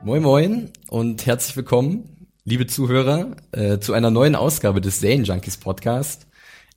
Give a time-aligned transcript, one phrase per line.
[0.00, 5.56] Moin Moin und herzlich willkommen, liebe Zuhörer, äh, zu einer neuen Ausgabe des Zane Junkies
[5.56, 6.28] Podcast.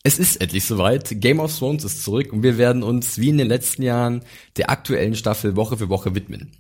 [0.02, 1.22] Es ist endlich soweit.
[1.22, 4.24] Game of Thrones ist zurück und wir werden uns wie in den letzten Jahren
[4.58, 6.52] der aktuellen Staffel Woche für Woche widmen.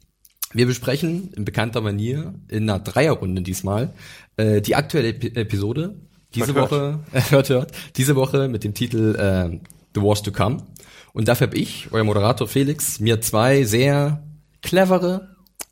[0.53, 3.95] Wir besprechen in bekannter Manier in einer Dreierrunde diesmal
[4.37, 5.95] äh, die aktuelle Ep Episode.
[6.35, 9.59] Diese Hört, Woche, äh, hört, hört, diese Woche mit dem Titel äh,
[9.95, 10.67] The Wars to Come.
[11.13, 14.23] Und dafür habe ich, euer Moderator Felix, mir zwei sehr
[14.61, 15.30] clevere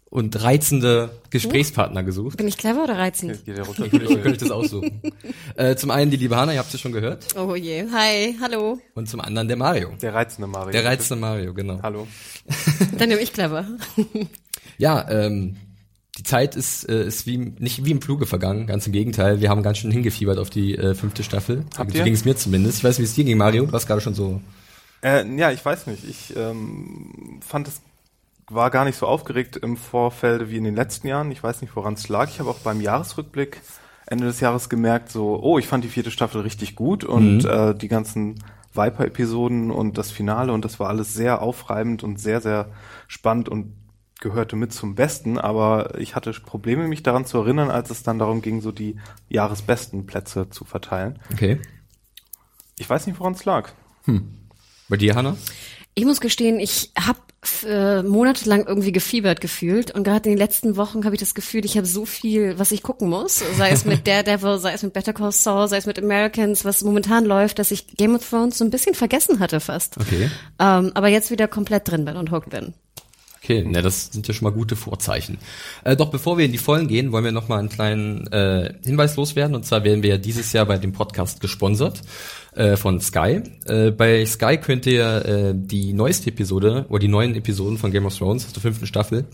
[0.09, 2.37] und reizende Gesprächspartner gesucht.
[2.37, 3.45] Bin ich clever oder reizend?
[3.45, 3.87] Geht der runter?
[3.87, 5.01] Könnte ich, könnte ich das aussuchen.
[5.55, 7.35] äh, zum einen die liebe Hanna, ihr habt sie schon gehört.
[7.37, 7.85] Oh je.
[7.91, 8.79] Hi, hallo.
[8.95, 9.91] Und zum anderen der Mario.
[10.01, 10.71] Der reizende Mario.
[10.71, 11.79] Der reizende Mario, genau.
[11.83, 12.07] Hallo.
[12.97, 13.65] Dann nehme ich clever.
[14.79, 15.57] Ja, ähm,
[16.17, 19.41] die Zeit ist, äh, ist wie nicht wie im Fluge vergangen, ganz im Gegenteil.
[19.41, 21.65] Wir haben ganz schön hingefiebert auf die äh, fünfte Staffel.
[21.77, 22.05] Habt so ihr?
[22.05, 22.77] ging es mir zumindest.
[22.77, 23.65] Ich weiß, wie es dir ging, Mario.
[23.65, 24.41] Du warst gerade schon so.
[25.01, 26.03] Äh, ja, ich weiß nicht.
[26.09, 27.81] Ich ähm, fand es
[28.49, 31.31] war gar nicht so aufgeregt im Vorfeld wie in den letzten Jahren.
[31.31, 32.29] Ich weiß nicht, woran es lag.
[32.29, 33.61] Ich habe auch beim Jahresrückblick
[34.09, 37.75] Ende des Jahres gemerkt, so, oh, ich fand die vierte Staffel richtig gut und äh,
[37.75, 42.71] die ganzen Viper-Episoden und das Finale und das war alles sehr aufreibend und sehr, sehr
[43.07, 43.75] spannend und
[44.19, 48.19] gehörte mit zum Besten, aber ich hatte Probleme, mich daran zu erinnern, als es dann
[48.19, 48.97] darum ging, so die
[49.29, 51.19] Jahresbesten Plätze zu verteilen.
[51.31, 51.59] Okay.
[52.77, 53.71] Ich weiß nicht, woran es lag.
[54.89, 55.37] Bei dir, Hanna?
[55.93, 57.19] Ich muss gestehen, ich habe
[57.65, 61.63] äh, monatelang irgendwie gefiebert gefühlt und gerade in den letzten Wochen habe ich das Gefühl,
[61.63, 64.93] ich habe so viel, was ich gucken muss, sei es mit Daredevil, sei es mit
[64.93, 68.57] Better Call Saul, sei es mit Americans, was momentan läuft, dass ich Game of Thrones
[68.57, 69.97] so ein bisschen vergessen hatte fast.
[69.97, 70.29] Okay.
[70.59, 72.73] Ähm, aber jetzt wieder komplett drin bin und hooked bin.
[73.49, 75.39] Okay, na, das sind ja schon mal gute Vorzeichen.
[75.83, 78.75] Äh, doch bevor wir in die Vollen gehen, wollen wir noch mal einen kleinen äh,
[78.85, 79.55] Hinweis loswerden.
[79.55, 82.03] Und zwar werden wir ja dieses Jahr bei dem Podcast gesponsert
[82.53, 83.41] äh, von Sky.
[83.65, 88.05] Äh, bei Sky könnt ihr äh, die neueste Episode oder die neuen Episoden von Game
[88.05, 89.25] of Thrones aus der fünften Staffel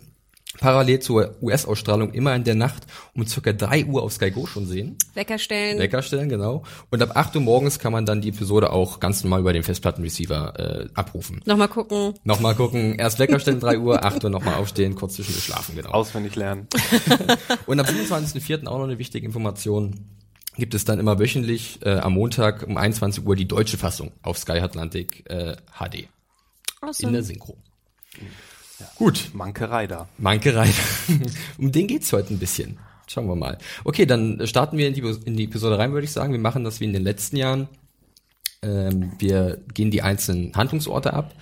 [0.59, 2.83] parallel zur US-Ausstrahlung immer in der Nacht
[3.13, 4.97] um circa 3 Uhr auf Sky Go schon sehen.
[5.13, 5.79] Wecker stellen.
[5.79, 6.63] Wecker stellen, genau.
[6.89, 9.63] Und ab 8 Uhr morgens kann man dann die Episode auch ganz normal über den
[9.63, 11.41] Festplattenreceiver äh, abrufen.
[11.45, 12.13] Nochmal gucken.
[12.23, 15.91] Nochmal gucken, erst Wecker stellen, 3 Uhr, 8 Uhr nochmal aufstehen, kurz zwischendurch schlafen, genau.
[15.91, 16.67] Auswendig lernen.
[17.65, 18.67] Und am 27.04.
[18.67, 19.95] auch noch eine wichtige Information.
[20.57, 24.37] Gibt es dann immer wöchentlich äh, am Montag um 21 Uhr die deutsche Fassung auf
[24.37, 26.07] Sky Atlantic äh, HD in
[26.81, 27.11] Awesome.
[27.11, 27.57] der Synchro.
[28.95, 30.07] Gut, Mankerei da.
[30.17, 30.73] Manke rein.
[31.57, 32.77] um den geht's heute ein bisschen.
[33.07, 33.57] Schauen wir mal.
[33.83, 36.33] Okay, dann starten wir in die, in die Episode rein, würde ich sagen.
[36.33, 37.67] Wir machen das wie in den letzten Jahren.
[38.61, 41.33] Ähm, wir gehen die einzelnen Handlungsorte ab,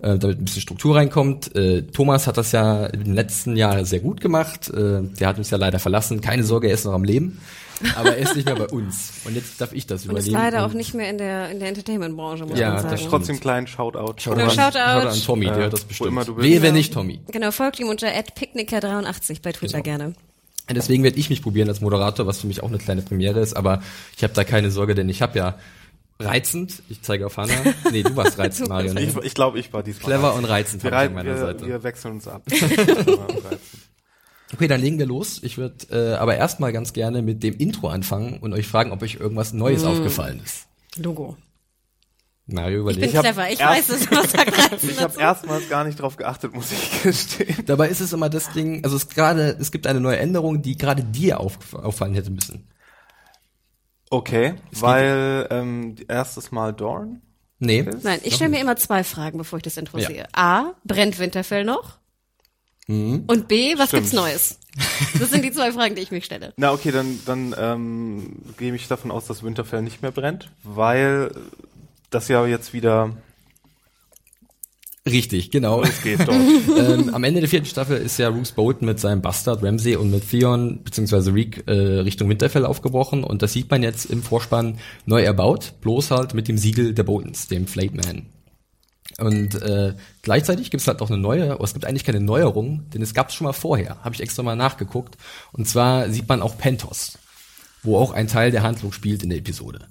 [0.00, 1.54] äh, damit ein bisschen Struktur reinkommt.
[1.56, 4.68] Äh, Thomas hat das ja im letzten Jahr sehr gut gemacht.
[4.70, 6.20] Äh, der hat uns ja leider verlassen.
[6.20, 7.40] Keine Sorge, er ist noch am Leben.
[7.94, 9.12] Aber er ist nicht mehr bei uns.
[9.26, 10.44] Und jetzt darf ich das Und ist übernehmen.
[10.52, 12.96] leider auch nicht mehr in der, in der Entertainment-Branche, muss Ja, man das sagen.
[12.96, 13.10] stimmt.
[13.10, 14.14] Trotzdem kleinen Shoutout.
[14.18, 14.78] Shoutout, Genau, an, Shoutout.
[14.78, 16.08] Shoutout an Tommy, der hört das bestimmt.
[16.10, 16.46] immer du bist.
[16.48, 16.74] Wehe, wenn Genau.
[16.76, 17.20] nicht Tommy.
[17.30, 20.14] Genau, folgt ihm unter @picknicker83 bei Twitter gerne.
[20.70, 23.54] Deswegen werde ich mich probieren als Moderator, was für mich auch eine kleine Premiere ist,
[23.54, 23.82] aber
[24.16, 25.54] ich habe da keine Sorge, denn ich habe ja
[26.18, 27.52] reizend, ich zeige auf Hanna,
[27.92, 28.94] nee, du warst reizend, Mario.
[28.94, 29.02] Ne?
[29.02, 30.04] Ich, ich glaube, ich war diesmal.
[30.12, 31.66] Clever und reizend wir, rei- an meiner wir, Seite.
[31.66, 32.42] wir wechseln uns ab.
[34.54, 35.40] Okay, dann legen wir los.
[35.42, 39.02] Ich würde äh, aber erstmal ganz gerne mit dem Intro anfangen und euch fragen, ob
[39.02, 40.66] euch irgendwas Neues aufgefallen ist.
[40.96, 41.36] Logo.
[42.46, 43.20] Mario, Ich bin überlegt.
[43.34, 47.02] clever, ich weiß es, was sagt ich habe erstmals gar nicht drauf geachtet, muss ich
[47.02, 47.56] gestehen.
[47.66, 50.76] Dabei ist es immer das Ding, also es gerade, es gibt eine neue Änderung, die
[50.76, 52.68] gerade dir auf, auffallen hätte müssen.
[54.10, 57.22] Okay, weil ähm, erstes Mal Dorn.
[57.58, 57.84] Nee.
[58.02, 60.06] Nein, ich stelle mir immer zwei Fragen, bevor ich das Intro Ja.
[60.08, 60.26] sehe.
[60.34, 61.98] A, brennt Winterfell noch?
[62.86, 63.24] Mhm.
[63.26, 64.02] Und B, was Stimmt.
[64.04, 64.58] gibt's Neues?
[65.18, 66.52] Das sind die zwei Fragen, die ich mich stelle.
[66.56, 71.30] Na okay, dann, dann ähm, gehe ich davon aus, dass Winterfell nicht mehr brennt, weil
[72.10, 73.16] das ja jetzt wieder
[75.06, 75.82] Richtig, genau.
[76.02, 76.30] geht dort.
[76.78, 80.10] ähm, am Ende der vierten Staffel ist ja Bruce Bolton mit seinem Bastard Ramsey und
[80.10, 81.30] mit Theon bzw.
[81.30, 86.10] Reek äh, Richtung Winterfell aufgebrochen und das sieht man jetzt im Vorspann neu erbaut, bloß
[86.10, 88.26] halt mit dem Siegel der Boltons, dem Man.
[89.18, 92.90] Und äh, gleichzeitig gibt es halt noch eine neue, aber es gibt eigentlich keine Neuerung,
[92.92, 95.16] denn es gab es schon mal vorher, habe ich extra mal nachgeguckt.
[95.52, 97.18] Und zwar sieht man auch Pentos.
[97.82, 99.86] wo auch ein Teil der Handlung spielt in der Episode.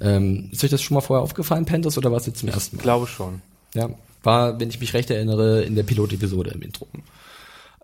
[0.00, 2.76] Ähm, ist euch das schon mal vorher aufgefallen, Panthers, oder war es jetzt zum ersten
[2.76, 2.80] Mal?
[2.80, 3.40] Ich glaube schon.
[3.74, 3.90] Ja,
[4.22, 6.88] war, wenn ich mich recht erinnere, in der Pilotepisode im Intro.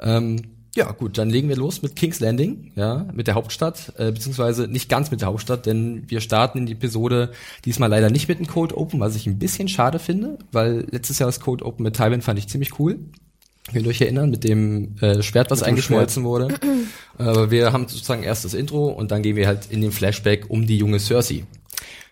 [0.01, 0.43] Ähm,
[0.77, 4.67] ja, gut, dann legen wir los mit King's Landing, ja, mit der Hauptstadt, äh, beziehungsweise
[4.67, 7.31] nicht ganz mit der Hauptstadt, denn wir starten in die Episode
[7.65, 11.21] diesmal leider nicht mit dem Code Open, was ich ein bisschen schade finde, weil letztes
[11.21, 12.99] Jahr das Code Open mit Tywin fand ich ziemlich cool.
[13.73, 16.49] Könnt ihr euch erinnern, mit dem äh, Schwert, was eingeschmolzen wurde.
[17.19, 20.51] Aber wir haben sozusagen erst das Intro und dann gehen wir halt in den Flashback
[20.51, 21.45] um die junge Cersei.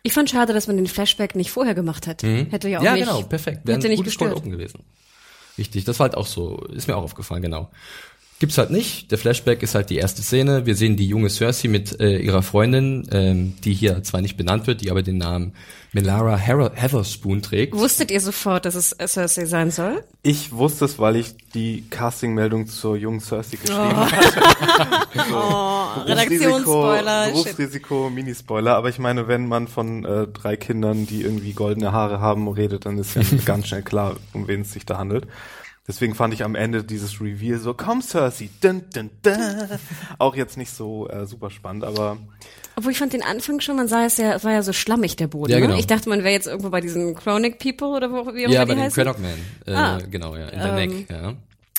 [0.03, 2.23] Ich fand schade, dass man den Flashback nicht vorher gemacht hat.
[2.23, 2.87] Hätte ja auch Mhm.
[2.87, 3.05] ja, nicht.
[3.07, 3.61] genau, perfekt.
[3.65, 4.37] Wäre ein nicht gutes.
[4.37, 4.81] Open gewesen.
[5.59, 7.71] Richtig, das war halt auch so, ist mir auch aufgefallen, genau.
[8.43, 9.13] Gibt's halt nicht.
[9.13, 10.67] Der Flashback ist halt die erste Szene.
[10.67, 14.67] Wir sehen die junge Cersei mit äh, ihrer Freundin, ähm, die hier zwar nicht benannt
[14.67, 15.53] wird, die aber den Namen
[15.93, 17.73] Melara Her- Heatherspoon trägt.
[17.73, 20.03] Wusstet ihr sofort, dass es Cersei sein soll?
[20.25, 23.95] Ich wusste es, weil ich die Castingmeldung zur jungen Cersei geschrieben Oh.
[23.95, 24.11] habe.
[25.33, 27.27] Oh, Redaktionsspoiler.
[27.29, 28.75] Berufsrisiko, Minispoiler.
[28.75, 32.87] Aber ich meine, wenn man von äh, drei Kindern, die irgendwie goldene Haare haben, redet,
[32.87, 35.27] dann ist ja ganz schnell klar, um wen es sich da handelt.
[35.89, 39.33] Deswegen fand ich am Ende dieses Reveal so, komm Cersei, dun, dun, dun.
[40.19, 42.19] auch jetzt nicht so äh, super spannend, aber
[42.77, 45.17] Obwohl ich fand den Anfang schon, man sah es ja, es war ja so schlammig,
[45.17, 45.51] der Boden.
[45.51, 45.75] Ja, genau.
[45.75, 45.81] ne?
[45.81, 48.63] Ich dachte, man wäre jetzt irgendwo bei diesen Chronic People oder wo, wie auch Ja,
[48.63, 49.03] immer bei die dem heißen.
[49.05, 49.33] Craddock Man.
[49.67, 49.99] Äh, Ah.
[50.09, 51.35] Genau, ja, in der Ähm, Neck, ja.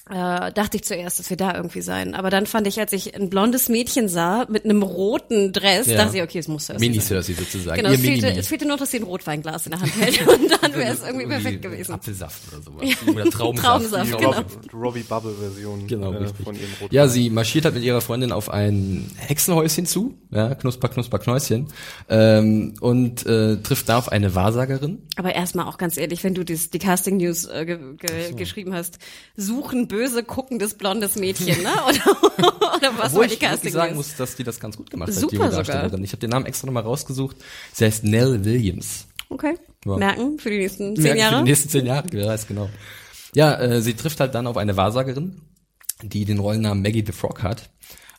[0.09, 2.13] Äh, dachte ich zuerst, dass wir da irgendwie sein.
[2.13, 5.95] Aber dann fand ich, als ich ein blondes Mädchen sah mit einem roten Dress, Ja.
[5.95, 7.23] dachte ich, okay, es muss Cersei Mini sein.
[7.23, 7.77] Cersei sozusagen.
[7.77, 10.27] Genau, Ihr es fehlte, es fehlte nur, dass sie ein Rotweinglas in der Hand hält
[10.27, 11.93] und dann wäre es irgendwie perfekt gewesen.
[11.93, 12.83] Apfelsaft oder sowas.
[13.15, 13.65] Oder Traubensaft.
[13.65, 14.31] Traubensaft, genau.
[14.31, 16.43] Rob- Robbie Bubble Version Genau, äh, richtig.
[16.45, 16.89] von ihrem Rotwein.
[16.91, 21.67] Ja, sie marschiert halt mit ihrer Freundin auf ein Hexenhäuschen zu, ja, Knusper, Knusper, Knäuschen,
[22.09, 25.01] ähm, und äh, trifft da auf eine Wahrsagerin.
[25.15, 28.73] Aber erstmal auch ganz ehrlich, wenn du dies, die Casting News äh, ge ge geschrieben
[28.73, 28.99] hast,
[29.37, 31.69] suchen böse guckendes blondes Mädchen, ne?
[31.87, 34.07] Oder, oder was Wo war ich die Casting sagen News?
[34.07, 35.55] muss, dass die das ganz gut gemacht hat, Super die.
[35.55, 36.03] Darstellerin.
[36.03, 37.37] Ich habe den Namen extra nochmal rausgesucht.
[37.71, 39.05] Sie heißt Nell Williams.
[39.29, 39.55] Okay.
[39.85, 39.97] Ja.
[39.97, 41.43] Merken für die nächsten zehn Merken Für Jahre.
[41.43, 42.69] die nächsten zehn Jahre, wer weiß genau.
[43.35, 45.41] Ja, äh, sie trifft halt dann auf eine Wahrsagerin,
[46.01, 47.69] die den Rollennamen Maggie the Frog hat.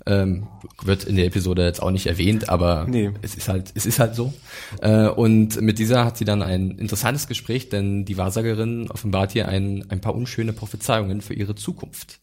[0.07, 0.47] Ähm,
[0.83, 3.11] wird in der Episode jetzt auch nicht erwähnt, aber Nee.
[3.23, 4.35] es ist halt, es ist halt so.
[4.83, 9.49] Äh, und mit dieser hat sie dann ein interessantes Gespräch, denn die Wahrsagerin offenbart hier
[9.49, 12.19] ein, ein paar unschöne Prophezeiungen für ihre Zukunft.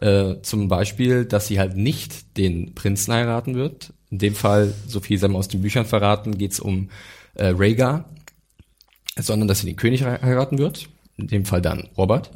[0.00, 3.92] Äh, zum Beispiel, dass sie halt nicht den Prinzen heiraten wird.
[4.10, 6.90] In dem Fall, so viel sei mal aus den Büchern verraten, geht's um
[7.34, 8.06] äh, Rhaegar,
[9.16, 12.30] sondern dass sie den König he- heiraten wird, in dem Fall dann Robert,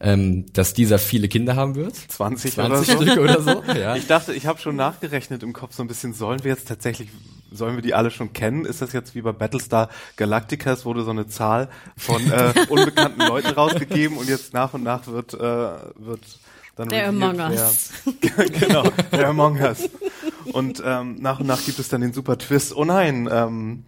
[0.00, 3.20] ähm, dass dieser viele Kinder haben wird, 20, 20 oder so.
[3.20, 3.62] Oder so.
[3.78, 3.96] Ja.
[3.96, 7.08] Ich dachte, ich habe schon nachgerechnet im Kopf so ein bisschen, sollen wir jetzt tatsächlich,
[7.50, 8.64] sollen wir die alle schon kennen?
[8.64, 13.20] Ist das jetzt wie bei Battlestar Galactica, es wurde so eine Zahl von äh, unbekannten
[13.22, 16.20] Leuten rausgegeben und jetzt nach und nach wird, äh, wird
[16.76, 17.90] dann Der Among Us.
[18.20, 19.90] genau, der Among Us.
[20.52, 23.84] Und ähm, nach und nach gibt es dann den super Twist, oh nein, ähm,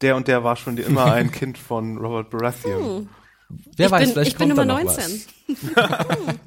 [0.00, 3.08] der und der war schon immer ein Kind von Robert Baratheon.
[3.76, 5.22] Wer ich weiß, bin, vielleicht ich bin kommt da Nummer noch 19.
[5.74, 6.36] Was.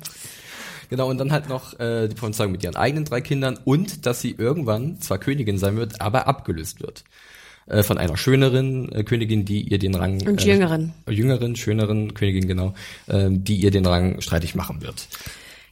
[0.89, 4.21] Genau, und dann halt noch äh, die Prophezeiung mit ihren eigenen drei Kindern und dass
[4.21, 7.03] sie irgendwann zwar Königin sein wird, aber abgelöst wird.
[7.67, 10.21] Äh, von einer schöneren äh, Königin, die ihr den Rang...
[10.27, 10.93] Und äh, jüngeren.
[11.09, 12.75] Jüngeren, schöneren Königin, genau,
[13.07, 15.07] ähm, die ihr den Rang streitig machen wird.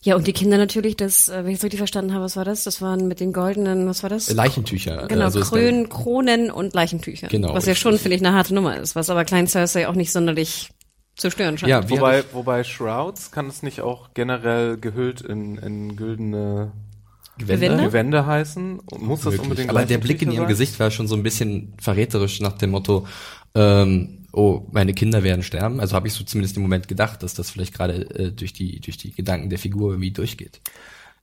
[0.01, 2.43] Ja, und die Kinder natürlich, das, äh, wenn ich es richtig verstanden habe, was war
[2.43, 2.63] das?
[2.63, 4.27] Das waren mit den goldenen, was war das?
[4.27, 5.07] Äh, Leichentücher.
[5.07, 7.27] Genau, also Krön, Kronen und Leichentücher.
[7.27, 9.93] Genau, Was ja schon, finde ich, eine harte Nummer ist, was aber Klein Cersei auch
[9.93, 10.69] nicht sonderlich
[11.15, 11.69] zu stören scheint.
[11.69, 16.71] Ja, Wobei, wobei Shrouds kann es nicht auch generell gehüllt in, in güldene
[17.37, 17.83] Gewänder?
[17.83, 18.81] Gewände heißen?
[18.99, 19.41] Muss das möglich.
[19.41, 20.49] unbedingt Aber der Blick in ihrem sein?
[20.49, 23.07] Gesicht war schon so ein bisschen verräterisch nach dem Motto,
[23.55, 25.79] ähm, oh, meine Kinder werden sterben.
[25.79, 28.79] Also habe ich so zumindest im Moment gedacht, dass das vielleicht gerade äh, durch die
[28.79, 30.61] durch die Gedanken der Figur irgendwie durchgeht.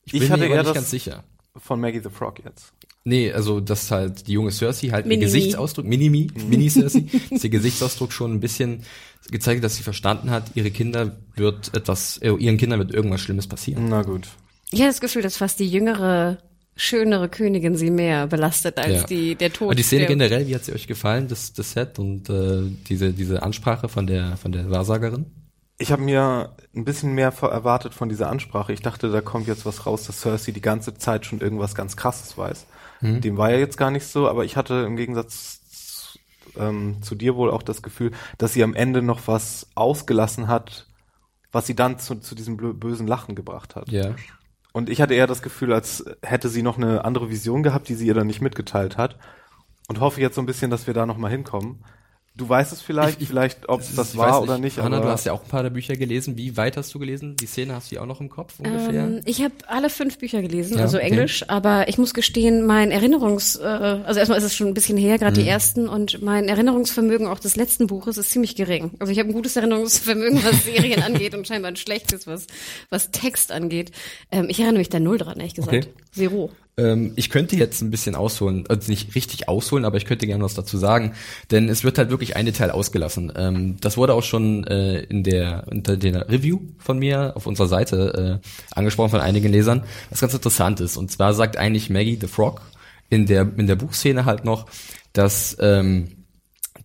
[0.05, 1.25] Ich Ich bin hatte mir aber eher nicht das- ganz sicher.
[1.57, 2.73] Von Maggie the Frog jetzt.
[3.05, 5.25] Nee, also dass halt die junge Cersei halt ihr Mini-Mi.
[5.25, 8.83] Gesichtsausdruck, Mini-Mi, Mini-Cersei, dass ihr Gesichtsausdruck schon ein bisschen
[9.31, 13.21] gezeigt hat, dass sie verstanden hat, ihre Kinder wird etwas, äh, ihren Kindern wird irgendwas
[13.21, 13.89] Schlimmes passieren.
[13.89, 14.29] Na gut.
[14.71, 16.39] Ich hatte das Gefühl, dass fast die jüngere,
[16.77, 19.07] schönere Königin sie mehr belastet als Ja.
[19.07, 19.71] die, der Tod.
[19.71, 23.13] Und die Szene generell, wie hat sie euch gefallen, das, das Set und äh, diese,
[23.13, 25.27] diese Ansprache von der, von der Wahrsagerin?
[25.79, 28.73] Ich habe mir ein bisschen mehr erwartet von dieser Ansprache.
[28.75, 31.97] Ich dachte, da kommt jetzt was raus, dass Cersei die ganze Zeit schon irgendwas ganz
[31.97, 32.67] Krasses weiß.
[33.01, 33.21] Mhm.
[33.21, 36.19] Dem war ja jetzt gar nicht so, aber ich hatte im Gegensatz zu,
[36.59, 40.87] ähm, zu dir wohl auch das Gefühl, dass sie am Ende noch was ausgelassen hat,
[41.53, 43.91] was sie dann zu, zu diesem bösen Lachen gebracht hat.
[43.91, 44.15] Ja.
[44.73, 47.95] Und ich hatte eher das Gefühl, als hätte sie noch eine andere Vision gehabt, die
[47.95, 49.19] sie ihr dann nicht mitgeteilt hat.
[49.89, 51.85] Und hoffe jetzt so ein bisschen, dass wir da noch mal hinkommen.
[52.41, 54.79] Du weißt es vielleicht, Ich- ich- vielleicht, ob es das war weiß oder nicht.
[54.79, 56.39] Hanna, aber du hast ja auch ein paar der Bücher gelesen.
[56.39, 57.37] Wie weit hast du gelesen?
[57.37, 59.05] Die Szene hast du ja auch noch im Kopf ungefähr?
[59.05, 61.09] Ähm, ich habe alle fünf Bücher gelesen, Ja, also okay.
[61.09, 64.97] Englisch, aber ich muss gestehen, mein Erinnerungs, äh, also erstmal ist es schon ein bisschen
[64.97, 65.45] her, gerade Mhm.
[65.45, 68.93] die ersten, und mein Erinnerungsvermögen auch des letzten Buches ist ziemlich gering.
[68.99, 72.47] Also ich habe ein gutes Erinnerungsvermögen, was Serien angeht und scheinbar ein schlechtes, was,
[72.89, 73.91] was Text angeht.
[74.33, 75.75] Ähm, ich erinnere mich da null dran, ehrlich gesagt.
[75.75, 75.87] Okay.
[76.13, 76.51] Zero.
[76.81, 80.43] Ähm, ich könnte jetzt ein bisschen ausholen, also nicht richtig ausholen, aber ich könnte gerne
[80.43, 81.13] was dazu sagen,
[81.51, 83.33] denn es wird halt wirklich ein Detail ausgelassen.
[83.37, 87.69] Ähm, das wurde auch schon äh, in der unter der Review von mir auf unserer
[87.69, 90.97] Seite äh, angesprochen von einigen Lesern, was ganz interessant ist.
[90.97, 92.63] Und zwar sagt eigentlich Maggie the Frog
[93.11, 94.67] in der in der Buchszene halt noch,
[95.13, 96.25] dass ähm,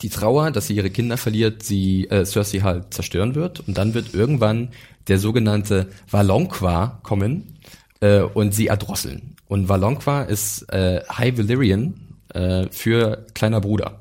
[0.01, 3.93] die Trauer, dass sie ihre Kinder verliert, sie äh, Cersei halt zerstören wird und dann
[3.93, 4.69] wird irgendwann
[5.07, 7.54] der sogenannte Valonqua kommen
[8.01, 9.35] äh, und sie erdrosseln.
[9.47, 11.93] Und Valonqua ist äh, High Valyrian
[12.33, 13.99] äh, für kleiner Bruder,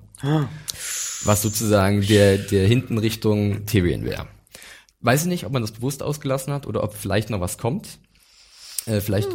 [1.24, 4.26] was sozusagen der der hinten Richtung Tyrion wäre.
[5.00, 7.98] Weiß ich nicht, ob man das bewusst ausgelassen hat oder ob vielleicht noch was kommt.
[8.86, 9.28] Äh, vielleicht,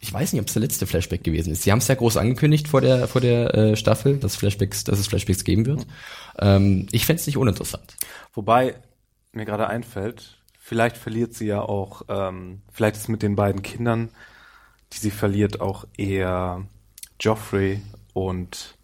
[0.00, 1.62] ich weiß nicht, ob es der letzte Flashback gewesen ist.
[1.62, 4.98] Sie haben es ja groß angekündigt vor der vor der äh, Staffel, dass Flashbacks, dass
[4.98, 5.86] es Flashbacks geben wird.
[6.38, 7.96] Ähm, ich fänd's nicht uninteressant.
[8.34, 8.74] Wobei
[9.32, 10.37] mir gerade einfällt,
[10.68, 14.10] vielleicht verliert sie ja auch, ähm, vielleicht ist mit den beiden Kindern,
[14.92, 16.66] die sie verliert, auch eher
[17.18, 17.80] Joffrey
[18.12, 18.76] und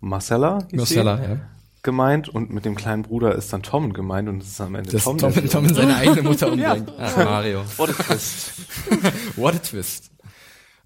[0.00, 1.36] Marcella, Marcella, ja.
[1.84, 4.90] gemeint und mit dem kleinen Bruder ist dann Tom gemeint und es ist am Ende
[4.90, 5.18] Dass Tom.
[5.18, 6.92] Tom, Tom, in seine eigene Mutter umbringt.
[6.98, 7.62] Ach, Mario.
[7.76, 8.52] What a twist.
[9.36, 10.10] What a twist.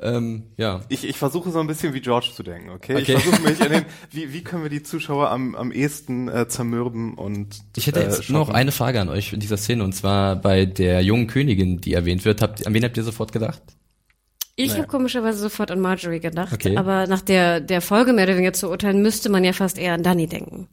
[0.02, 0.80] Ähm, ja.
[0.88, 2.94] Ich, ich versuche so ein bisschen wie George zu denken, okay?
[2.96, 3.14] Okay.
[3.16, 6.48] Ich versuche mich an den, wie, wie können wir die Zuschauer am, am ehesten äh,
[6.48, 9.92] zermürben und Ich hätte jetzt äh, noch eine Frage an euch in dieser Szene und
[9.94, 12.42] zwar bei der jungen Königin, die erwähnt wird.
[12.42, 13.62] Habt, an wen habt ihr sofort gedacht?
[14.54, 16.76] Ich habe komischerweise sofort an Marjorie gedacht, Okay.
[16.76, 19.94] aber nach der, der Folge mehr oder weniger zu urteilen, müsste man ja fast eher
[19.94, 20.68] an Danny denken.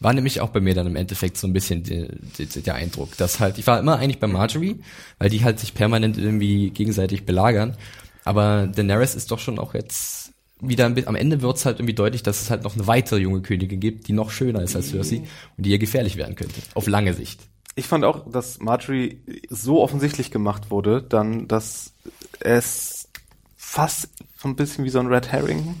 [0.00, 3.16] War nämlich auch bei mir dann im Endeffekt so ein bisschen die, die, der Eindruck,
[3.16, 4.80] dass halt, ich war immer eigentlich bei Marjorie,
[5.18, 7.76] weil die halt sich permanent irgendwie gegenseitig belagern,
[8.24, 11.94] aber Daenerys ist doch schon auch jetzt wieder ein bisschen, am Ende wird's halt irgendwie
[11.94, 14.90] deutlich, dass es halt noch eine weitere junge Königin gibt, die noch schöner ist als
[14.90, 15.24] Cersei
[15.56, 17.40] und die ihr gefährlich werden könnte, auf lange Sicht.
[17.76, 21.92] Ich fand auch, dass Marjorie so offensichtlich gemacht wurde, dann, dass
[22.40, 23.08] es
[23.56, 25.74] fast so ein bisschen wie so ein Red Herring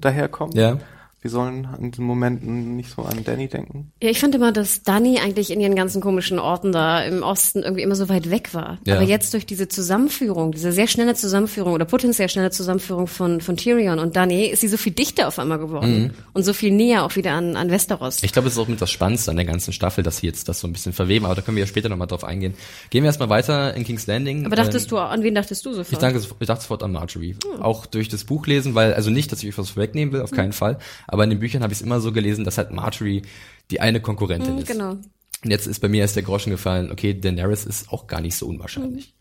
[0.00, 0.54] daherkommt.
[0.54, 0.78] Ja.
[1.22, 3.92] Wir sollen in den Momenten nicht so an Danny denken.
[4.02, 7.62] Ja, ich fand immer, dass Dani eigentlich in ihren ganzen komischen Orten da im Osten
[7.62, 8.78] irgendwie immer so weit weg war.
[8.86, 8.96] Ja.
[8.96, 13.58] Aber jetzt durch diese Zusammenführung, diese sehr schnelle Zusammenführung oder potenziell schnelle Zusammenführung von, von
[13.58, 16.14] Tyrion und Dani, ist sie so viel dichter auf einmal geworden.
[16.32, 18.22] Und so viel näher auch wieder an, an Westeros.
[18.22, 20.48] Ich glaube, es ist auch mit das Spannendste an der ganzen Staffel, dass sie jetzt
[20.48, 22.54] das so ein bisschen verweben, aber da können wir ja später nochmal drauf eingehen.
[22.88, 24.46] Gehen wir erstmal weiter in King's Landing.
[24.46, 25.92] Aber dachtest Ähm, du, an wen dachtest du sofort?
[25.92, 27.36] Ich danke, ich dachte sofort an Marjorie.
[27.60, 30.30] Auch durch das Buch lesen, weil, also nicht, dass ich euch was vorwegnehmen will, auf
[30.30, 30.78] keinen Fall,
[31.10, 33.22] aber in den Büchern habe ich es immer so gelesen, dass halt Marjorie
[33.70, 34.68] die eine Konkurrentin ist.
[34.68, 34.96] genau.
[35.42, 38.36] Und jetzt ist bei mir erst der Groschen gefallen, okay, Daenerys ist auch gar nicht
[38.36, 39.14] so unwahrscheinlich.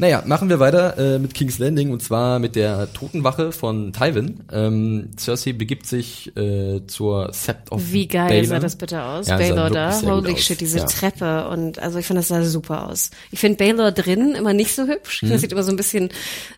[0.00, 4.40] Naja, machen wir weiter äh, mit King's Landing und zwar mit der Totenwache von Tywin.
[4.50, 8.46] Ähm, Cersei begibt sich äh, zur Sept of Wie geil Baelor.
[8.46, 9.26] sah das bitte aus?
[9.26, 10.00] Ja, Baylor da.
[10.00, 10.40] Holy aus.
[10.40, 10.84] shit, diese Ja.
[10.86, 13.10] Treppe und also ich fand das sah super aus.
[13.30, 15.22] Ich finde Baylor drin immer nicht so hübsch.
[15.22, 15.28] Mhm.
[15.32, 16.08] Das sieht immer so ein bisschen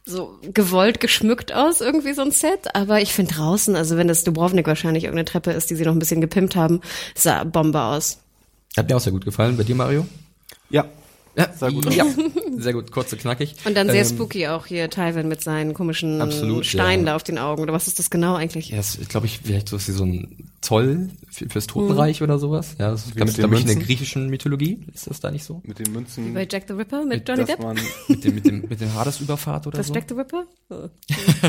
[0.07, 2.77] so gewollt geschmückt aus, irgendwie so ein Set.
[2.77, 5.93] Aber ich finde draußen, also wenn das Dubrovnik wahrscheinlich irgendeine Treppe ist, die sie noch
[5.95, 6.81] ein bisschen gepimpt haben,
[7.17, 8.19] sah Bombe aus.
[8.77, 9.57] Hat mir auch sehr gut gefallen.
[9.57, 10.07] Bei dir, Mario?
[10.71, 10.85] Ja.
[11.37, 11.97] Ja, Sah gut aus.
[11.97, 12.05] ja.
[12.59, 13.57] Sehr gut, kurz und knackig.
[13.65, 17.13] Und dann sehr Ähm, spooky auch hier Tywin mit seinen komischen Absolut, Steinen ja.
[17.13, 17.63] da auf den Augen.
[17.63, 18.69] Oder was ist das genau eigentlich?
[18.69, 22.77] Ja, das glaube ich, vielleicht so, wie so ein Zoll für, fürs Totenreich oder sowas.
[22.79, 23.87] Ja, das ist, Wie glaube glaub ich, in der Münzen?
[23.87, 24.81] griechischen Mythologie.
[24.93, 25.63] Ist das da nicht so?
[25.65, 27.61] Mit den Münzen, Bei Jack the Ripper mit, Mit- Johnny Depp?
[27.61, 29.95] man Mit dem, mit dem, mit dem Hades-Überfahrt oder Was so?
[29.95, 30.45] Jack the Ripper?
[30.69, 30.89] Oh.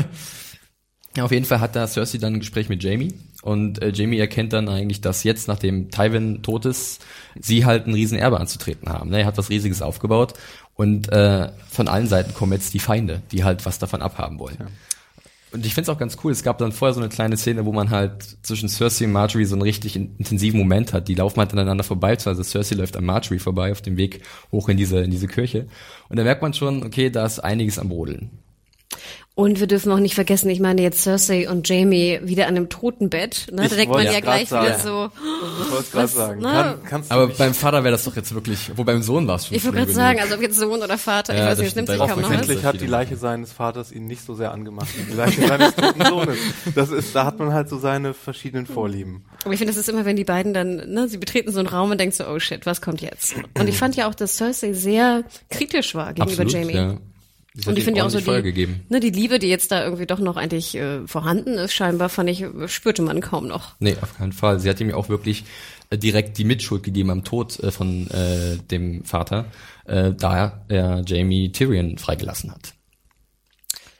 [1.16, 4.18] Ja, auf jeden Fall hat da Cersei dann ein Gespräch mit Jamie und äh, Jamie
[4.18, 7.04] erkennt dann eigentlich, dass jetzt, nachdem Tywin tot ist,
[7.40, 9.10] sie halt ein Riesenerbe anzutreten haben.
[9.10, 9.20] Ne?
[9.20, 10.34] Er hat was Riesiges aufgebaut
[10.74, 14.58] und äh, von allen Seiten kommen jetzt die Feinde, die halt was davon abhaben wollen.
[15.52, 17.72] Und ich find's auch ganz cool, es gab dann vorher so eine kleine Szene, wo
[17.72, 21.06] man halt zwischen Cersei und Marjorie so einen richtig in- intensiven Moment hat.
[21.06, 24.68] Die laufen halt aneinander vorbei, also Cersei läuft an Marjorie vorbei auf dem Weg hoch
[24.68, 25.68] in diese, in diese Kirche.
[26.08, 28.30] Und da merkt man schon, okay, da ist einiges am Brodeln.
[29.36, 32.68] Und wir dürfen auch nicht vergessen, ich meine jetzt Cersei und Jamie wieder an einem
[32.68, 33.48] Totenbett.
[33.50, 33.68] Ne?
[33.68, 34.82] Da denkt man ja grad gleich wieder sagen.
[34.84, 35.10] so.
[35.64, 36.14] ich wollte es gerade Was?
[36.14, 36.40] sagen.
[36.40, 36.62] Na?
[36.62, 39.26] Kann, kannst du Aber nicht- beim Vater wäre das doch jetzt wirklich, wo beim Sohn
[39.26, 41.50] war es schon Ich wollte gerade sagen, also ob jetzt Sohn oder Vater, Ja, ich
[41.50, 42.30] weiß nicht, es nimmt stimmt, sich kaum noch.
[42.30, 45.74] Offensichtlich hat die Leiche seines Vaters ihn nicht so sehr angemacht wie die Leiche seines
[45.74, 46.38] toten Sohnes.
[46.76, 49.24] Das ist, da hat man halt so seine verschiedenen Vorlieben.
[49.44, 51.66] Aber ich finde, das ist immer, wenn die beiden dann, ne, sie betreten so einen
[51.66, 53.34] Raum und denken so, oh shit, was kommt jetzt?
[53.58, 56.74] Und ich fand ja auch, dass Cersei sehr kritisch war gegenüber Absolut, Jamie.
[56.76, 56.96] ja.
[57.56, 58.84] Das Und ich finde ja auch so die, gegeben.
[58.88, 62.28] ne, die Liebe, die jetzt da irgendwie doch noch eigentlich äh, vorhanden ist, scheinbar, fand
[62.28, 63.76] ich, spürte man kaum noch.
[63.78, 64.58] Nee, auf keinen Fall.
[64.58, 65.44] Sie hat ihm ja auch wirklich
[65.90, 69.46] äh, direkt die Mitschuld gegeben am Tod äh, von äh, dem Vater,
[69.84, 72.74] äh, da er Jamie Tyrion freigelassen hat.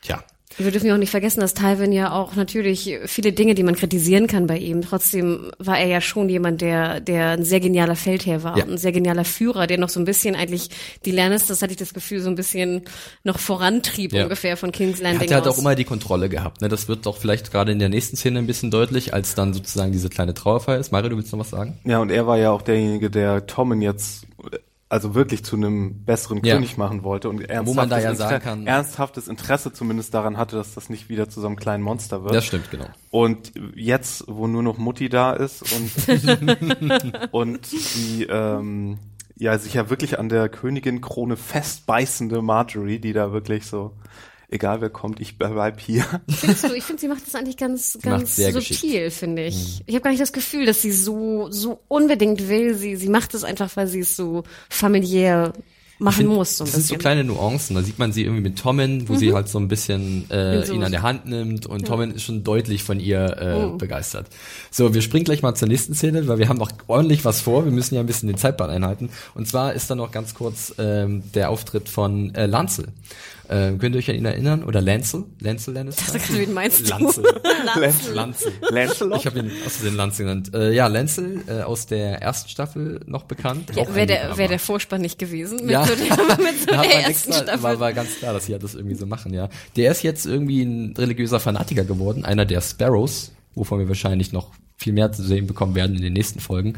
[0.03, 0.25] Tja.
[0.57, 3.75] Wir dürfen ja auch nicht vergessen, dass Tywin ja auch natürlich viele Dinge, die man
[3.75, 7.97] kritisieren kann bei ihm, trotzdem war er ja schon jemand, der, der ein sehr genialer
[7.97, 8.65] Feldherr war, Ja.
[8.65, 10.69] ein sehr genialer Führer, der noch so ein bisschen eigentlich
[11.05, 12.83] die Lannisters, hatte ich das Gefühl, so ein bisschen
[13.25, 14.23] noch vorantrieb Ja.
[14.25, 16.61] ungefähr von King's Er Landing hat halt auch immer die Kontrolle gehabt.
[16.61, 16.69] Ne?
[16.69, 19.91] Das wird doch vielleicht gerade in der nächsten Szene ein bisschen deutlich, als dann sozusagen
[19.91, 20.93] diese kleine Trauerfeier ist.
[20.93, 21.79] Mario, du willst noch was sagen?
[21.85, 24.27] Ja, und er war ja auch derjenige, der Tommen jetzt
[24.89, 26.55] also wirklich zu einem besseren Ja.
[26.55, 30.37] König machen wollte und ernsthaftes, man da ja Inter- sagen kann- ernsthaftes Interesse zumindest daran
[30.37, 32.35] hatte, dass das nicht wieder zu so einem kleinen Monster wird.
[32.35, 32.87] Das stimmt, genau.
[33.11, 35.91] Und jetzt, wo nur noch Mutti da ist und,
[37.33, 38.99] und die ähm,
[39.37, 43.93] ja sich ja wirklich an der Königin Krone festbeißende Marjorie, die da wirklich so,
[44.55, 46.05] egal wer kommt, ich bleib hier.
[46.29, 49.83] Findest du, ich finde, sie macht das eigentlich ganz, ganz sehr subtil, finde ich.
[49.87, 52.75] Ich habe gar nicht das Gefühl, dass sie so, so unbedingt will.
[52.75, 55.53] Sie, sie macht es einfach, weil sie es so familiär
[56.01, 56.57] machen find, muss.
[56.57, 56.99] So das sind so bisschen.
[57.01, 57.77] kleine Nuancen.
[57.77, 60.75] Da sieht man sie irgendwie mit Tommen, wo sie halt so ein bisschen äh, so-
[60.75, 63.77] ihn an der Hand nimmt und Tommen ist schon deutlich von ihr äh, Oh.
[63.77, 64.27] begeistert.
[64.73, 67.65] So, wir springen gleich mal zur nächsten Szene, weil wir haben noch ordentlich was vor.
[67.65, 69.09] Wir müssen ja ein bisschen den Zeitplan einhalten.
[69.35, 72.89] Und zwar ist da noch ganz kurz ähm, der Auftritt von äh, Lancel.
[73.51, 74.65] Ähm, könnt ihr euch an ihn erinnern?
[74.65, 75.25] Oder Lancel?
[75.41, 76.05] Lancel Lannister?
[76.13, 76.91] Sag du, wen meinst du?
[76.91, 77.25] Lancel.
[77.77, 78.15] Lancel.
[78.15, 78.53] Lancel.
[78.71, 79.19] Lancelot?
[79.21, 80.55] Ich habe ihn aus den Lancel genannt.
[80.55, 83.71] Äh, ja, Lancel äh, aus der ersten Staffel noch bekannt.
[83.77, 85.85] Ja, Wäre der, wär der Vorspann nicht gewesen mit Ja.
[85.85, 87.63] so der, mit so Da der ersten extra, Staffel.
[87.63, 89.49] war, war ganz klar, dass sie halt das irgendwie so machen, ja.
[89.77, 94.53] Der ist jetzt irgendwie ein religiöser Fanatiker geworden, einer der Sparrows, wovon wir wahrscheinlich noch
[94.77, 96.75] viel mehr zu sehen bekommen werden in den nächsten Folgen.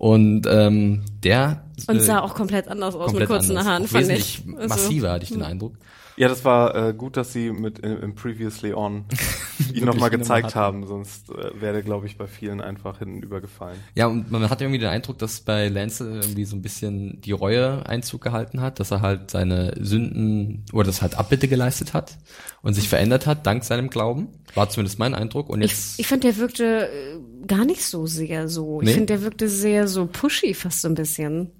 [0.00, 3.66] Und ähm, der Und äh, sah auch komplett anders aus komplett mit kurzen anders.
[3.66, 4.42] Haaren, Auch fand ich.
[4.56, 5.74] Also, massiver, hatte ich den Eindruck.
[6.16, 9.04] Ja, das war äh, gut, dass sie mit im, im Previously On
[9.74, 13.78] ihn nochmal gezeigt haben, sonst äh, wäre der, glaube ich, bei vielen einfach hinten übergefallen.
[13.94, 17.32] Ja, und man hat irgendwie den Eindruck, dass bei Lance irgendwie so ein bisschen die
[17.32, 22.16] Reue Einzug gehalten hat, dass er halt seine Sünden oder das halt Abbitte geleistet hat
[22.62, 24.28] und sich verändert hat dank seinem Glauben.
[24.54, 25.48] War zumindest mein Eindruck.
[25.48, 28.80] Und Ich, jetzt ich fand, der wirkte äh, gar nicht so sehr so.
[28.80, 28.88] Nee?
[28.88, 31.50] Ich finde, der wirkte sehr so pushy fast so ein bisschen.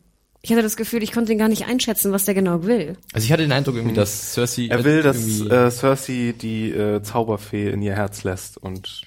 [0.42, 2.96] Ich hatte das Gefühl, ich konnte ihn gar nicht einschätzen, was der genau will.
[3.12, 7.02] Also ich hatte den Eindruck irgendwie, dass Cersei Er will, dass äh, Cersei die äh,
[7.02, 9.02] Zauberfee in ihr Herz lässt und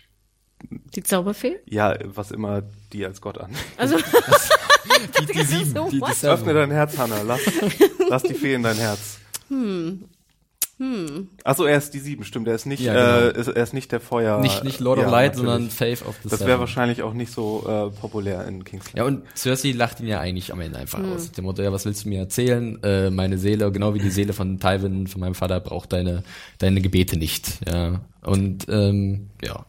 [0.94, 1.56] Die Zauberfee?
[1.66, 3.50] ja, was immer die als Gott an.
[3.78, 3.98] Also,
[5.20, 6.28] die, die sieben, so die, die.
[6.28, 7.24] Öffne dein Herz, Hannah.
[7.24, 7.42] Lass,
[8.10, 9.18] lass die Fee in dein Herz.
[9.50, 10.04] Hm.
[10.84, 11.30] Hm.
[11.46, 12.48] Achso, er ist die sieben, stimmt.
[12.48, 13.30] Er ist nicht, Ja, genau.
[13.38, 14.40] äh, ist, er ist nicht der Feuer.
[14.42, 15.50] nicht, nicht Lord ja, of Light, natürlich.
[15.52, 19.06] sondern Faith of the Das wäre wahrscheinlich auch nicht so äh, populär in King's Ja,
[19.06, 21.14] und Cersei lacht ihn ja eigentlich am Ende einfach Hm.
[21.14, 21.32] aus.
[21.32, 22.82] Dem Motto, ja, was willst du mir erzählen?
[22.84, 26.24] Äh, meine Seele, genau wie die Seele von Tywin, von meinem Vater, braucht deine,
[26.58, 27.60] deine Gebete nicht.
[27.68, 28.02] Ja.
[28.22, 29.66] Und ähm, ja.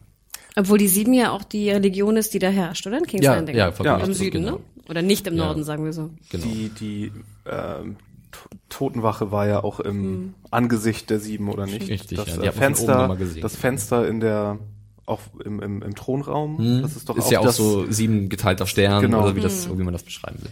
[0.55, 2.97] obwohl die sieben ja auch die Religion ist, die da herrscht, oder?
[2.97, 4.57] In King's Ja, ja, vollkommen Im Süden, genau.
[4.57, 4.63] ne?
[4.89, 5.45] Oder nicht im Ja.
[5.45, 6.11] Norden, sagen wir so.
[6.29, 6.45] Genau.
[6.45, 7.11] Die, die
[7.49, 7.95] ähm,
[8.69, 10.33] Totenwache war ja auch im Hm.
[10.51, 11.89] Angesicht der sieben, oder nicht?
[11.89, 14.57] Richtig, das ja, äh, Fenster, das Fenster in der,
[15.05, 18.29] auch im, im, im Thronraum, das ist doch ist auch ja auch das, so sieben
[18.29, 19.23] geteilter Stern Genau.
[19.23, 20.51] oder wie das, wie man das beschreiben will.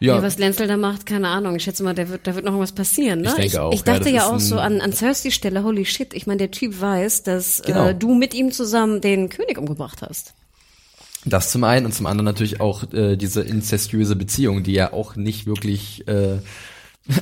[0.00, 0.16] Ja.
[0.16, 1.54] Ja, was Lenzel da macht, keine Ahnung.
[1.56, 3.28] Ich schätze mal, der wird, da wird noch irgendwas passieren, ne?
[3.28, 5.84] Ich denke auch, Ich ja, dachte ja, ist auch so an, an Cersei Stelle, holy
[5.86, 6.12] shit.
[6.14, 7.86] Ich meine, der Typ weiß, dass Genau.
[7.88, 10.34] äh, du mit ihm zusammen den König umgebracht hast.
[11.24, 15.16] das zum einen und zum anderen natürlich auch äh, diese incestuöse Beziehung, die ja auch
[15.16, 16.38] nicht wirklich, äh,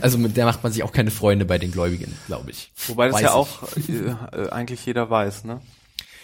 [0.01, 2.71] also mit der macht man sich auch keine Freunde bei den Gläubigen, glaube ich.
[2.87, 3.35] Wobei das Weiß ja ich.
[3.35, 5.61] auch äh, äh, eigentlich jeder weiß, ne?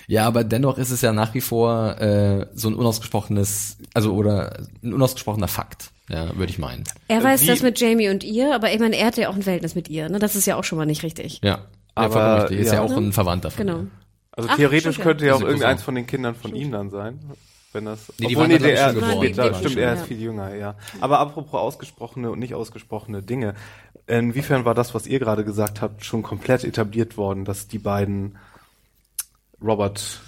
[0.06, 4.58] Ja, aber dennoch ist es ja nach wie vor äh, so ein unausgesprochenes, also oder
[4.82, 6.84] ein unausgesprochener Fakt, ja, würde ich meinen.
[7.08, 9.34] Er weiß Wie- das mit Jamie und ihr, aber ich meine, er hat ja auch
[9.34, 10.18] ein Verhältnis mit ihr, ne?
[10.18, 11.40] Das ist ja auch schon mal nicht richtig.
[11.42, 12.60] Ja, Aber, ja, richtig.
[12.60, 12.80] Ist ja, ja.
[12.82, 13.80] auch ein Verwandter von Genau.
[14.32, 15.32] Also Ach, theoretisch könnte ja.
[15.32, 17.18] ja auch irgendeins von den Kindern von ihm dann sein.
[17.72, 19.16] Wenn das, Nee, die obwohl, waren nee, glaub der, schon geboren.
[19.16, 20.00] später, stimmt, schon, er ja.
[20.00, 20.74] ist viel jünger, ja.
[21.00, 23.54] Aber apropos ausgesprochene und nicht ausgesprochene Dinge.
[24.06, 28.38] Inwiefern war das, was ihr gerade gesagt habt, schon komplett etabliert worden, dass die beiden
[29.62, 30.20] Robert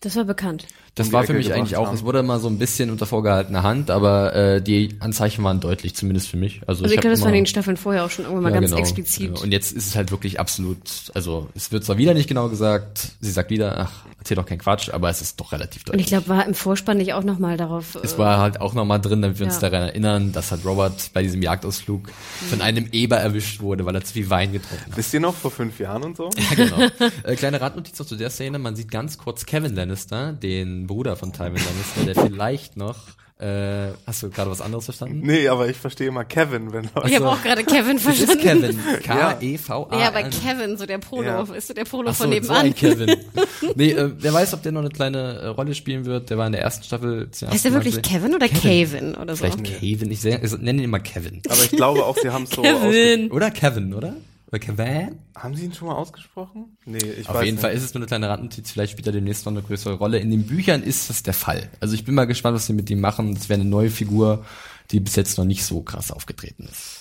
[0.00, 0.66] Das war bekannt.
[0.96, 1.94] Das war für mich eigentlich auch, haben.
[1.94, 5.94] es wurde immer so ein bisschen unter vorgehaltener Hand, aber äh, die Anzeichen waren deutlich,
[5.94, 6.60] zumindest für mich.
[6.66, 8.70] Also, Also ich glaube, das immer- den Staffeln vorher auch schon irgendwann mal Ja, ganz
[8.70, 8.80] genau.
[8.80, 9.36] explizit.
[9.36, 10.78] Ja, und jetzt ist es halt wirklich absolut,
[11.14, 14.58] also es wird zwar wieder nicht genau gesagt, sie sagt wieder, ach, erzähl doch keinen
[14.58, 16.02] Quatsch, aber es ist doch relativ Und deutlich.
[16.06, 17.96] ich glaube, war im Vorspann nicht auch nochmal darauf.
[18.02, 19.70] es äh, war halt auch nochmal drin, damit wir uns Ja.
[19.70, 22.08] daran erinnern, dass halt Robert bei diesem Jagdausflug
[22.50, 24.96] von einem Eber erwischt wurde, weil er zu viel Wein getrunken hat.
[24.96, 26.30] Wisst ihr noch, vor fünf Jahren und so?
[26.36, 26.76] Ja, genau.
[27.22, 28.58] äh, kleine Randnotiz noch zu der Szene.
[28.58, 32.96] Man sieht ganz kurz Kevin Lannister, den Bruder von Tywin Lannister, der vielleicht noch
[33.42, 35.20] Äh, hast du gerade was anderes verstanden?
[35.22, 37.08] Nee, aber ich verstehe immer Kevin, wenn Leute.
[37.08, 38.78] Ich habe auch gerade Kevin Das ist verstanden.
[38.78, 39.02] Kevin.
[39.02, 39.98] K-E-V-A.
[39.98, 41.42] Ja, aber Kevin, so der Polo, Ja.
[41.54, 42.66] ist so der Polo Ach so, von so nebenan.
[42.66, 43.16] ein Kevin.
[43.76, 46.28] nee, äh, wer weiß, ob der noch eine kleine äh, Rolle spielen wird.
[46.28, 47.30] Der war in der ersten Staffel.
[47.32, 48.02] heißt der wirklich gesehen.
[48.02, 49.44] Kevin oder Kevin oder so?
[49.46, 50.10] Vielleicht Kevin.
[50.10, 51.40] Ich, ich nenne ihn immer Kevin.
[51.48, 53.30] Aber ich glaube auch, sie haben es so Kevin.
[53.30, 54.16] Oder Kevin, oder?
[54.58, 55.18] Kevin?
[55.36, 56.76] Haben sie ihn schon mal ausgesprochen?
[56.84, 57.62] Nee, ich Auf weiß jeden nicht.
[57.62, 58.72] Fall ist es nur eine kleine Randnotiz.
[58.72, 60.18] Vielleicht spielt er demnächst noch eine größere Rolle.
[60.18, 61.70] In den Büchern ist das der Fall.
[61.78, 63.34] Also ich bin mal gespannt, was sie mit ihm machen.
[63.34, 64.44] Das wäre eine neue Figur,
[64.90, 66.96] die bis jetzt noch nicht so krass aufgetreten ist.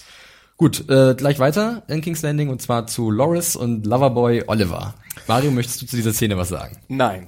[0.57, 4.93] Gut, äh, gleich weiter in King's Landing und zwar zu Loris und Loverboy Oliver.
[5.25, 6.77] Mario, möchtest du zu dieser Szene was sagen?
[6.89, 7.27] Nein.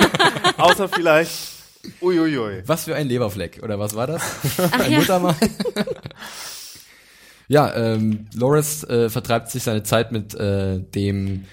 [0.58, 1.54] Außer vielleicht.
[2.00, 2.62] Uiuiui.
[2.66, 4.22] Was für ein Leberfleck, oder was war das?
[4.58, 4.98] Ach ein ja.
[4.98, 5.36] Muttermal?
[7.54, 11.44] ja, ähm, Loris äh, vertreibt sich seine Zeit mit äh, dem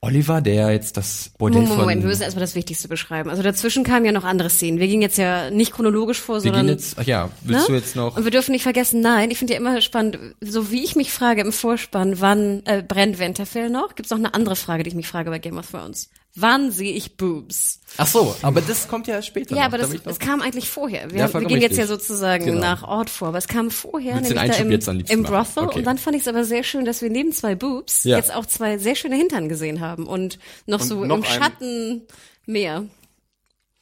[0.00, 1.80] Oliver, der jetzt das Bordell Moment, von...
[1.80, 3.28] Moment, wir müssen erstmal das Wichtigste beschreiben.
[3.28, 4.78] Also dazwischen kamen ja noch andere Szenen.
[4.78, 7.74] Wir gingen jetzt ja nicht chronologisch vor, wir sondern gehen jetzt, ach ja, willst Ne?
[7.74, 8.16] du jetzt noch...
[8.16, 11.10] Und wir dürfen nicht vergessen, nein, ich finde ja immer spannend, so wie ich mich
[11.10, 14.94] frage im Vorspann, wann äh, brennt Winterfell noch, gibt's noch eine andere Frage, die ich
[14.94, 16.08] mich frage bei Game of Thrones.
[16.40, 17.80] Wann sehe ich Boobs?
[17.96, 19.54] Ach so, aber das kommt ja später.
[19.56, 19.66] Ja, noch.
[19.66, 21.10] aber Da das, es kam eigentlich vorher.
[21.10, 21.86] Wir, Ja, wir gehen jetzt ja richtig.
[22.06, 22.60] sozusagen Genau.
[22.60, 25.22] nach Ort vor, aber es kam vorher, Willst nämlich da im, jetzt im?
[25.24, 25.64] Brothel.
[25.64, 25.78] Okay.
[25.78, 28.16] Und dann fand ich es aber sehr schön, dass wir neben zwei Boobs Ja.
[28.16, 32.02] jetzt auch zwei sehr schöne Hintern gesehen haben und noch Und so noch im Schatten
[32.46, 32.84] mehr.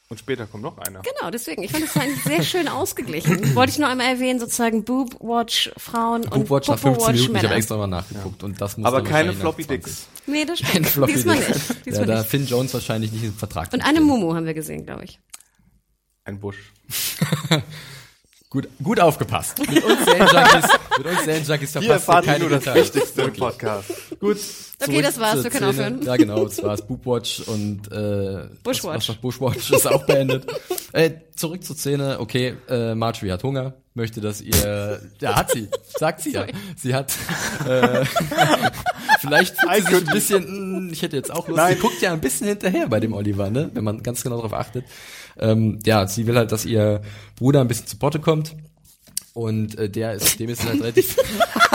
[0.08, 1.02] Und später kommt noch einer.
[1.02, 1.64] Genau, deswegen.
[1.64, 3.54] Ich fand das eigentlich sehr schön ausgeglichen.
[3.56, 7.32] Wollte ich nur einmal erwähnen, sozusagen Boob-Watch Frauen und Boobwatch nach 15 Popo-Watch Minuten, ich
[7.32, 7.48] Männer.
[7.48, 9.84] habe extra mal nachgeguckt und das muss Aber keine Floppy nach 20.
[9.84, 10.06] Dicks.
[10.26, 10.86] Nee, das Kein stimmt.
[10.86, 11.48] Floppy Diesmal Dicks.
[11.48, 11.68] nicht.
[11.70, 12.30] Ja, Diesmal da nicht.
[12.30, 13.72] Finn Jones wahrscheinlich nicht im Vertrag.
[13.72, 15.18] Und eine Mumu haben wir gesehen, glaube ich.
[16.24, 16.72] Ein Busch.
[18.56, 19.58] Gut, gut aufgepasst.
[19.58, 22.94] Mit uns Serienjunkies, mit uns Serienjunkies verpasst ihr erfahren keine nur das Details.
[22.94, 23.92] Wichtigste im Podcast.
[24.18, 24.38] Gut.
[24.82, 26.02] Okay, das war's, wir können aufhören.
[26.02, 26.80] Ja, genau, das war's.
[26.80, 28.96] Boobwatch und äh, Bushwatch.
[28.96, 30.46] Was, was Bushwatch ist auch beendet.
[30.94, 32.18] äh, zurück zur Szene.
[32.18, 36.46] Okay, äh, Marjorie hat Hunger, möchte, dass ihr, ja, hat sie, sagt sie ja.
[36.76, 37.12] Sie hat,
[37.68, 38.06] äh,
[39.20, 41.74] vielleicht fühlt sie sich ein bisschen, mh, ich hätte jetzt auch Lust, Nein.
[41.74, 44.54] sie guckt ja ein bisschen hinterher bei dem Oliver, ne, wenn man ganz genau darauf
[44.54, 44.86] achtet.
[45.38, 47.02] Ähm, ja, sie will halt, dass ihr
[47.36, 48.56] Bruder ein bisschen zu Potte kommt.
[49.34, 51.16] Und äh, der ist, dem ist halt relativ.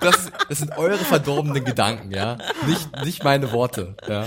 [0.00, 2.38] das, das sind eure verdorbenen Gedanken, ja.
[2.66, 4.24] Nicht, nicht meine Worte, ja.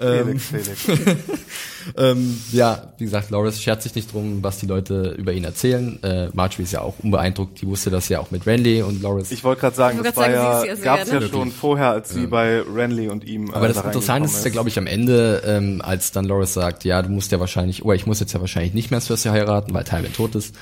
[0.00, 1.16] Ähm, Felix, Felix.
[1.96, 6.02] ähm, ja, wie gesagt, Loris schert sich nicht drum, was die Leute über ihn erzählen.
[6.02, 9.30] Äh, Marjorie ist ja auch unbeeindruckt, die wusste das ja auch mit Randy und Loris.
[9.30, 12.10] Ich wollte gerade sagen, das war sagen, ja, sie ist ja ja schon vorher, als
[12.10, 13.52] sie bei Renly und ihm.
[13.52, 16.54] Aber äh, das da Interessante ist ja, glaube ich, am Ende, ähm, als dann Loris
[16.54, 19.30] sagt, ja, du musst ja wahrscheinlich, oder ich muss jetzt ja wahrscheinlich nicht mehr Cersei
[19.30, 20.54] heiraten, weil Tywin tot ist.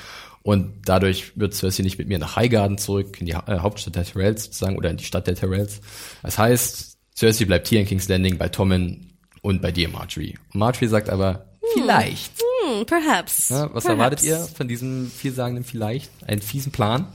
[0.42, 3.94] Und dadurch wird Cersei nicht mit mir nach Highgarden zurück, in die Ha- äh, Hauptstadt
[3.94, 5.80] der Tyrells sozusagen, oder in die Stadt der Tyrells.
[6.22, 10.36] Das heißt, Cersei bleibt hier in King's Landing bei Tommen und bei dir, Marjorie.
[10.52, 12.32] Und Marjorie sagt aber, vielleicht.
[12.66, 13.50] Hm, perhaps.
[13.50, 13.86] Ja, was perhaps.
[13.86, 16.10] erwartet ihr von diesem vielsagenden vielleicht?
[16.26, 17.06] Einen fiesen Plan?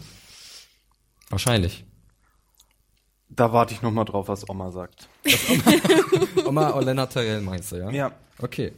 [1.29, 1.83] Wahrscheinlich.
[3.29, 5.09] Da warte ich noch mal drauf, was Oma sagt.
[6.45, 7.89] Oma Olenna Tyrell meinst du, ja?
[7.91, 8.11] Ja.
[8.39, 8.71] Okay.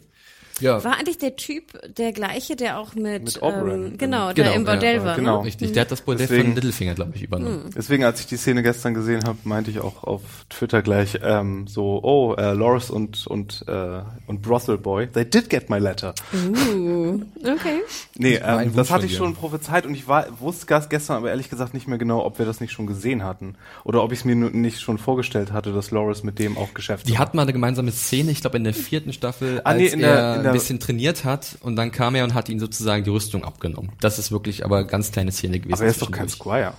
[0.61, 3.85] Ja, War eigentlich der Typ der gleiche, der auch mit, Mit Oberyn.
[3.93, 5.39] ähm, genau, der Genau, im Bordell ja, war, genau.
[5.39, 5.45] ne?
[5.45, 5.71] richtig.
[5.73, 7.69] Der hat das Bordell Deswegen- von Littlefinger, glaube ich, übernommen.
[7.75, 11.67] Deswegen, als ich die Szene gestern gesehen habe, meinte ich auch auf Twitter gleich ähm,
[11.67, 16.13] so, oh, äh, Loris und und äh, und Brothel Boy, they did get my letter.
[16.33, 17.81] Uh, okay.
[18.17, 21.73] Nee, ähm, das hatte ich schon prophezeit und ich war, wusste gestern aber ehrlich gesagt
[21.73, 24.35] nicht mehr genau, ob wir das nicht schon gesehen hatten oder ob ich es mir
[24.35, 27.21] nicht schon vorgestellt hatte, dass Loris mit dem auch Geschäfte Die macht.
[27.21, 29.99] hatten mal eine gemeinsame Szene, ich glaube in der vierten Staffel, Ah, als nee, in
[30.01, 32.59] er der- in der- ein bisschen trainiert hat und dann kam er und hat ihn
[32.59, 33.91] sozusagen die Rüstung abgenommen.
[34.01, 35.75] Das ist wirklich aber eine ganz kleine Szene gewesen.
[35.75, 36.29] aber er ist doch kein.
[36.29, 36.73] Squire.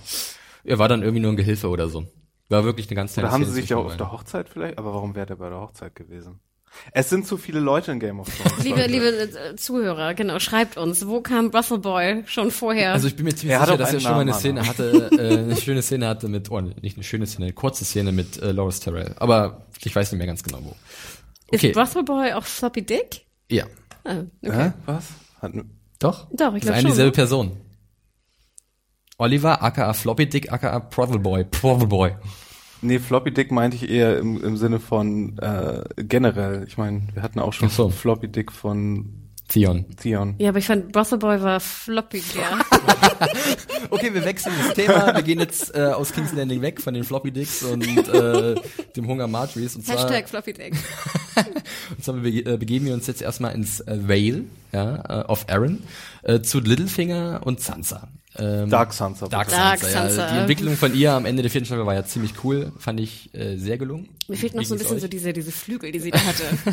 [0.63, 2.05] Er war dann irgendwie nur ein Gehilfe oder so.
[2.49, 3.55] War wirklich eine ganz kleine Oder haben Szene.
[3.55, 4.77] sie sich ja auf der Hochzeit vielleicht?
[4.77, 6.39] Aber warum wäre der bei der Hochzeit gewesen?
[6.93, 8.63] Es sind zu viele Leute in Game of Thrones.
[8.63, 12.93] Liebe, liebe äh, Zuhörer, genau, schreibt uns, wo kam Brothel Boy schon vorher?
[12.93, 15.37] Also ich bin mir ziemlich Er sicher, dass er schon mal eine Szene hatte, äh,
[15.39, 18.51] eine schöne Szene hatte mit, oh, nicht eine schöne Szene, eine kurze Szene mit äh,
[18.51, 19.13] Loris Terrell.
[19.17, 20.75] Aber ich weiß nicht mehr ganz genau wo.
[21.53, 23.25] Okay, Ist Brothel Boy auch Floppy Dick?
[23.51, 23.65] Ja.
[24.03, 24.51] Ah, okay.
[24.69, 24.73] Hä?
[24.85, 25.09] Was?
[25.41, 25.51] Hat,
[25.99, 26.27] Doch?
[26.31, 27.15] Doch, ich Das ist glaub eine schon, dieselbe ne?
[27.15, 27.51] Person.
[29.17, 32.15] Oliver, aka Floppy Dick, aka Provel Boy.
[32.81, 36.65] Nee, Floppy Dick meinte ich eher im, im Sinne von äh, generell.
[36.67, 37.89] Ich meine, wir hatten auch schon so.
[37.89, 39.85] Floppy Dick von Theon.
[39.97, 40.35] Theon.
[40.37, 42.59] Ja, aber ich fand Brothel Boy war Floppy, ja.
[43.89, 45.13] Okay, wir wechseln das Thema.
[45.13, 48.55] Wir gehen jetzt äh, aus King's Landing weg von den Floppy Dicks und äh,
[48.95, 49.75] dem Hunger Marjories.
[49.75, 50.73] Und zwar, Hashtag Floppy Dick.
[51.89, 55.45] und zwar bege äh, begeben wir uns jetzt erstmal ins äh, Vale, ja, äh, of
[55.49, 55.83] Aaron,
[56.23, 58.07] äh, zu Littlefinger und Sansa.
[58.37, 59.27] Ähm, Dark Sansa.
[59.27, 60.25] Dark Dark Sansa, Sansa.
[60.25, 60.33] Ja.
[60.33, 63.33] Die Entwicklung von ihr am Ende der vierten Staffel war ja ziemlich cool, fand ich
[63.33, 64.07] äh, sehr gelungen.
[64.29, 65.01] Mir fehlt noch so ein bisschen euch?
[65.01, 66.43] so diese, diese Flügel, die sie da hatte.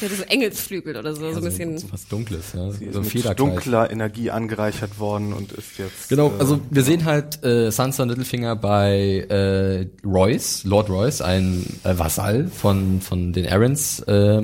[0.00, 1.78] sie hatte so Engelsflügel oder so, so ein bisschen.
[1.78, 2.70] so was Dunkles, ja.
[2.72, 6.08] Sie ist so ein mit dunkler Energie angereichert worden und ist jetzt.
[6.08, 11.20] Genau, äh, also wir sehen halt äh, Sansa und Littlefinger bei äh, Royce, Lord Royce,
[11.20, 14.42] ein äh, Vasall von von den Arryns, äh,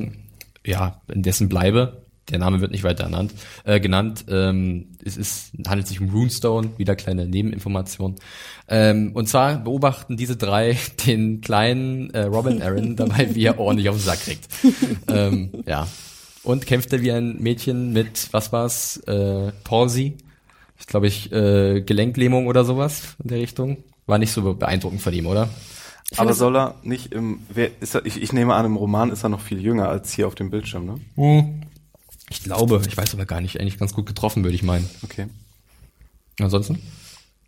[0.65, 3.33] ja, in dessen Bleibe, der Name wird nicht weiter ernannt,
[3.65, 4.27] äh, genannt.
[4.29, 8.17] Ähm, es ist, handelt sich um Runestone, wieder kleine Nebeninformation.
[8.69, 13.89] Ähm, und zwar beobachten diese drei den kleinen äh, Robin Arryn dabei, wie er ordentlich
[13.89, 14.49] auf den Sack kriegt.
[15.09, 15.87] ähm, ja.
[16.43, 20.17] Und kämpft er wie ein Mädchen mit, was war's, äh, Palsy,
[20.79, 23.79] ich glaube ich, äh, Gelenklähmung oder sowas in der Richtung.
[24.07, 25.51] War nicht so beeindruckend von ihm, oder?
[26.17, 29.23] aber soll er nicht im, wer, ist er, ich, ich nehme an, im Roman ist
[29.23, 31.01] er noch viel jünger als hier auf dem Bildschirm, ne?
[32.31, 34.89] Ich glaube, ich weiß aber gar nicht, eigentlich ganz gut getroffen, würde ich meinen.
[35.03, 35.27] Okay.
[36.41, 36.81] Ansonsten?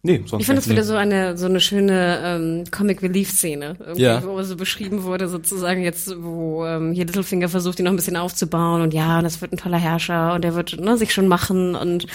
[0.05, 3.77] Nee, sonst Ich fand das wieder so eine so eine schöne ähm, Comic Relief Szene,
[3.95, 4.21] Ja.
[4.25, 8.17] wo so beschrieben wurde sozusagen jetzt, wo ähm, hier Littlefinger versucht, ihn noch ein bisschen
[8.17, 11.29] aufzubauen und ja, und das wird ein toller Herrscher und der wird ne, sich schon
[11.29, 12.07] machen und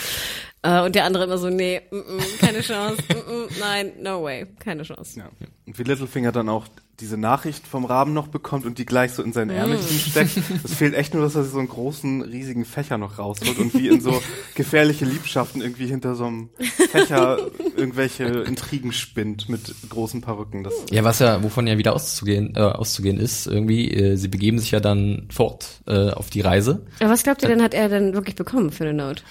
[0.64, 4.22] äh, und der andere immer so nee, mm, mm, keine Chance, mm, mm, nein, no
[4.22, 5.20] way, keine Chance.
[5.20, 5.30] Ja.
[5.66, 6.68] Und wie Littlefinger dann auch
[7.00, 10.32] diese Nachricht vom Raben noch bekommt und die gleich so in sein Ärmelchen steckt.
[10.64, 13.88] Es fehlt echt nur, dass er so einen großen, riesigen Fächer noch rausholt und wie
[13.88, 14.20] in so
[14.56, 16.50] gefährliche Liebschaften irgendwie hinter so einem
[16.92, 17.38] Fächer
[17.76, 20.64] irgendwelche Intrigen spinnt mit großen Perücken.
[20.64, 24.58] Das Ja, was ja, wovon ja wieder auszugehen, äh, auszugehen ist, irgendwie, äh, sie begeben
[24.58, 26.86] sich ja dann fort äh, auf die Reise.
[27.00, 29.22] Aber was glaubt ihr denn, hat er denn wirklich bekommen für eine Note?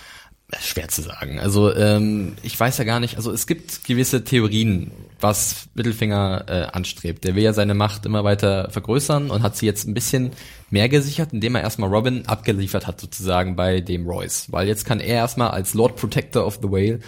[0.61, 1.41] Schwer zu sagen.
[1.41, 6.63] Also ähm, ich weiß ja gar nicht, also es gibt gewisse Theorien, was Mittelfinger äh,
[6.73, 7.25] anstrebt.
[7.25, 10.31] Der will ja seine Macht immer weiter vergrößern und hat sie jetzt ein bisschen
[10.71, 14.53] mehr gesichert, indem er erstmal Robin abgeliefert hat sozusagen bei dem Royce.
[14.53, 17.01] Weil jetzt kann er erstmal als Lord Protector of the Whale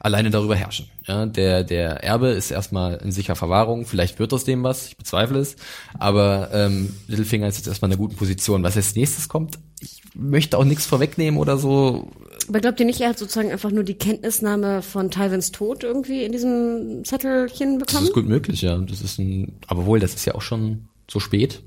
[0.00, 0.88] alleine darüber herrschen.
[1.06, 4.96] Ja, der, der Erbe ist erstmal in sicherer Verwahrung, vielleicht wird aus dem was, ich
[4.96, 5.56] bezweifle es,
[5.98, 8.62] aber ähm, Littlefinger ist jetzt erstmal in einer guten Position.
[8.62, 12.10] Was als nächstes kommt, ich möchte auch nichts vorwegnehmen oder so,
[12.48, 16.24] Aber glaubt ihr nicht, er hat sozusagen einfach nur die Kenntnisnahme von Tywins Tod irgendwie
[16.24, 18.06] in diesem Zettelchen Das bekommen?
[18.08, 18.76] ist gut möglich, ja.
[18.78, 21.62] Das ist ein, aber wohl, das ist ja auch schon so spät.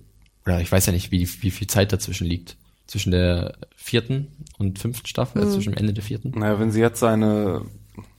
[0.46, 2.56] Oder ich weiß ja nicht, wie, wie viel Zeit dazwischen liegt.
[2.88, 6.32] Zwischen der vierten und fünften Staffel, also zwischen dem Ende der vierten.
[6.32, 7.62] Naja, wenn sie jetzt seine,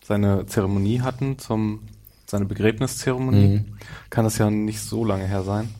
[0.04, 1.82] seine Zeremonie hatten, zum,
[2.26, 3.64] seine Begräbniszeremonie,
[4.10, 5.70] kann das ja nicht so lange her sein.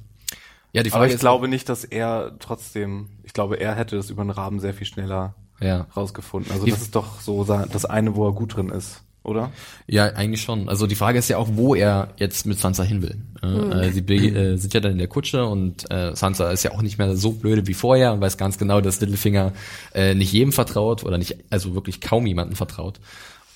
[0.73, 4.25] Ja, die Aber ich glaube nicht, dass er trotzdem, ich glaube, er hätte das über
[4.25, 5.87] den Raben sehr viel schneller Ja.
[5.97, 6.51] rausgefunden.
[6.53, 9.51] Also Die- das ist doch so das eine, wo er gut drin ist, oder?
[9.87, 10.69] Ja, eigentlich schon.
[10.69, 13.19] Also die Frage ist ja auch, wo er jetzt mit Sansa hin will.
[13.43, 16.73] Äh, äh, sie äh, sind ja dann in der Kutsche und äh, Sansa ist ja
[16.73, 19.53] auch nicht mehr so blöde wie vorher und weiß ganz genau, dass Littlefinger
[19.95, 23.01] äh, nicht jedem vertraut oder nicht, also wirklich kaum jemanden vertraut.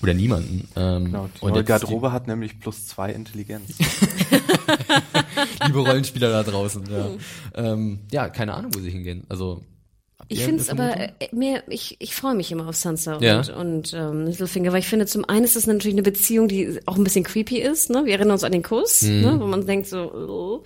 [0.01, 0.67] Oder niemanden.
[0.75, 3.71] Ähm, Genau, die und neue Garderobe hat nämlich plus zwei Intelligenz.
[5.65, 6.83] liebe Rollenspieler da draußen.
[6.91, 7.09] Ja,
[7.55, 9.23] ähm, ja keine Ahnung, wo sie hingehen.
[9.29, 9.61] Also
[10.27, 11.15] Ich finde es aber Vermutung?
[11.19, 13.39] äh, mehr, ich, ich freue mich immer auf Sansa Ja.
[13.39, 16.79] und, und ähm, Littlefinger, weil ich finde, zum einen ist es natürlich eine Beziehung, die
[16.85, 18.05] auch ein bisschen creepy ist, ne?
[18.05, 19.21] Wir erinnern uns an den Kuss, Mhm.
[19.21, 19.37] ne?
[19.39, 20.63] wo man denkt so, oh.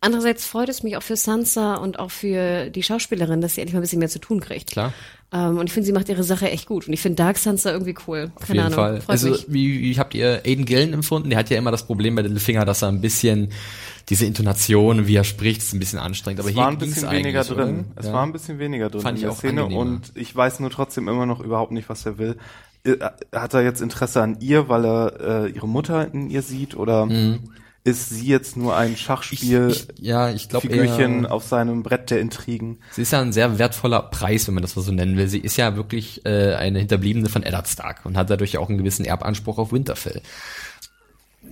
[0.00, 3.74] andererseits freut es mich auch für Sansa und auch für die Schauspielerin, dass sie endlich
[3.74, 4.70] mal ein bisschen mehr zu tun kriegt.
[4.72, 4.92] Klar.
[5.32, 6.86] Ähm, und ich finde, sie macht ihre Sache echt gut.
[6.88, 8.30] Und ich finde Dark Sansa irgendwie cool.
[8.34, 8.78] Auf Keine jeden Ahnung.
[8.78, 9.00] Fall.
[9.00, 9.46] Freut Also mich.
[9.48, 11.30] wie, wie habt ihr Aiden Gillen empfunden?
[11.30, 13.50] Der hat ja immer das Problem bei Littlefinger, dass er ein bisschen
[14.10, 16.40] diese Intonation, wie er spricht, ist ein bisschen anstrengend.
[16.40, 17.56] Aber Es hier war ein bisschen weniger drin.
[17.78, 17.84] oder?
[17.96, 18.12] Es Ja.
[18.12, 19.80] war ein bisschen weniger drin Fand in ich der auch Szene angenehmer.
[19.80, 22.36] und ich weiß nur trotzdem immer noch überhaupt nicht, was er will.
[22.84, 22.96] Äh,
[23.32, 27.08] Hat er jetzt Interesse an ihr, weil er äh, ihre Mutter in ihr sieht oder
[27.82, 29.60] ist sie jetzt nur ein Schachspiel?
[29.60, 29.68] Mhm.
[29.70, 32.78] Ich, ich, ja, ich glaube Figürchen eher, auf seinem Brett der Intrigen.
[32.90, 35.28] sie ist ja ein sehr wertvoller Preis, wenn man das mal so nennen will.
[35.28, 38.78] Sie ist ja wirklich äh, eine Hinterbliebene von Eddard Stark und hat dadurch auch einen
[38.78, 40.20] gewissen Erbanspruch auf Winterfell.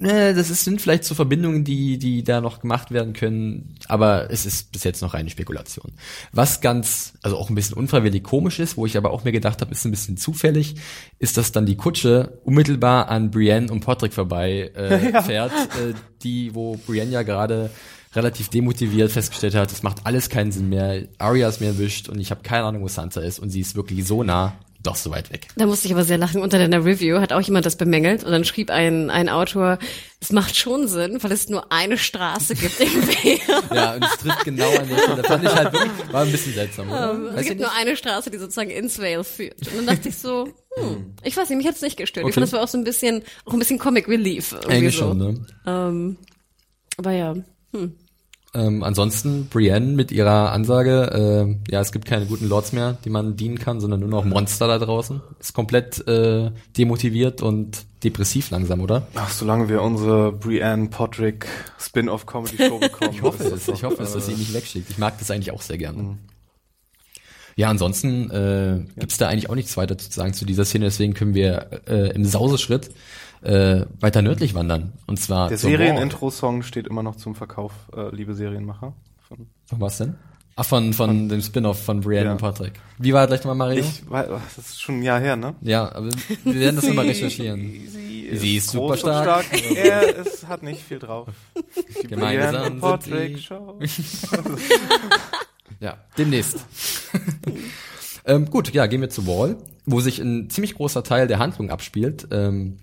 [0.00, 4.30] Ne, das ist, sind vielleicht so Verbindungen, die, die da noch gemacht werden können, aber
[4.30, 5.92] es ist bis jetzt noch reine Spekulation.
[6.30, 9.60] Was ganz, also auch ein bisschen unfreiwillig komisch ist, wo ich aber auch mir gedacht
[9.60, 10.76] habe, ist ein bisschen zufällig,
[11.18, 16.54] ist, dass dann die Kutsche unmittelbar an Brienne und Podrick vorbei äh, fährt, äh, die,
[16.54, 17.70] wo Brienne ja gerade
[18.14, 22.20] relativ demotiviert festgestellt hat, es macht alles keinen Sinn mehr, Arya ist mir erwischt und
[22.20, 25.10] ich habe keine Ahnung, wo Sansa ist und sie ist wirklich so nah, doch so
[25.10, 25.48] weit weg.
[25.56, 26.40] Da musste ich aber sehr lachen.
[26.40, 29.78] Unter deiner Review hat auch jemand das bemängelt und dann schrieb ein, ein Autor,
[30.20, 33.62] es macht schon Sinn, weil es nur eine Straße gibt im Meer.
[33.74, 35.24] Ja, und es trifft genau an der Stelle.
[35.24, 37.12] Fand ich halt wirklich, war ein bisschen seltsam, oder?
[37.12, 39.58] Es Weiß ich gibt nur eine Straße, die sozusagen ins Vale führt.
[39.68, 42.24] Und dann dachte ich so, hm, ich weiß nicht, mich hat's nicht gestört.
[42.24, 42.30] Okay.
[42.30, 44.52] Ich fand, das war auch so ein bisschen, auch ein bisschen Comic Relief.
[44.52, 45.08] Irgendwie Eigentlich so.
[45.08, 45.46] schon, ne?
[45.66, 46.16] Ähm,
[46.96, 47.34] aber ja,
[48.54, 53.10] Ähm, ansonsten Brienne mit ihrer Ansage, äh, ja, es gibt keine guten Lords mehr, die
[53.10, 55.20] man dienen kann, sondern nur noch Monster da draußen.
[55.38, 59.06] Ist komplett äh, demotiviert und depressiv langsam, oder?
[59.14, 61.46] Ach, solange wir unsere Brienne Podrick
[61.78, 63.12] Spin-off Comedy Show bekommen.
[63.12, 64.88] Ich hoffe es, ich hoffe es, dass sie ihn nicht wegschickt.
[64.88, 66.16] Ich mag das eigentlich auch sehr gerne.
[67.56, 71.12] Ja, ansonsten äh, gibt's da eigentlich auch nichts weiter zu sagen zu dieser Szene, deswegen
[71.12, 72.90] können wir äh, im Sauseschritt
[73.42, 74.92] äh, weiter nördlich wandern.
[75.06, 75.58] Und zwar Der.
[75.58, 78.94] Serien-Intro-Song steht immer noch zum Verkauf, äh, liebe Serienmacher.
[79.28, 80.14] Von Von was denn?
[80.60, 82.32] Ach, von, von dem Spin-off von Brienne Ja.
[82.32, 82.72] und Patrick.
[82.98, 83.84] Wie war gleich nochmal Mario?
[83.84, 85.54] ich, weiß, das ist schon ein Jahr her, ne?
[85.60, 86.08] ja, aber
[86.42, 87.60] wir werden das nochmal recherchieren.
[87.86, 89.44] Sie, Sie ist super und stark.
[89.76, 91.28] er es hat nicht viel drauf.
[92.02, 93.78] Die Gemeinsam Brienne sind Podrick sie- Show.
[95.80, 96.64] Ja, demnächst.
[98.24, 101.70] ähm, gut, ja, gehen wir zu Wall, wo sich ein ziemlich großer Teil der Handlung
[101.70, 102.78] abspielt, ähm,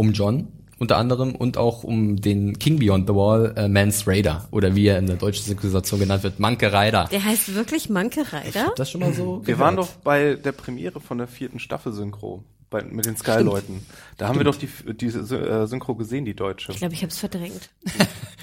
[0.00, 4.48] um John unter anderem und auch um den King Beyond the Wall, äh, Mans Raider
[4.50, 7.06] oder wie er in der deutschen Synchronisation genannt wird, Manke Raider.
[7.12, 8.72] Der heißt wirklich Manke Reiter?
[8.76, 9.42] Das schon mal so?
[9.44, 12.42] Wir waren doch bei der Premiere von der vierten Staffel Synchro.
[12.70, 13.84] Bei, mit den Sky-Leuten.
[14.16, 16.70] Da haben wir doch die, die äh, Synchro gesehen, die deutsche.
[16.70, 17.68] Ich glaube, ich habe es verdrängt.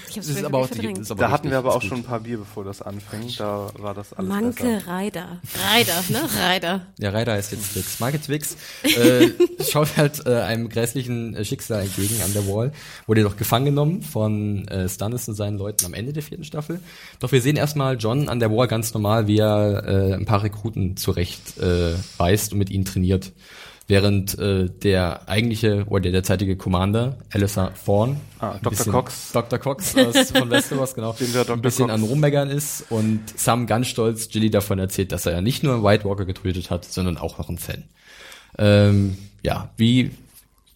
[0.10, 0.98] Ich habe Das ist aber auch die, verdrängt.
[1.00, 1.90] das ist aber Da hatten wir aber ist auch gut.
[1.90, 3.30] schon ein paar Bier, bevor das anfing.
[3.38, 4.88] Da war das alles Manke besser.
[4.88, 5.42] Reiter.
[5.70, 6.22] Reiter, ne?
[6.40, 6.88] Reiter.
[6.98, 8.00] Ja, Ryder heißt jetzt Twix.
[8.00, 9.30] Market Twix äh,
[9.70, 12.72] schaut halt äh, einem grässlichen äh, Schicksal entgegen an der Wall.
[13.06, 16.80] Wurde doch gefangen genommen von äh, Stannis und seinen Leuten am Ende der vierten Staffel.
[17.20, 20.42] Doch wir sehen erstmal John an der Wall ganz normal, wie er äh, ein paar
[20.42, 23.34] Rekruten zurecht äh, weist und mit ihnen trainiert.
[23.89, 28.86] Während äh, der eigentliche oder der derzeitige Commander, Alistair Thorne, Ah, Dr.
[28.91, 29.32] Cox.
[29.32, 29.58] Dr.
[29.60, 31.93] Cox aus, von Westeros, genau, ein bisschen Cox.
[31.93, 35.73] an Rummeggern ist und Sam ganz stolz Jilly davon erzählt, dass er ja nicht nur
[35.76, 37.86] einen White Walker getötet hat, sondern auch noch einen Fan.
[38.58, 40.12] Ähm, ja, wie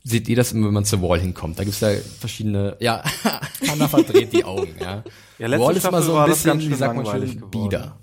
[0.05, 1.59] seht ihr das immer, wenn man zur Wall hinkommt?
[1.59, 3.03] Da gibt's ja verschiedene, ja,
[3.67, 5.03] Hannah verdreht die Augen, ja.
[5.37, 7.43] Ja, letzte Wall ist Staffel so ein bisschen, wie sagt man geworden.
[7.51, 7.97] bieder.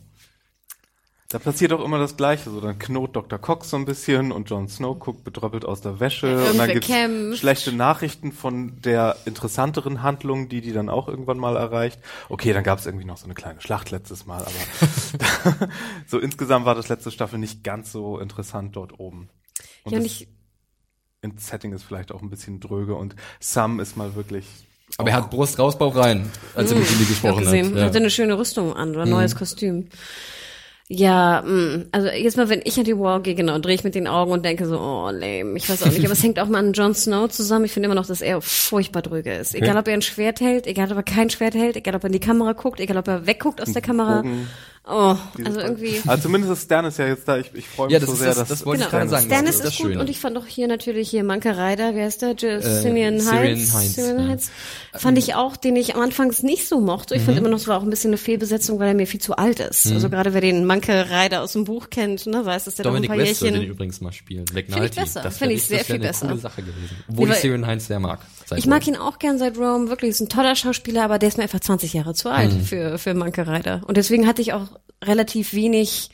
[1.31, 2.49] Da passiert auch immer das Gleiche.
[2.49, 3.39] So, dann knurrt Dr.
[3.39, 6.27] Cox so ein bisschen und Jon Snow guckt betröppelt aus der Wäsche.
[6.27, 7.39] und Irgendwer dann gibt's kämpft.
[7.41, 12.01] schlechte Nachrichten von der interessanteren Handlung, die die dann auch irgendwann mal erreicht.
[12.31, 15.69] Okay, dann gab's irgendwie noch so eine kleine Schlacht letztes Mal, aber
[16.07, 19.29] so insgesamt war das letzte Staffel nicht ganz so interessant dort oben.
[19.85, 20.29] Und Ja, und ich,
[21.37, 24.47] Setting ist vielleicht auch ein bisschen dröge und Sam ist mal wirklich
[24.97, 27.77] Aber er hat Brust raus, Bauch rein, als er mit ich hab gesprochen gesehen, hat.
[27.77, 27.85] Ja.
[27.85, 29.89] hatte eine schöne Rüstung an oder ein neues Kostüm.
[30.91, 33.95] Ja, mh, also jetzt mal, wenn ich an die Wall gehe, genau, drehe ich mit
[33.95, 36.03] den Augen und denke so, oh, lame, ich weiß auch nicht.
[36.05, 37.67] Aber es hängt auch mal an Jon Snow zusammen.
[37.67, 39.55] Ich finde immer noch, dass er furchtbar drüge ist.
[39.55, 42.07] Egal, ob er ein Schwert hält, egal, ob er kein Schwert hält, egal, ob er
[42.07, 44.23] in die Kamera guckt, egal, ob er wegguckt aus der Kamera.
[44.23, 44.49] Bogen.
[44.91, 46.01] Oh, also irgendwie.
[46.07, 47.37] Also zumindest ist Stannis ja jetzt da.
[47.39, 48.99] Ich, ich freue mich Ja, das so ist sehr, das- dass das wollte ich Genau.
[48.99, 49.27] gerade sagen.
[49.27, 50.01] Stannis das ist das ist gut Schöne.
[50.01, 52.31] und ich fand auch hier natürlich hier Manke Reider, wer ist der?
[52.31, 53.75] J- Syrian Syrian Heights.
[53.75, 54.99] Heinz, ja.
[54.99, 57.15] Fand ich auch, den ich am Anfangs nicht so mochte.
[57.15, 57.27] Ich Mhm.
[57.27, 59.37] fand immer noch, es war auch ein bisschen eine Fehlbesetzung, weil er mir viel zu
[59.37, 59.87] alt ist.
[59.93, 63.11] Also gerade wer den Manke Reider aus dem Buch kennt, ne, weiß, dass der Dominic
[63.11, 63.71] noch ein paar West soll den Jährchen.
[63.75, 64.45] übrigens mal spielen.
[64.49, 65.01] ich McNulty.
[65.01, 65.21] besser.
[65.23, 66.27] Das Finde ich sehr das wär viel eine besser.
[66.29, 66.97] coole Sache gewesen.
[67.11, 68.21] Obwohl Nee, ich Syrian Heinz sehr mag.
[68.57, 71.37] Ich mag ihn auch gern seit Rome, wirklich, ist ein toller Schauspieler, aber der ist
[71.37, 72.61] mir einfach 20 Jahre zu alt Mhm.
[72.63, 73.83] für, für Manke Reider.
[73.87, 74.69] Und deswegen hatte ich auch
[75.05, 76.11] relativ wenig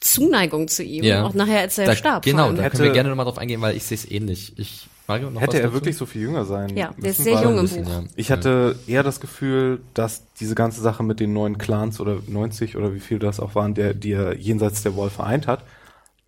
[0.00, 1.24] Zuneigung zu ihm, Ja.
[1.24, 2.24] auch nachher, als er Da, starb.
[2.24, 4.52] Genau, da Hätte- können wir gerne nochmal drauf eingehen, weil ich sehe es ähnlich.
[4.58, 5.74] Ich, Mario, noch hätte was er dazu?
[5.74, 7.88] wirklich so viel jünger sein Ja, der ist sehr jung im Buch.
[7.88, 8.04] ja.
[8.16, 12.76] Ich hatte eher das Gefühl, dass diese ganze Sache mit den neuen Clans oder 90
[12.76, 15.62] oder wie viel das auch waren, der, die er jenseits der Wall vereint hat,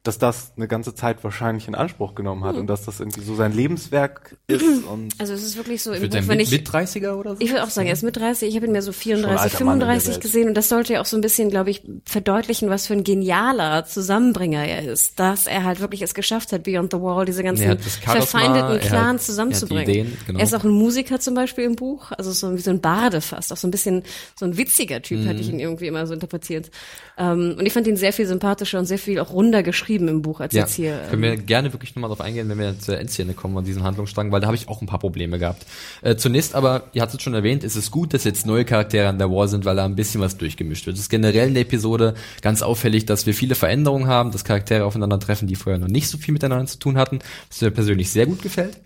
[0.07, 3.35] dass das eine ganze Zeit wahrscheinlich in Anspruch genommen hat und dass das irgendwie so
[3.35, 6.51] sein Lebenswerk ist und Also es ist wirklich so im Für Buch, den wenn ich
[6.51, 7.41] mit 30er oder so?
[7.41, 8.49] Ich würde auch sagen, er ist mit 30.
[8.49, 10.23] Ich habe ihn mehr so Schon 34, alter Mann in der 35 Welt.
[10.23, 10.49] gesehen.
[10.49, 13.85] Und das sollte ja auch so ein bisschen, glaube ich, verdeutlichen, was für ein genialer
[13.87, 15.19] Zusammenbringer er ist.
[15.19, 18.79] Dass er halt wirklich es geschafft hat, Beyond the Wall diese ganzen Er verfeindeten er
[18.79, 19.89] Clans er zusammenzubringen.
[19.89, 20.39] Ideen, genau.
[20.39, 22.13] Er ist auch ein Musiker zum Beispiel im Buch.
[22.13, 23.53] Also so wie so ein Bade fast.
[23.53, 24.03] Auch so ein bisschen
[24.39, 25.29] so ein witziger Typ, Mhm.
[25.29, 26.71] hatte ich ihn irgendwie immer so interpretiert.
[27.19, 30.23] Ähm, und ich fand ihn sehr viel sympathischer und sehr viel auch runder geschrieben im
[30.23, 30.99] Buch, als Ja, jetzt hier.
[31.11, 33.83] können ähm, wir gerne wirklich nochmal drauf eingehen, wenn wir zur Endszene kommen an diesen
[33.83, 35.67] Handlungsstrang, weil da habe ich auch ein paar Probleme gehabt.
[36.03, 39.09] Äh, zunächst aber, ihr hattet es schon erwähnt, ist es gut, dass jetzt neue Charaktere
[39.09, 40.97] an der Wall sind, weil da ein bisschen was durchgemischt wird.
[40.97, 44.85] Es ist generell in der Episode ganz auffällig, dass wir viele Veränderungen haben, dass Charaktere
[44.85, 48.27] aufeinandertreffen, die vorher noch nicht so viel miteinander zu tun hatten, was mir persönlich sehr
[48.27, 48.79] gut gefällt.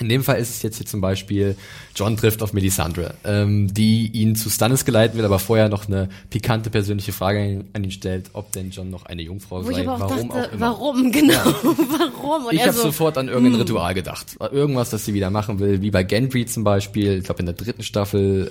[0.00, 1.54] In dem Fall ist es jetzt hier zum Beispiel,
[1.94, 6.08] John trifft auf Melisandre, ähm, die ihn zu Stannis geleiten will, aber vorher noch eine
[6.30, 9.82] pikante persönliche Frage an ihn stellt, ob denn John noch eine Jungfrau wo ich sei.
[9.86, 10.60] aber auch warum dachte, auch immer.
[10.60, 12.46] warum, genau, warum?
[12.46, 13.34] Und Ich habe so, sofort an Hm.
[13.34, 14.36] irgendein Ritual gedacht.
[14.50, 17.54] Irgendwas, das sie wieder machen will, wie bei Gendry zum Beispiel, ich glaube in der
[17.54, 18.50] dritten Staffel,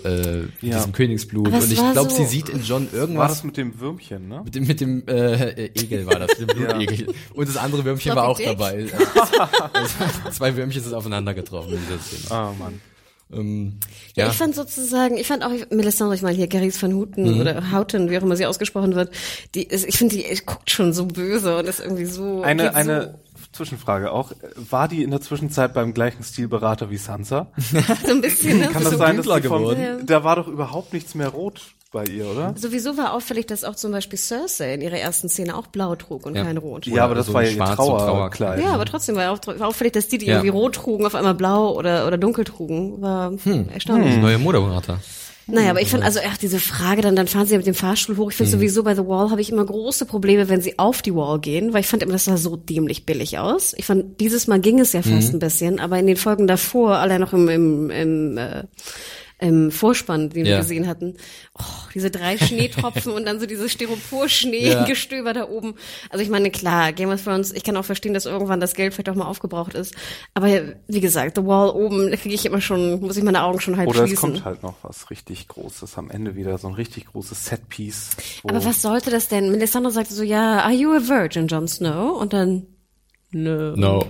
[0.61, 0.77] äh, Ja.
[0.77, 1.49] diesem Königsblut.
[1.49, 3.31] Und ich war glaube, so- sie sieht in John war irgendwas.
[3.33, 4.43] das mit dem Würmchen, ne?
[4.45, 7.13] Mit dem, mit dem äh, Egel war das, mit dem Blutegel.
[7.33, 8.45] Und das andere Würmchen war auch Dick?
[8.45, 8.85] dabei.
[9.73, 12.31] Also, zwei Würmchen sind aufeinander getroffen in dieser Szene.
[12.31, 12.81] Ah, Mann.
[13.31, 13.79] Ähm,
[14.15, 17.41] Ja, ja, ich fand sozusagen, ich fand auch Melisandre, ich meine hier Gary's van Houten
[17.41, 19.11] oder Houten, wie auch immer sie ausgesprochen wird,
[19.55, 22.41] die ist, ich finde, die guckt schon so böse und ist irgendwie so.
[22.41, 23.15] Eine, eine
[23.53, 24.31] Zwischenfrage auch.
[24.69, 27.47] War die in der Zwischenzeit beim gleichen Stilberater wie Sansa?
[27.57, 27.77] so,
[28.11, 28.67] ein bisschen, ne?
[28.67, 30.05] Kann das so sein, dass die vom, geworden.
[30.05, 32.55] da war doch überhaupt nichts mehr rot bei ihr, oder?
[32.57, 36.25] Sowieso war auffällig, dass auch zum Beispiel Cersei in ihrer ersten Szene auch blau trug
[36.25, 36.43] und Ja.
[36.43, 36.87] kein Rot.
[36.87, 38.61] Ja, aber das so war ja ihr Trauer Trauerkleid.
[38.63, 40.33] Ja, aber trotzdem war, auch, war auffällig, dass die, die Ja.
[40.33, 42.99] irgendwie rot trugen, auf einmal blau oder, oder dunkel trugen.
[43.01, 43.31] War
[43.71, 44.17] erstaunlich.
[44.17, 44.99] neue Moderator.
[45.47, 48.17] Naja, aber ich finde also ach, diese Frage, dann, dann fahren sie mit dem Fahrstuhl
[48.17, 48.31] hoch.
[48.31, 51.13] Ich finde sowieso bei The Wall habe ich immer große Probleme, wenn sie auf die
[51.13, 53.73] Wall gehen, weil ich fand immer, das sah so dämlich billig aus.
[53.77, 56.97] Ich fand, dieses Mal ging es ja fast ein bisschen, aber in den Folgen davor,
[56.97, 58.63] allein noch im, im, im, äh,
[59.39, 60.57] im Vorspann, den wir Ja.
[60.59, 61.15] gesehen hatten,
[61.57, 61.63] oh,
[61.93, 65.75] diese drei Schneetropfen und dann so dieses Styropor-Schneegestöber da oben.
[66.09, 68.93] Also ich meine, klar, Game of Thrones, ich kann auch verstehen, dass irgendwann das Geld
[68.93, 69.93] vielleicht auch mal aufgebraucht ist.
[70.33, 70.47] Aber
[70.87, 73.77] wie gesagt, The Wall oben, da kriege ich immer schon, muss ich meine Augen schon
[73.77, 74.33] halb Oder es schließen.
[74.33, 78.11] kommt halt noch was richtig Großes am Ende wieder, so ein richtig großes Setpiece.
[78.43, 79.51] Aber was sollte das denn?
[79.51, 82.19] Melisandre sagte so, ja, are you a virgin, Jon Snow?
[82.19, 82.65] Und dann,
[83.31, 83.73] nö.
[83.75, 84.03] No,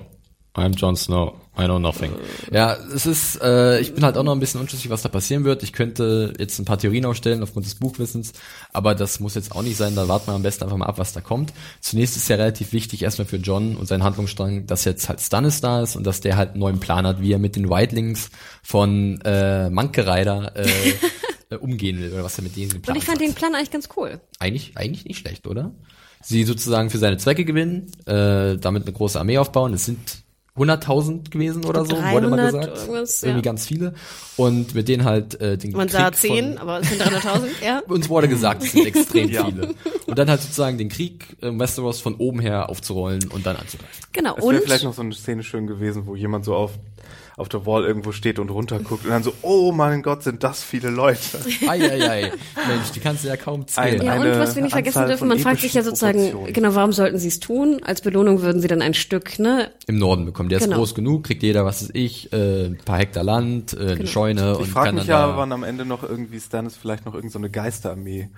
[0.55, 1.33] I'm Jon Snow.
[1.55, 2.11] I know nothing.
[2.51, 5.43] Ja, es ist, äh, ich bin halt auch noch ein bisschen unschlüssig, was da passieren
[5.43, 5.61] wird.
[5.61, 8.33] Ich könnte jetzt ein paar Theorien aufstellen aufgrund des Buchwissens,
[8.71, 9.93] aber das muss jetzt auch nicht sein.
[9.93, 11.53] Da warten wir am besten einfach mal ab, was da kommt.
[11.79, 15.61] Zunächst ist ja relativ wichtig erstmal für John und seinen Handlungsstrang, dass jetzt halt Stannis
[15.61, 18.31] da ist und dass der halt einen neuen Plan hat, wie er mit den Whitelings
[18.63, 20.67] von äh, Manke Rider äh,
[21.51, 23.53] äh, umgehen will oder was er mit denen Und geplant ich fand hat den Plan
[23.53, 24.19] eigentlich ganz cool.
[24.39, 25.71] eigentlich, eigentlich nicht schlecht, oder?
[26.19, 29.73] Sie sozusagen für seine Zwecke gewinnen, äh, damit eine große Armee aufbauen.
[29.73, 30.23] Es sind
[30.55, 32.77] 100.000 gewesen oder so, wurde mal 300 gesagt.
[32.87, 33.41] irgendwas, Irgendwie ja.
[33.41, 33.93] ganz viele.
[34.37, 37.47] Und mit denen halt äh, den Man Krieg sah zehn, von, aber es sind 300.000,
[37.65, 37.79] ja.
[37.87, 39.45] uns wurde gesagt, es sind extrem Ja.
[39.45, 39.73] viele.
[40.05, 44.03] Und dann halt sozusagen den Krieg äh, Westeros von oben her aufzurollen und dann anzugreifen.
[44.11, 44.35] Genau.
[44.37, 46.73] Es wäre vielleicht noch so eine Szene schön gewesen, wo jemand so auf,
[47.37, 50.63] auf der Wall irgendwo steht und runterguckt und dann so, oh mein Gott, sind das
[50.63, 51.19] viele Leute.
[51.67, 52.31] Eieiei.
[52.67, 54.01] Mensch, die kannst du ja kaum zählen.
[54.01, 56.91] Ein- ja, und was wir nicht vergessen dürfen, man fragt sich ja sozusagen, genau, warum
[56.91, 57.81] sollten sie es tun?
[57.83, 59.71] Als Belohnung würden sie dann ein Stück, ne?
[59.87, 60.49] Im Norden bekommen.
[60.49, 60.77] Der ist Genau.
[60.77, 64.53] groß genug, kriegt jeder, was weiß ich, äh, ein paar Hektar Land, äh, eine Scheune
[64.53, 67.13] Ich und frage mich dann ja, da, wann am Ende noch irgendwie Stannis vielleicht noch
[67.13, 68.29] irgendeine so eine Geisterarmee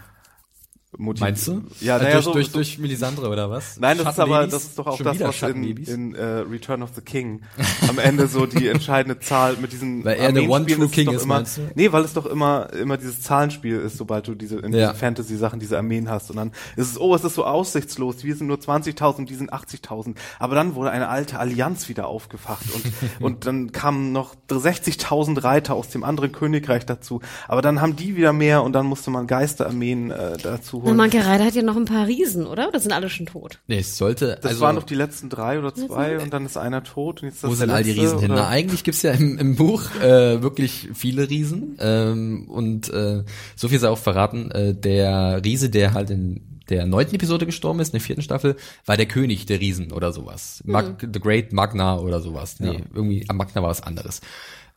[0.98, 1.32] motiviert.
[1.32, 1.62] Meinst du?
[1.82, 3.78] Ja, Äh, naja, durch, so, durch, so, durch Melisandre oder was?
[3.80, 6.89] Nein, das ist aber, das ist doch auch das, was in, in äh, Return of
[6.96, 7.41] the King
[7.88, 11.14] am Ende so die entscheidende Zahl mit diesen Weil er der One-True es King doch
[11.14, 11.62] ist, immer, meinst du?
[11.76, 14.88] Nee, weil es doch immer, immer dieses Zahlenspiel ist, sobald du diese, in Ja.
[14.88, 16.30] diesen Fantasy-Sachen diese Armeen hast.
[16.32, 19.54] Und dann ist es, oh, es ist so aussichtslos, wir sind nur 20.000, die sind
[19.54, 20.16] 80.000.
[20.39, 22.93] Aber dann wurde eine alte Allianz wieder aufgefacht und,
[23.24, 27.22] und dann kamen noch 60.000 Reiter aus dem anderen Königreich dazu.
[27.48, 31.04] Aber dann haben die wieder mehr und dann musste man Geisterarmeen äh, dazu Na.
[31.04, 32.68] Manke Reiter hat ja noch ein paar Riesen, oder?
[32.68, 33.60] Oder sind alle schon tot?
[33.68, 36.58] Nee, es sollte, Das also, waren doch die letzten drei oder zwei und dann ist
[36.58, 38.32] einer tot und jetzt das wo sind all die Riesen hin?
[38.34, 41.78] Na, eigentlich gibt's ja im, im Buch äh, wirklich viele Riesen.
[41.80, 43.24] Ähm, und äh,
[43.56, 47.80] so viel sei auch verraten, äh, der Riese, der halt in der neunten Episode gestorben
[47.80, 48.56] ist, in der vierten Staffel,
[48.86, 50.62] war der König der Riesen oder sowas.
[50.66, 52.60] Mag, The Great Magna oder sowas.
[52.60, 54.22] Nee, irgendwie am Magna war was anderes.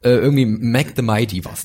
[0.02, 1.64] Äh, irgendwie Mac the Mighty war's.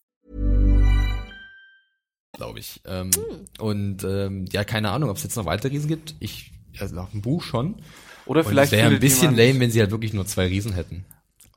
[2.33, 2.81] Glaube ich.
[2.85, 3.11] Ähm,
[3.59, 6.15] Und ähm, ja, keine Ahnung, ob es jetzt noch weitere Riesen gibt.
[6.19, 7.75] Ich, also nach dem Buch schon.
[8.25, 10.73] Oder Und vielleicht es wäre ein bisschen lame, wenn sie halt wirklich nur zwei Riesen
[10.73, 11.05] hätten.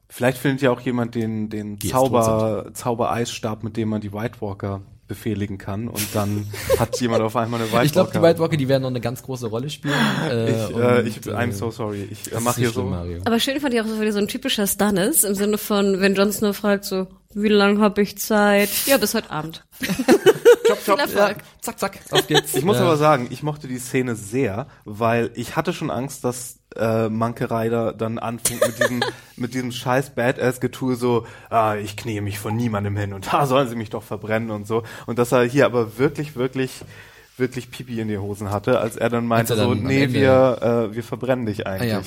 [0.08, 4.40] Vielleicht findet ja auch jemand den, den Die Zauber, Zaubereisstab, mit dem man die White
[4.40, 6.46] Walker befehligen kann und dann
[6.78, 7.84] hat jemand auf einmal eine White Walker.
[7.84, 9.94] Ich glaube, die White Walker, die werden noch eine ganz große Rolle spielen.
[10.30, 12.08] Äh, ich, äh, und, ich, I'm so sorry.
[12.10, 12.90] Ich äh, das mach ist hier schlimm, so.
[12.90, 13.20] Mario.
[13.24, 16.14] Aber schön fand ich auch, dass wieder so ein typischer Stannis, im Sinne von, wenn
[16.14, 18.70] Jon Snow fragt so, wie lange habe ich Zeit?
[18.86, 19.64] Ja, bis heute Abend.
[20.66, 20.78] Chop.
[20.78, 21.36] Viel Erfolg.
[21.60, 22.54] Zack, zack, auf geht's.
[22.54, 26.24] Ich muss Äh, aber sagen, ich mochte die Szene sehr, weil ich hatte schon Angst,
[26.24, 29.04] dass äh, Manke Rider dann anfängt mit diesem
[29.36, 33.68] mit diesem scheiß Badass-Getue so, ah, ich knie mich vor niemandem hin und da sollen
[33.68, 34.82] sie mich doch verbrennen und so.
[35.06, 36.80] Und dass er hier aber wirklich, wirklich,
[37.36, 40.88] wirklich Pipi in die Hosen hatte, als er dann meinte so, dann am nee, wir,
[40.90, 41.90] äh, wir verbrennen dich Ah, eigentlich.
[41.90, 42.02] ja.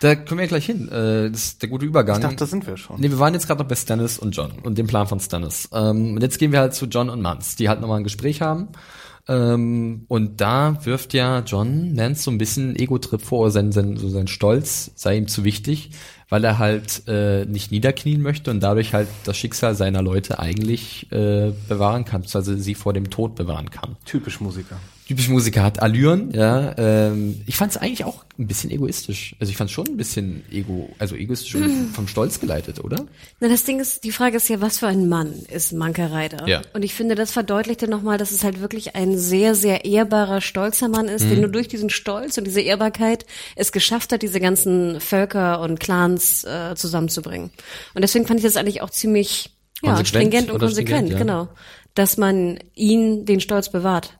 [0.00, 0.88] Da kommen wir gleich hin.
[0.88, 2.16] Äh, das ist der gute Übergang.
[2.16, 3.00] Ich dachte, da sind wir schon.
[3.00, 5.68] Nee, wir waren jetzt gerade noch bei Stannis und John und dem Plan von Stannis.
[5.72, 8.40] Ähm, und jetzt gehen wir halt zu John und Mans, die halt nochmal ein Gespräch
[8.42, 8.68] haben.
[9.28, 14.08] Ähm, und da wirft ja John Nance so ein bisschen Ego-Trip vor, sein, sein, so
[14.08, 15.90] sein Stolz sei ihm zu wichtig,
[16.32, 21.12] weil er halt äh, nicht niederknien möchte und dadurch halt das Schicksal seiner Leute eigentlich
[21.12, 23.96] äh, bewahren kann, also sie vor dem Tod bewahren kann.
[24.06, 24.76] Typisch Musiker.
[25.06, 26.74] Typisch Musiker hat Allüren, ja.
[26.78, 29.34] Ähm, ich fand es eigentlich auch ein bisschen egoistisch.
[29.40, 33.04] Also ich fand es schon ein bisschen ego, also egoistisch und vom Stolz geleitet, oder?
[33.40, 36.46] Na, das Ding ist, die Frage ist ja, was für ein Mann ist Manke Reiter?
[36.46, 36.62] Ja.
[36.72, 40.88] Und ich finde, das verdeutlichte nochmal, dass es halt wirklich ein sehr, sehr ehrbarer, stolzer
[40.88, 43.26] Mann ist, der nur durch diesen Stolz und diese Ehrbarkeit
[43.56, 47.50] es geschafft hat, diese ganzen Völker und Clans äh, zusammenzubringen.
[47.94, 49.50] Und deswegen fand ich das eigentlich auch ziemlich
[49.82, 51.18] ja, stringent und konsequent, stringent, ja.
[51.18, 51.48] genau.
[51.94, 54.18] Dass man ihn den Stolz bewahrt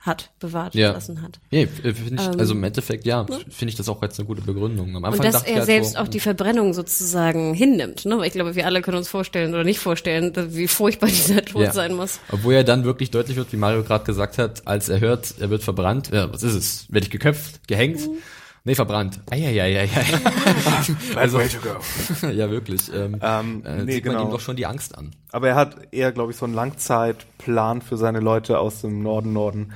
[0.00, 1.40] hat, bewahrt lassen hat.
[1.50, 4.96] Nee, finde ich, also im Endeffekt, ja, finde ich das auch jetzt eine gute Begründung.
[4.96, 8.06] Am Anfang Und dass er halt selbst so, auch die Verbrennung sozusagen hinnimmt.
[8.06, 8.18] Ne?
[8.18, 11.64] Weil ich glaube, wir alle können uns vorstellen oder nicht vorstellen, wie furchtbar dieser Tod
[11.64, 11.72] ja.
[11.72, 12.18] sein muss.
[12.32, 15.50] Obwohl ja dann wirklich deutlich wird, wie Mario gerade gesagt hat, als er hört, er
[15.50, 16.10] wird verbrannt.
[16.10, 16.86] Ja, was ist es?
[16.88, 17.68] Werde ich geköpft?
[17.68, 18.00] Gehängt?
[18.00, 18.16] Mhm.
[18.64, 19.20] Nee, verbrannt.
[19.30, 19.88] Eieieiei.
[21.16, 22.26] Also, way to go.
[22.30, 22.92] ja, wirklich.
[22.94, 24.26] Ähm, Ähm, äh, nee, sieht man genau.
[24.28, 25.12] ihm doch schon die Angst an.
[25.32, 29.32] Aber er hat eher, glaube ich, so einen Langzeitplan für seine Leute aus dem Norden,
[29.32, 29.72] Norden.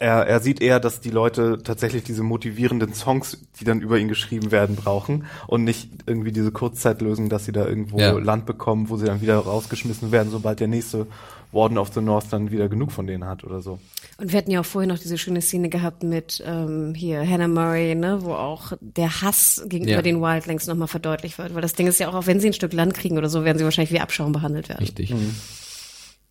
[0.00, 4.06] Er, er sieht eher, dass die Leute tatsächlich diese motivierenden Songs, die dann über ihn
[4.06, 8.12] geschrieben werden, brauchen und nicht irgendwie diese Kurzzeitlösung, dass sie da irgendwo Ja.
[8.12, 11.08] Land bekommen, wo sie dann wieder rausgeschmissen werden, sobald der nächste
[11.52, 13.78] Warden of the North dann wieder genug von denen hat oder so.
[14.18, 17.48] Und wir hatten ja auch vorhin noch diese schöne Szene gehabt mit ähm, hier Hannah
[17.48, 20.02] Murray, ne, wo auch der Hass gegenüber Ja.
[20.02, 21.54] den Wildlings nochmal verdeutlicht wird.
[21.54, 23.44] Weil das Ding ist ja auch, auch wenn sie ein Stück Land kriegen oder so,
[23.44, 24.80] werden sie wahrscheinlich wie Abschaum behandelt werden.
[24.80, 25.14] Richtig.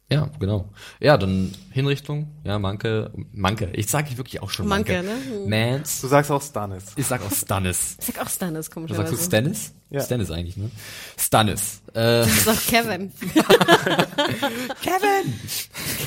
[0.09, 0.69] Ja, genau.
[1.01, 3.69] Ja, dann Hinrichtung, ja, Manke, Manke.
[3.73, 5.03] Ich sage wirklich auch schon Manke.
[5.03, 5.09] Manke,
[5.45, 5.47] ne?
[5.73, 5.99] Mans.
[5.99, 6.85] Du sagst auch Stannis.
[6.95, 7.97] Ich sag auch Stannis.
[7.99, 9.09] Ich sag auch Stannis, Du komischerweise.
[9.09, 9.73] sagst du Stannis?
[9.89, 9.99] Ja.
[10.01, 10.71] Stannis eigentlich, ne?
[11.17, 11.81] Stannis.
[11.89, 13.11] Äh, Das ist doch Kevin.
[14.81, 15.33] Kevin!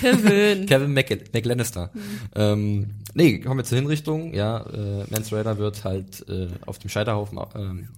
[0.01, 0.67] Kevin.
[0.67, 1.91] Kevin Mc McLannister.
[2.35, 4.33] Ähm, nee, kommen wir zur Hinrichtung.
[4.35, 7.89] Ja, äh, Mance Raider wird halt äh, auf dem Scheiterhaufen ähm,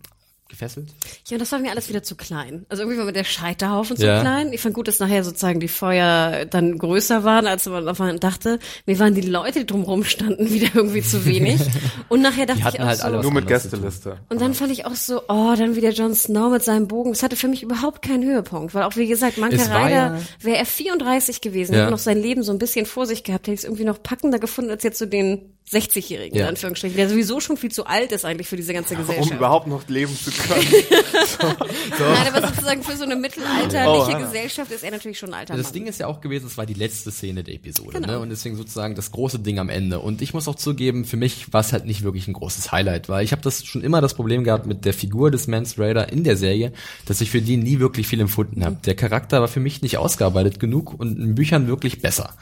[0.53, 0.88] gefesselt.
[1.26, 2.64] Ja, und das war mir alles wieder zu klein.
[2.68, 4.20] Also irgendwie war mir der Scheiterhaufen zu Ja.
[4.20, 4.53] klein.
[4.53, 8.59] Ich fand gut, dass nachher sozusagen die Feuer dann größer waren, als man davon dachte.
[8.86, 11.61] Mir waren die Leute, die drumherum standen, wieder irgendwie zu wenig.
[12.09, 13.46] Und nachher dachte Die ich auch halt so, alle Nur mit.
[13.48, 14.18] Gästeliste.
[14.28, 17.11] Und dann fand ich auch so, oh, dann wieder Jon Snow mit seinem Bogen.
[17.12, 20.18] Das hatte für mich überhaupt keinen Höhepunkt, weil auch wie gesagt, Manke Es Reiter, ja-
[20.40, 21.80] wäre er 34 gewesen, Ja.
[21.82, 24.03] hätte noch sein Leben so ein bisschen vor sich gehabt, hätte ich es irgendwie noch
[24.03, 26.44] packender gefunden als jetzt so den 60-Jährigen, Ja.
[26.44, 29.30] in Anführungsstrichen, der sowieso schon viel zu alt ist eigentlich für diese ganze Gesellschaft.
[29.30, 30.41] Um überhaupt noch leben zu können.
[31.99, 34.18] Nein, aber sozusagen für so eine mittelalterliche Oh.
[34.26, 35.72] Gesellschaft ist er natürlich schon ein alter Das Mann.
[35.74, 38.07] Ding ist ja auch gewesen, es war die letzte Szene der Episode, Genau.
[38.07, 38.18] ne?
[38.20, 39.99] Und deswegen sozusagen das große Ding am Ende.
[40.01, 43.09] Und ich muss auch zugeben, für mich war es halt nicht wirklich ein großes Highlight,
[43.09, 46.12] weil ich habe das schon immer das Problem gehabt mit der Figur des Mance Raider
[46.12, 46.72] in der Serie,
[47.07, 48.76] dass ich für die nie wirklich viel empfunden habe.
[48.84, 52.34] Der Charakter war für mich nicht ausgearbeitet genug und in Büchern wirklich besser.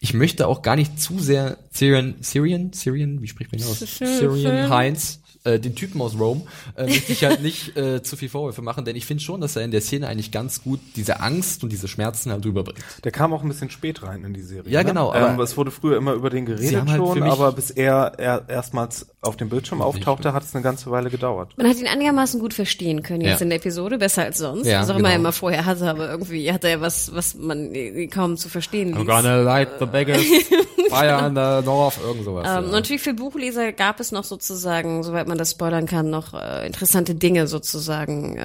[0.00, 3.78] Ich möchte auch gar nicht zu sehr Syrian, Syrian, Syrian, wie spricht man das aus?
[3.98, 6.42] Syrian Heinz, äh, den Typen aus Rome,
[6.76, 9.56] äh, möchte ich halt nicht äh, zu viel Vorwürfe machen, denn ich finde schon, dass
[9.56, 12.78] er in der Szene eigentlich ganz gut diese Angst und diese Schmerzen halt rüberbringt.
[13.04, 14.70] Der kam auch ein bisschen spät rein in die Serie.
[14.72, 14.88] Ja, ne?
[14.88, 18.12] genau, aber- ähm, es wurde früher immer über den geredet halt schon, aber bis er,
[18.18, 21.52] er erstmals auf dem Bildschirm auftauchte, hat es eine ganze Weile gedauert.
[21.56, 23.44] Man hat ihn einigermaßen gut verstehen können jetzt Ja.
[23.44, 24.66] in der Episode, besser als sonst.
[24.66, 25.28] Ja, was auch immer er genau.
[25.28, 28.98] immer vorher hatte, aber irgendwie hatte er was, was man äh, kaum zu verstehen I'm
[28.98, 29.06] ließ.
[29.06, 30.24] gonna light the biggest
[30.90, 32.46] fire in the north, irgend sowas.
[32.48, 32.70] Ähm, ja.
[32.72, 37.14] Natürlich für Buchleser gab es noch sozusagen, soweit man das spoilern kann, noch äh, interessante
[37.14, 38.36] Dinge sozusagen.
[38.36, 38.42] Äh,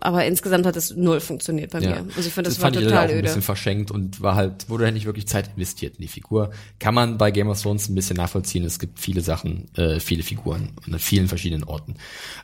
[0.00, 2.04] aber insgesamt hat es null funktioniert bei mir.
[2.16, 3.22] Also ich finde, das, war fand ich total auch ein öde.
[3.22, 6.50] bisschen verschenkt und war halt, wurde halt nicht wirklich Zeit investiert in die Figur.
[6.78, 8.64] Kann man bei Game of Thrones ein bisschen nachvollziehen.
[8.64, 11.96] Es gibt viele Sachen, äh, viele Figuren an vielen verschiedenen Orten.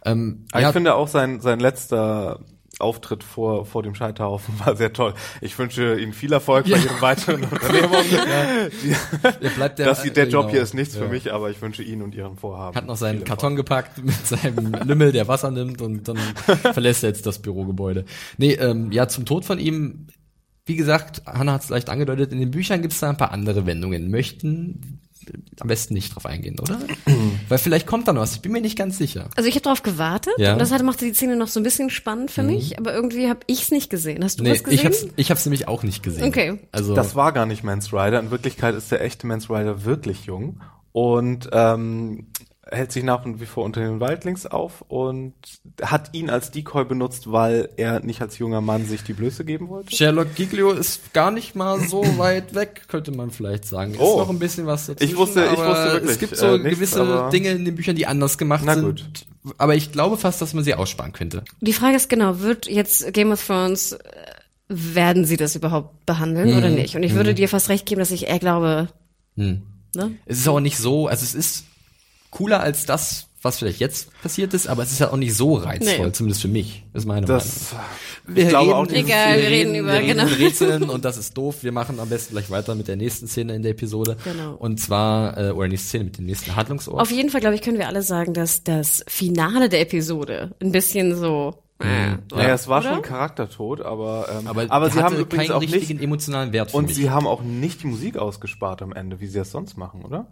[0.05, 2.41] Ähm, Aber ja, ich finde auch sein, sein letzter
[2.83, 5.15] Auftritt vor, vor dem Scheiterhaufen war sehr toll.
[5.41, 8.71] Ich wünsche Ihnen viel Erfolg bei Ihren weiteren Unternehmungen.
[8.83, 11.11] Die, er bleibt der, das, der Job genau, hier ist nichts für ja.
[11.11, 12.77] mich, aber ich wünsche Ihnen und Ihren Vorhaben.
[12.77, 16.19] Hat noch seinen Karton gepackt mit seinem Lümmel, der Wasser nimmt und dann
[16.73, 18.05] verlässt er jetzt das Bürogebäude.
[18.39, 20.09] Nee, ähm, ja, zum Tod von ihm,
[20.65, 23.33] wie gesagt, Hannah hat es leicht angedeutet, in den Büchern gibt es da ein paar
[23.33, 24.11] andere Wendungen.
[24.11, 25.01] Möchten
[25.61, 26.79] am besten nicht drauf eingehen, oder?
[27.49, 29.29] Weil vielleicht kommt da noch was, ich bin mir nicht ganz sicher.
[29.37, 30.53] Also ich habe darauf gewartet Ja.
[30.53, 33.29] und das hatte, machte die Szene noch so ein bisschen spannend für mich, aber irgendwie
[33.29, 34.23] habe ich es nicht gesehen.
[34.25, 34.79] Hast du Nee, was gesehen?
[34.79, 36.25] ich hab's, ich hab's nämlich auch nicht gesehen.
[36.25, 36.59] Okay.
[36.73, 38.21] Also, Das war gar nicht Mance Rider.
[38.21, 40.61] In Wirklichkeit ist der echte Mance Rider wirklich jung
[40.93, 42.27] und ähm,
[42.73, 45.35] hält sich nach und wie vor unter den Waldlings auf und
[45.83, 49.69] hat ihn als Decoy benutzt, weil er nicht als junger Mann sich die Blöße geben
[49.69, 49.95] wollte.
[49.95, 53.93] Sherlock Giglio ist gar nicht mal so weit weg, könnte man vielleicht sagen.
[53.93, 54.19] Ist Oh.
[54.19, 55.11] noch ein bisschen was dazwischen.
[55.13, 57.95] Ich wusste- ich wusste wirklich, Es gibt so äh, nichts, gewisse Dinge in den Büchern,
[57.97, 58.85] die anders gemacht Na sind.
[58.85, 59.27] gut.
[59.59, 61.45] Aber ich glaube fast, dass man sie aussparen könnte.
[61.61, 63.99] Die Frage ist genau, wird jetzt Game of Thrones, äh,
[64.69, 66.97] werden sie das überhaupt behandeln oder nicht?
[66.97, 68.89] Und ich würde dir fast recht geben, dass ich eher glaube,
[69.37, 69.63] Hm.
[69.95, 70.13] ne?
[70.25, 71.65] Es ist auch nicht so, also es ist
[72.33, 75.55] cooler als das, was vielleicht jetzt passiert ist, aber es ist ja auch nicht so
[75.55, 76.13] reizvoll, Nee.
[76.13, 76.85] zumindest für mich.
[76.93, 77.87] Das ist meine Das, Meinung.
[78.27, 80.25] Wir ich glaube reden, auch, dieses- Egal, wir reden über- wir reden genau.
[80.27, 81.57] Rätseln und das ist doof.
[81.63, 84.17] Wir machen am besten gleich weiter mit der nächsten Szene in der Episode.
[84.25, 84.55] Genau.
[84.55, 87.01] Und zwar, äh, oder nächste Szene mit dem nächsten Handlungsort.
[87.01, 90.71] Auf jeden Fall, glaube ich, können wir alle sagen, dass das Finale der Episode ein
[90.73, 91.55] bisschen so.
[91.81, 92.91] Äh, naja, es war Oder?
[92.95, 96.53] schon Charaktertod, aber, ähm, aber aber, sie haben hatte übrigens keinen auch richtigen nicht, emotionalen
[96.53, 96.95] Wert für und mich.
[96.95, 100.29] sie haben auch nicht die Musik ausgespart am Ende, wie sie das sonst machen, oder?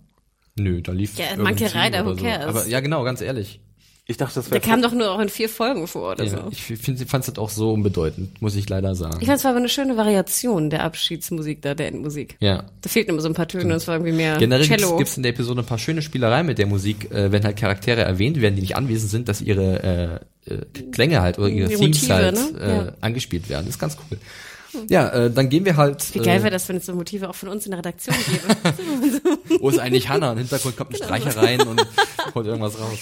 [0.57, 2.25] Nö, da lief Ja, Reiter, oder who so.
[2.25, 2.47] cares?
[2.47, 3.61] Aber ja, genau, ganz ehrlich.
[4.07, 6.31] Ich dachte, das Der wäre kam doch nur auch in vier Folgen vor oder Ja,
[6.31, 6.49] so.
[6.51, 9.19] ich finde, fand es auch so unbedeutend, muss ich leider sagen.
[9.21, 12.37] Ich fand es war aber eine schöne Variation der Abschiedsmusik da, der Endmusik.
[12.41, 12.65] ja.
[12.81, 14.97] Da fehlten immer so ein paar Töne, es war irgendwie mehr Generell Cello.
[14.97, 17.57] gibt es in der Episode ein paar schöne Spielereien mit der Musik, äh, wenn halt
[17.57, 21.69] Charaktere erwähnt werden, die nicht anwesend sind, dass ihre äh, äh, Klänge halt oder ihre
[21.69, 22.61] Die Themes Motive, halt ne?
[22.61, 22.93] äh, Ja.
[23.01, 23.67] angespielt werden.
[23.67, 24.19] Das ist ganz cool.
[24.89, 26.15] Ja, äh, dann gehen wir halt.
[26.15, 28.17] Wie geil äh, wäre das, wenn es so Motive auch von uns in der Redaktion
[28.17, 29.61] gäbe.
[29.61, 30.33] Wo ist eigentlich Hannah?
[30.33, 31.85] Im Hintergrund kommt ein Streicher rein und
[32.35, 32.99] holt irgendwas raus.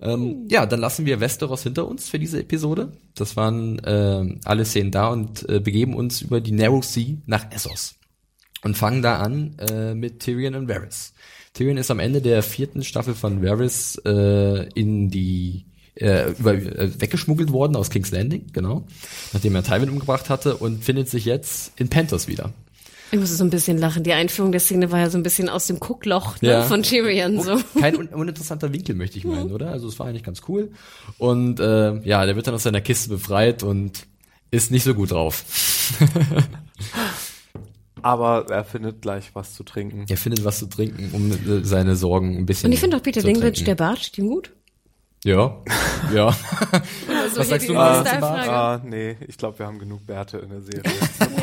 [0.00, 2.92] Ähm, ja, dann lassen wir Westeros hinter uns für diese Episode.
[3.14, 7.50] Das waren ähm, alle Szenen da und äh, begeben uns über die Narrow Sea nach
[7.50, 7.94] Essos.
[8.62, 11.14] Und fangen da an äh, mit Tyrion und Varys.
[11.54, 15.66] Tyrion ist am Ende der vierten Staffel von Varys äh, in die
[15.96, 18.86] äh, über, äh, weggeschmuggelt worden aus King's Landing, genau,
[19.32, 22.52] nachdem er Tywin umgebracht hatte und findet sich jetzt in Pentos wieder.
[23.12, 24.02] Ich musste so ein bisschen lachen.
[24.02, 26.62] Die Einführung der Szene war ja so ein bisschen aus dem Guckloch ne, Ja.
[26.64, 27.40] von Tyrion.
[27.40, 27.56] So.
[27.78, 29.70] Kein un uninteressanter Winkel, möchte ich meinen, oder?
[29.70, 30.72] Also es war eigentlich ganz cool.
[31.16, 34.06] Und äh, ja, der wird dann aus seiner Kiste befreit und
[34.50, 35.44] ist nicht so gut drauf.
[38.02, 40.04] Aber er findet gleich was zu trinken.
[40.08, 43.02] Er findet was zu trinken, um äh, seine Sorgen ein bisschen Und ich finde auch
[43.02, 44.52] Peter Dinklage, der Bart steht ihm gut.
[45.26, 45.56] Ja,
[46.14, 46.36] ja.
[47.26, 47.72] Also Was sagst du?
[47.72, 48.50] Style-Frage.
[48.52, 50.82] Ah, nee, ich glaube, wir haben genug Bärte in der Serie.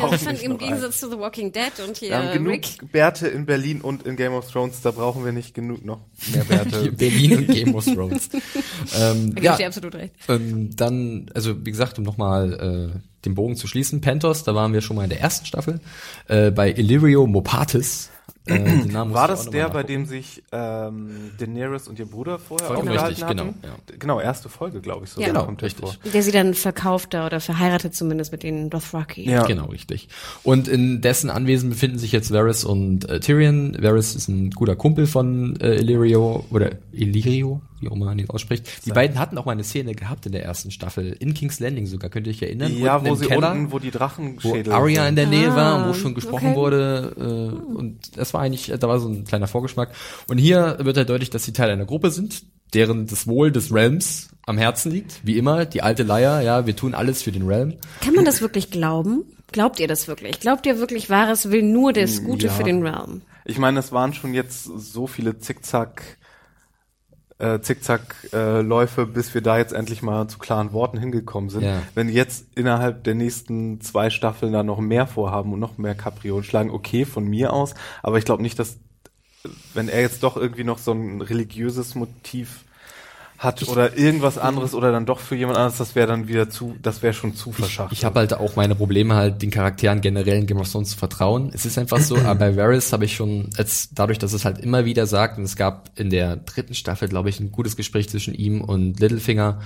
[0.00, 2.92] Ja, ich fand im Gegensatz zu The Walking Dead und hier Wir haben genug Rick.
[2.92, 6.00] Bärte in Berlin und in Game of Thrones, da brauchen wir nicht genug noch
[6.32, 6.92] mehr Bärte.
[6.96, 8.28] Berlin und Game of Thrones.
[8.98, 10.14] ähm, Da ja, dir absolut recht.
[10.28, 14.72] ähm, dann, also wie gesagt, um nochmal äh, den Bogen zu schließen, Panthers, da waren
[14.72, 15.80] wir schon mal in der ersten Staffel,
[16.28, 18.10] äh, bei Illyrio Mopatis.
[18.46, 22.90] Äh, Namen War das der, bei dem sich ähm, Daenerys und ihr Bruder vorher Vollkommen
[22.90, 23.54] aufgehalten richtig, hatten?
[23.62, 25.10] genau, Genau, erste Folge, glaube ich.
[25.12, 25.28] So Ja.
[25.28, 25.84] Genau, kommt der richtig.
[25.84, 25.94] vor.
[26.12, 29.28] Der sie dann verkauft oder verheiratet zumindest mit den Dothraki.
[29.28, 29.46] Ja.
[29.46, 30.08] Genau, richtig.
[30.42, 33.76] Und in dessen Anwesen befinden sich jetzt Varys und äh, Tyrion.
[33.80, 38.30] Varys ist ein guter Kumpel von äh, Illyrio oder Illyrio, wie auch immer man ihn
[38.30, 38.86] ausspricht.
[38.86, 41.86] Die beiden hatten auch mal eine Szene gehabt in der ersten Staffel, in King's Landing
[41.86, 42.76] sogar, könnt ihr euch erinnern?
[42.76, 45.76] Ja, Unten wo sie Keller, unten, wo die wo Drachenschädel Arya in der Nähe war
[45.76, 46.56] und wo Ah, schon gesprochen okay.
[46.56, 47.12] wurde.
[47.16, 49.90] Äh, und das war eigentlich, da war so ein kleiner Vorgeschmack.
[50.28, 53.72] Und hier wird halt deutlich, dass sie Teil einer Gruppe sind, deren das Wohl des
[53.72, 55.20] Realms am Herzen liegt.
[55.22, 57.74] Wie immer, die alte Leier, ja, wir tun alles für den Realm.
[58.00, 59.24] Kann man das wirklich glauben?
[59.52, 60.40] Glaubt ihr das wirklich?
[60.40, 62.52] Glaubt ihr wirklich, Wahres will nur das Gute ja.
[62.52, 63.22] für den Realm?
[63.44, 66.02] Ich meine, es waren schon jetzt so viele Zickzack,
[67.44, 71.62] äh, Zickzack-Läufe, bis wir da jetzt endlich mal zu klaren Worten hingekommen sind.
[71.62, 71.82] Ja.
[71.94, 75.94] Wenn die jetzt innerhalb der nächsten zwei Staffeln da noch mehr vorhaben und noch mehr
[75.94, 78.78] Kapriolen schlagen, okay, von mir aus, aber ich glaube nicht, dass
[79.74, 82.63] wenn er jetzt doch irgendwie noch so ein religiöses Motiv
[83.44, 86.74] hat oder irgendwas anderes oder dann doch für jemand anderes, das wäre dann wieder zu,
[86.82, 87.98] das wäre schon zu verschachtelt.
[87.98, 90.96] Ich habe halt auch meine Probleme halt den Charakteren generell in Game of Thrones zu
[90.96, 91.50] vertrauen.
[91.52, 94.58] Es ist einfach so, aber bei Varys habe ich schon jetzt dadurch, dass es halt
[94.58, 98.08] immer wieder sagt und es gab in der dritten Staffel, glaube ich, ein gutes Gespräch
[98.08, 99.60] zwischen ihm und Littlefinger,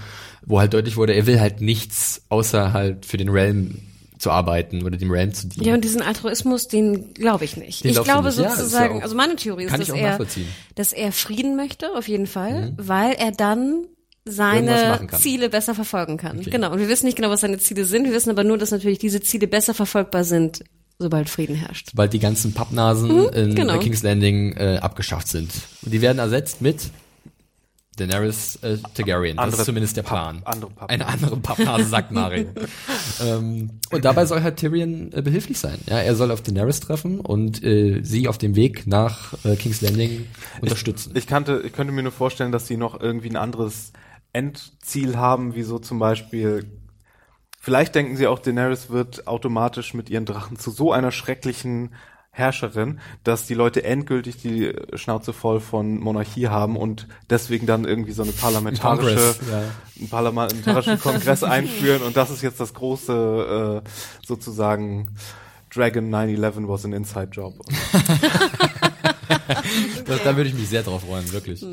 [0.45, 3.79] wo halt deutlich wurde, er will halt nichts außer halt für den Realm
[4.19, 5.67] zu arbeiten oder dem Realm zu dienen.
[5.67, 7.85] Ja, und diesen Altruismus, den glaube ich nicht.
[7.85, 8.39] Den ich glaube nicht.
[8.39, 10.19] Ja, ist ja sozusagen, auch- also meine Theorie ist, dass er.
[10.19, 10.27] Mhm.
[10.75, 13.87] dass er Frieden möchte, auf jeden Fall, weil er dann
[14.25, 15.07] seine.
[15.19, 16.39] Ziele besser verfolgen kann.
[16.41, 16.51] Okay.
[16.51, 16.73] Genau.
[16.73, 18.05] Und wir wissen nicht genau, was seine Ziele sind.
[18.05, 20.65] Wir wissen aber nur, dass natürlich diese Ziele besser verfolgbar sind,
[20.99, 21.91] sobald Frieden herrscht.
[21.91, 23.79] Sobald die ganzen Pappnasen in genau.
[23.79, 25.51] King's Landing äh, abgeschafft sind.
[25.83, 26.91] Und die werden ersetzt mit
[27.99, 29.37] Daenerys äh, Targaryen.
[29.37, 30.43] das Andere ist zumindest der Plan.
[30.45, 30.91] andere Pappnase.
[30.91, 32.47] Eine andere Pappnase, sagt Mario.
[33.23, 35.79] ähm, und dabei soll halt Tyrion äh, behilflich sein.
[35.87, 39.81] Ja, er soll auf Daenerys treffen und äh, sie auf dem Weg nach äh, King's
[39.81, 40.27] Landing
[40.61, 41.13] unterstützen.
[41.15, 43.93] Ich kannte, ich könnte mir nur vorstellen, dass sie noch irgendwie ein anderes
[44.33, 46.65] Endziel haben, wie so zum Beispiel,
[47.59, 51.91] vielleicht denken sie auch, Daenerys wird automatisch mit ihren Drachen zu so einer schrecklichen
[52.39, 58.13] Herrscherin, dass die Leute endgültig die Schnauze voll von Monarchie haben und deswegen dann irgendwie
[58.13, 59.63] so eine parlamentarische, Kongress, ja.
[59.99, 63.89] einen parlamentarischen Kongress einführen und das ist jetzt das große, äh,
[64.27, 65.11] sozusagen,
[65.71, 67.55] Dragon 9-11 was an inside job.
[70.07, 71.65] Das, da würde ich mich sehr drauf freuen, wirklich.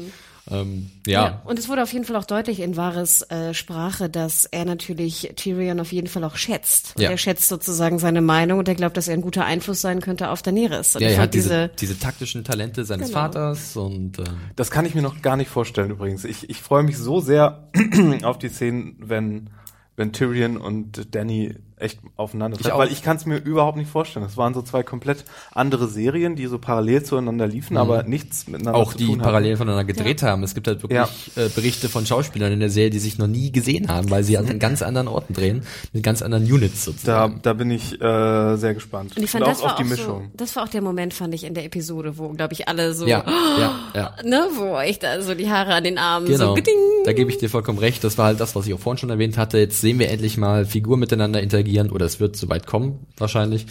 [0.51, 1.41] Ähm, ja.
[1.45, 5.31] Und es wurde auf jeden Fall auch deutlich in Wahres äh, Sprache, dass er natürlich
[5.35, 6.93] Tyrion auf jeden Fall auch schätzt.
[6.99, 7.09] Ja.
[7.09, 10.29] er schätzt sozusagen seine Meinung und er glaubt, dass er ein guter Einfluss sein könnte
[10.29, 10.95] auf Daenerys.
[10.95, 13.19] Und Ja, er hat diese, diese taktischen Talente seines Genau.
[13.21, 14.25] Vaters und ähm,
[14.55, 16.23] Das kann ich mir noch gar nicht vorstellen übrigens.
[16.25, 17.67] Ich, ich freue mich so sehr
[18.23, 19.49] auf die Szenen, wenn,
[19.95, 22.77] wenn Tyrion und Danny echt aufeinander Ich auch.
[22.79, 24.25] weil ich kann es mir überhaupt nicht vorstellen.
[24.25, 28.79] Das waren so zwei komplett andere Serien, die so parallel zueinander liefen, aber nichts miteinander
[28.79, 28.85] Mhm.
[28.85, 30.43] auch zu die tun parallel voneinander gedreht haben.
[30.43, 30.99] Es gibt halt wirklich
[31.35, 34.37] äh, Berichte von Schauspielern in der Serie, die sich noch nie gesehen haben, weil sie
[34.37, 37.39] halt an ganz anderen Orten drehen, mit ganz anderen Units Da, sozusagen.
[37.41, 39.17] da bin ich äh, sehr gespannt.
[39.17, 40.21] Und ich fand, auch das war auf die auch Mischung.
[40.31, 42.93] so, das war auch der Moment, fand ich, in der Episode, wo, glaube ich, alle
[42.93, 43.23] so, ja,
[43.59, 44.13] ja, ja.
[44.23, 46.75] ne, wo echt da so die Haare an den Armen Genau, so geding.
[47.03, 48.01] da gebe ich dir vollkommen recht.
[48.05, 49.57] Das war halt das, was ich auch vorhin schon erwähnt hatte.
[49.57, 53.65] Jetzt sehen wir endlich mal Figuren miteinander interagieren oder es wird soweit kommen, wahrscheinlich,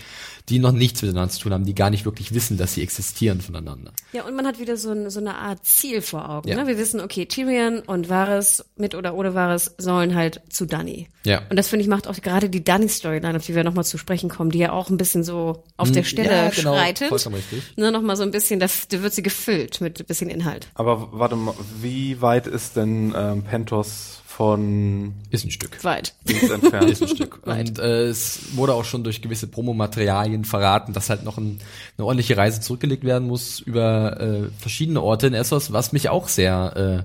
[0.51, 3.41] die noch nichts miteinander zu tun haben, die gar nicht wirklich wissen, dass sie existieren
[3.41, 3.93] voneinander.
[4.13, 6.49] Ja, und man hat wieder so, ein, so eine Art Ziel vor Augen.
[6.49, 6.57] Ja.
[6.57, 6.67] Ne?
[6.67, 11.09] Wir wissen, okay, Tyrion und Varys, mit oder ohne Varys, sollen halt zu Dany.
[11.25, 11.41] Ja.
[11.49, 14.29] Und das finde ich macht auch gerade die Dany-Storyline, auf die wir nochmal zu sprechen
[14.29, 17.09] kommen, die ja auch ein bisschen so auf der Stelle Hm, ja, genau, schreitet.
[17.09, 17.63] vollkommen richtig.
[17.79, 20.69] Ne, nochmal so ein bisschen, da, da wird sie gefüllt mit ein bisschen Inhalt.
[20.75, 25.85] Aber warte mal, wie weit ist denn ähm, Pentos von Ist ein Stück.
[25.85, 26.15] Weit.
[26.29, 26.91] Dings entfernt?
[26.91, 27.39] ist ein Stück.
[27.47, 31.61] Und äh, es wurde auch schon durch gewisse Promomaterialien verraten, dass halt noch ein,
[31.97, 36.27] eine ordentliche Reise zurückgelegt werden muss über äh, verschiedene Orte in Essos, was mich auch
[36.27, 37.05] sehr,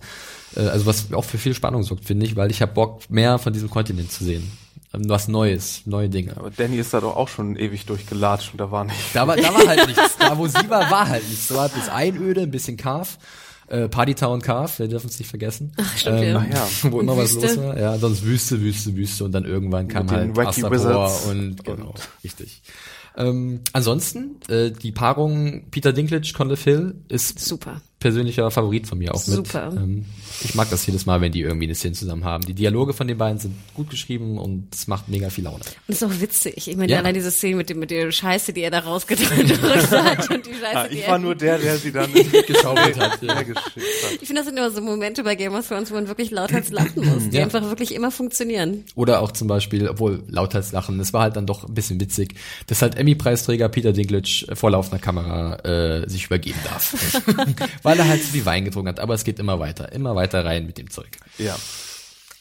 [0.56, 3.08] äh, äh, also was auch für viel Spannung sorgt, finde ich, weil ich habe Bock,
[3.12, 4.52] mehr von diesem Kontinent zu sehen.
[4.92, 6.36] Ähm, Was Neues, neue Dinge.
[6.36, 8.98] Aber Danny ist da doch auch schon ewig durchgelatscht und da war nicht.
[9.14, 10.18] Da war, da war halt nichts.
[10.18, 11.48] Da, wo sie war, war halt nichts.
[11.48, 13.10] So hat es Einöde, ein bisschen Carve.
[13.70, 15.72] Äh, Partytown Carve, wir dürfen es nicht vergessen.
[15.78, 16.38] Ach, stimmt, ja.
[16.44, 16.68] Ach ja.
[16.92, 17.48] Wo immer was Wüste.
[17.48, 17.80] los war.
[17.80, 21.64] Ja, sonst Wüste, Wüste, Wüste und dann irgendwann kam Mit den halt Astapor Wizards und
[21.64, 22.62] genau, und- richtig.
[23.16, 27.82] Ähm, ansonsten, äh, die Paarung Peter Dinklage, Conley Phil ist Super.
[28.00, 29.36] Persönlicher Favorit von mir auch mit.
[29.36, 29.74] Super.
[29.76, 30.06] Ähm,
[30.44, 32.46] ich mag das jedes Mal, wenn die irgendwie eine Szene zusammen haben.
[32.46, 35.60] Die Dialoge von den beiden sind gut geschrieben und es macht mega viel Laune.
[35.88, 36.68] Und ist auch witzig.
[36.68, 37.00] Ich meine, Ja.
[37.00, 39.32] allein diese Szene mit dem, mit der Scheiße, die er da rausgedrückt
[39.92, 42.12] hat und die Scheiße, Ah, die ich er war nur der, der sie dann
[42.48, 43.20] Geschaukelt hat.
[43.30, 43.36] Ja.
[43.36, 43.46] hat.
[44.22, 46.70] Ich finde, das sind immer so Momente bei Game of Thrones, wo man wirklich lauthals
[46.72, 47.44] lachen muss, die Ja.
[47.44, 48.86] einfach wirklich immer funktionieren.
[48.96, 52.36] Oder auch zum Beispiel, obwohl lauthals lachen, es war halt dann doch ein bisschen witzig,
[52.68, 56.96] dass halt Emmy-Preisträger Peter Dinklage vor laufender Kamera äh, sich übergeben darf.
[57.90, 59.00] Weil er halt zu viel Wein getrunken hat.
[59.00, 61.10] Aber es geht immer weiter, immer weiter rein mit dem Zeug.
[61.38, 61.56] Ja.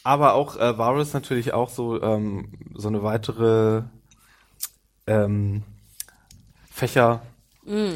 [0.03, 3.83] Aber auch äh, Varys natürlich auch so ähm, so eine weitere
[5.07, 5.63] ähm,
[6.71, 7.21] Fächer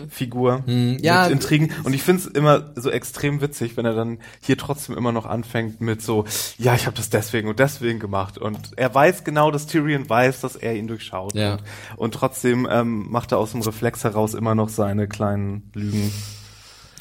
[0.09, 1.23] Figur ja.
[1.23, 5.11] mit Intrigen und ich find's immer so extrem witzig, wenn er dann hier trotzdem immer
[5.11, 6.25] noch anfängt mit so
[6.59, 10.41] ja, ich habe das deswegen und deswegen gemacht und er weiß genau, dass Tyrion weiß,
[10.41, 11.53] dass er ihn durchschaut Ja.
[11.53, 11.63] und,
[11.97, 16.11] und trotzdem ähm, macht er aus dem Reflex heraus immer noch seine kleinen Lügen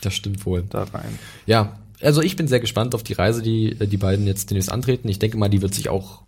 [0.02, 0.64] Das stimmt wohl.
[0.68, 1.18] da rein.
[1.46, 4.70] Ja, also ich bin sehr gespannt auf die Reise, die äh, die beiden jetzt demnächst
[4.70, 5.08] antreten.
[5.08, 6.22] Ich denke mal, die wird sich auch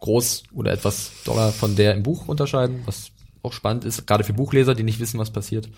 [0.00, 3.10] groß oder etwas doller von der im Buch unterscheiden, was
[3.42, 5.68] auch spannend ist, gerade für Buchleser, die nicht wissen, was passiert.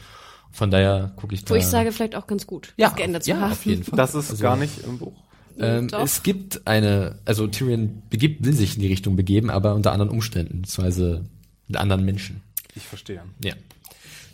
[0.50, 1.50] Von daher gucke ich da.
[1.50, 3.52] Wo ich sage, vielleicht auch ganz gut, ja, geändert zu ja, haben.
[3.52, 3.96] auf jeden Fall.
[3.96, 5.14] Das ist Also, gar nicht im Buch.
[5.58, 9.92] Ähm, es gibt eine, also Tyrion begibt, will sich in die Richtung begeben, aber unter
[9.92, 11.24] anderen Umständen, beziehungsweise
[11.68, 12.42] mit anderen Menschen.
[12.74, 13.22] Ich verstehe.
[13.44, 13.54] Ja.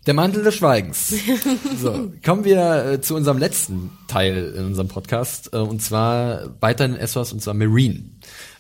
[0.08, 1.14] Der Mantel des Schweigens.
[1.82, 6.86] So, kommen wir äh, zu unserem letzten Teil in unserem Podcast, äh, und zwar weiter
[6.86, 8.04] in Essos, und zwar Marine.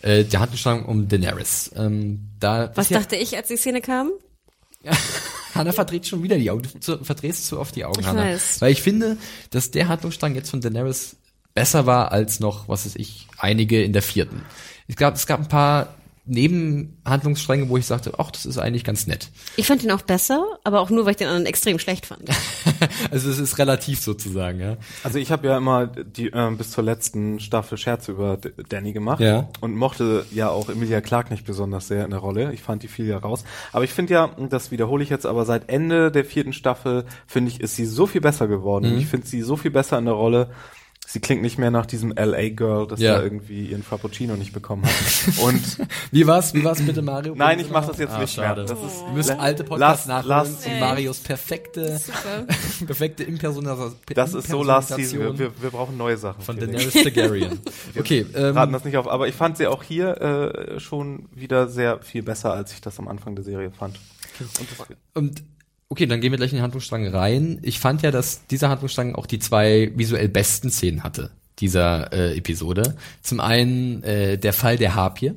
[0.02, 1.70] Äh, der Handlungsstrang um Daenerys.
[1.74, 4.10] Ähm, da Was dachte ich, als die Szene kam?
[5.54, 6.68] Hanna verdreht schon wieder die Augen.
[6.84, 8.24] Du verdrehst zu oft die Augen, Ich Hanna.
[8.24, 8.60] weiß.
[8.60, 9.16] Weil ich finde,
[9.48, 11.16] dass der Handlungsstrang jetzt von Daenerys
[11.54, 14.42] besser war als noch, was weiß ich, einige in der vierten.
[14.86, 15.94] Es gab, es gab ein paar
[16.28, 19.30] Nebenhandlungsstränge, wo ich sagte, ach, das ist eigentlich ganz nett.
[19.56, 22.28] Ich fand ihn auch besser, aber auch nur, weil ich den anderen extrem schlecht fand.
[23.10, 24.76] Also es ist relativ sozusagen, ja.
[25.02, 28.92] Also ich habe ja immer die ähm, bis zur letzten Staffel Scherze über D Danny
[28.92, 29.48] gemacht Ja.
[29.60, 32.52] und mochte ja auch Emilia Clarke nicht besonders sehr in der Rolle.
[32.52, 33.42] Ich fand die viel ja raus.
[33.72, 37.50] Aber ich finde ja, das wiederhole ich jetzt, aber seit Ende der vierten Staffel finde
[37.50, 38.92] ich, ist sie so viel besser geworden.
[38.92, 38.98] Mhm.
[38.98, 40.50] Ich finde sie so viel besser in der Rolle.
[41.10, 43.16] Sie klingt nicht mehr nach diesem LA Girl, das Ja.
[43.16, 45.38] da irgendwie ihren Frappuccino nicht bekommen hat.
[45.42, 45.78] Und
[46.10, 46.52] Wie war's?
[46.52, 47.34] Wie war's bitte, Mario?
[47.34, 48.64] Nein, ich mach das jetzt ah, nicht schade.
[48.64, 48.74] mehr.
[48.74, 52.44] Das ist Wir müssen alte Podcasts nachholen Last- und Marios perfekte, Super.
[52.86, 53.96] perfekte Impersonalisation.
[54.14, 55.18] das ist so Last Season.
[55.18, 56.42] Wir, wir, wir brauchen neue Sachen.
[56.42, 56.58] von.
[56.58, 57.58] Daenerys Targaryen.
[57.98, 59.08] Okay, raten ähm, das nicht auf.
[59.08, 62.98] Aber ich fand sie auch hier äh, schon wieder sehr viel besser, als ich das
[62.98, 63.98] am Anfang der Serie fand.
[64.40, 65.42] Und das, Und
[65.88, 67.58] okay, dann gehen wir gleich in den Handlungsstrang rein.
[67.62, 71.30] Ich fand ja, dass dieser Handlungsstrang auch die zwei visuell besten Szenen hatte.
[71.60, 72.96] dieser äh, Episode.
[73.20, 75.32] Zum einen äh, der Fall der Harpie.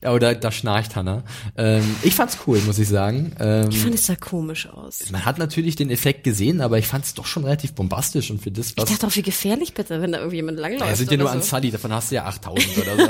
[0.00, 1.24] Ja, oder da schnarcht Hannah.
[1.56, 3.32] Ähm, ich fand's cool, muss ich sagen.
[3.40, 5.10] Ähm, Ich fand es sah komisch aus.
[5.10, 8.52] man hat natürlich den Effekt gesehen, aber ich fand's doch schon relativ bombastisch und für
[8.52, 8.84] das, Ich was...
[8.88, 10.88] dachte auch, wie gefährlich bitte, wenn da irgendwie jemand langläuft.
[10.88, 11.32] Ja, sind ja nur so.
[11.32, 13.08] an Sully, davon hast du ja 8000 oder so.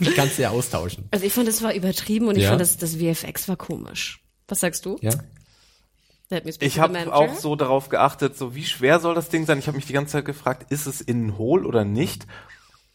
[0.00, 1.04] Die kannst du ja austauschen.
[1.10, 2.48] Also ich fand, es war übertrieben und ich Ja.
[2.48, 4.22] fand, das, das VFX war komisch.
[4.48, 4.96] Was sagst du?
[5.02, 5.10] Ja?
[6.32, 9.44] Let me speak Ich habe auch so darauf geachtet, so wie schwer soll das Ding
[9.46, 9.58] sein?
[9.58, 12.26] Ich habe mich die ganze Zeit gefragt, ist es innen hohl oder nicht?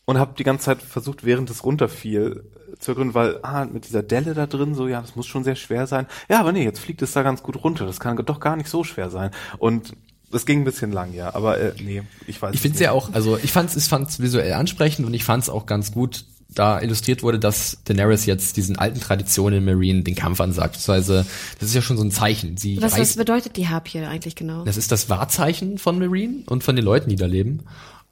[0.05, 3.85] Und habe die ganze Zeit versucht, während es runterfiel, äh, zu ergründen, weil ah, mit
[3.87, 6.07] dieser Delle da drin, so ja, das muss schon sehr schwer sein.
[6.29, 7.85] Ja, aber nee, jetzt fliegt es da ganz gut runter.
[7.85, 9.31] Das kann doch gar nicht so schwer sein.
[9.57, 9.93] Und
[10.31, 11.35] das ging ein bisschen lang, ja.
[11.35, 12.85] Aber äh, nee, ich weiß Ich es finde es nicht.
[12.85, 16.25] ja auch, also ich fand's, ich fand's visuell ansprechend und ich fand's auch ganz gut,
[16.49, 20.73] da illustriert wurde, dass Daenerys jetzt diesen alten Traditionen in Marine den Kampf ansagt.
[20.73, 21.25] Beziehungsweise,
[21.59, 22.57] das ist ja schon so ein Zeichen.
[22.57, 24.63] Sie Was, was bedeutet die Harpie eigentlich genau?
[24.63, 27.63] das ist das Wahrzeichen von Marine und von den Leuten, die da leben.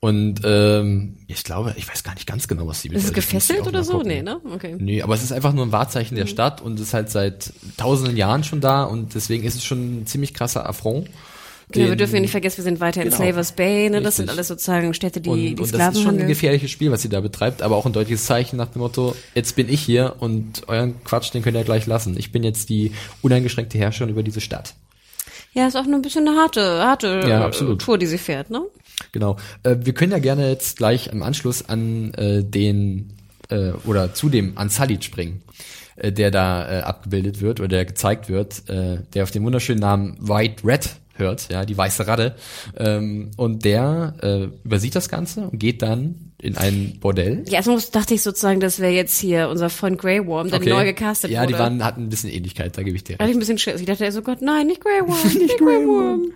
[0.02, 3.16] Und ähm, ich glaube, ich weiß gar nicht ganz genau, was sie Ist es bedeutet.
[3.16, 3.94] Muss ich gefesselt oder so?
[3.94, 4.08] gucken.
[4.10, 4.40] Nee, ne?
[4.54, 4.76] Okay.
[4.78, 8.16] Nee, aber es ist einfach nur ein Wahrzeichen der Stadt und ist halt seit tausenden
[8.16, 11.10] Jahren schon da und deswegen ist es schon ein ziemlich krasser Affront.
[11.72, 13.18] Genau, wir dürfen ja nicht vergessen, wir sind weiter in Genau.
[13.18, 14.02] Slavers Bay, ne?
[14.02, 16.70] Das sind alles sozusagen Städte, die, und, die und das Sklaven ist schon ein gefährliches
[16.70, 19.68] Spiel, was sie da betreibt, aber auch ein deutliches Zeichen nach dem Motto, jetzt bin
[19.68, 22.18] ich hier und euren Quatsch, den könnt ihr gleich lassen.
[22.18, 22.92] Ich bin jetzt die
[23.22, 24.76] uneingeschränkte Herrscherin über diese Stadt.
[25.54, 27.82] Ja, ist auch nur ein bisschen eine harte, harte Ja, absolut.
[27.82, 28.62] Tour, die sie fährt, ne?
[29.12, 29.38] Genau.
[29.64, 33.14] Äh, wir können ja gerne jetzt gleich im Anschluss an äh, den
[33.50, 35.42] äh, oder zu dem Unsullied springen,
[35.96, 39.80] äh, der da äh, abgebildet wird oder der gezeigt wird, äh, der auf den wunderschönen
[39.80, 42.36] Namen White Red hört, ja, die weiße Ratte.
[42.78, 47.44] Ähm, und der äh, übersieht das Ganze und geht dann in ein Bordell.
[47.48, 50.86] Ja, erstmal dachte ich sozusagen, das wäre jetzt hier unser Freund Grey Worm, der neu
[50.86, 51.54] gecastet ja, wurde.
[51.54, 53.32] die waren, hatten ein bisschen Ähnlichkeit, da gebe ich dir Da hatte recht.
[53.32, 53.80] ich ein bisschen Schiss.
[53.80, 56.34] Ich dachte, so Gott, nein, nicht Grey Worm, nicht Grey Worm.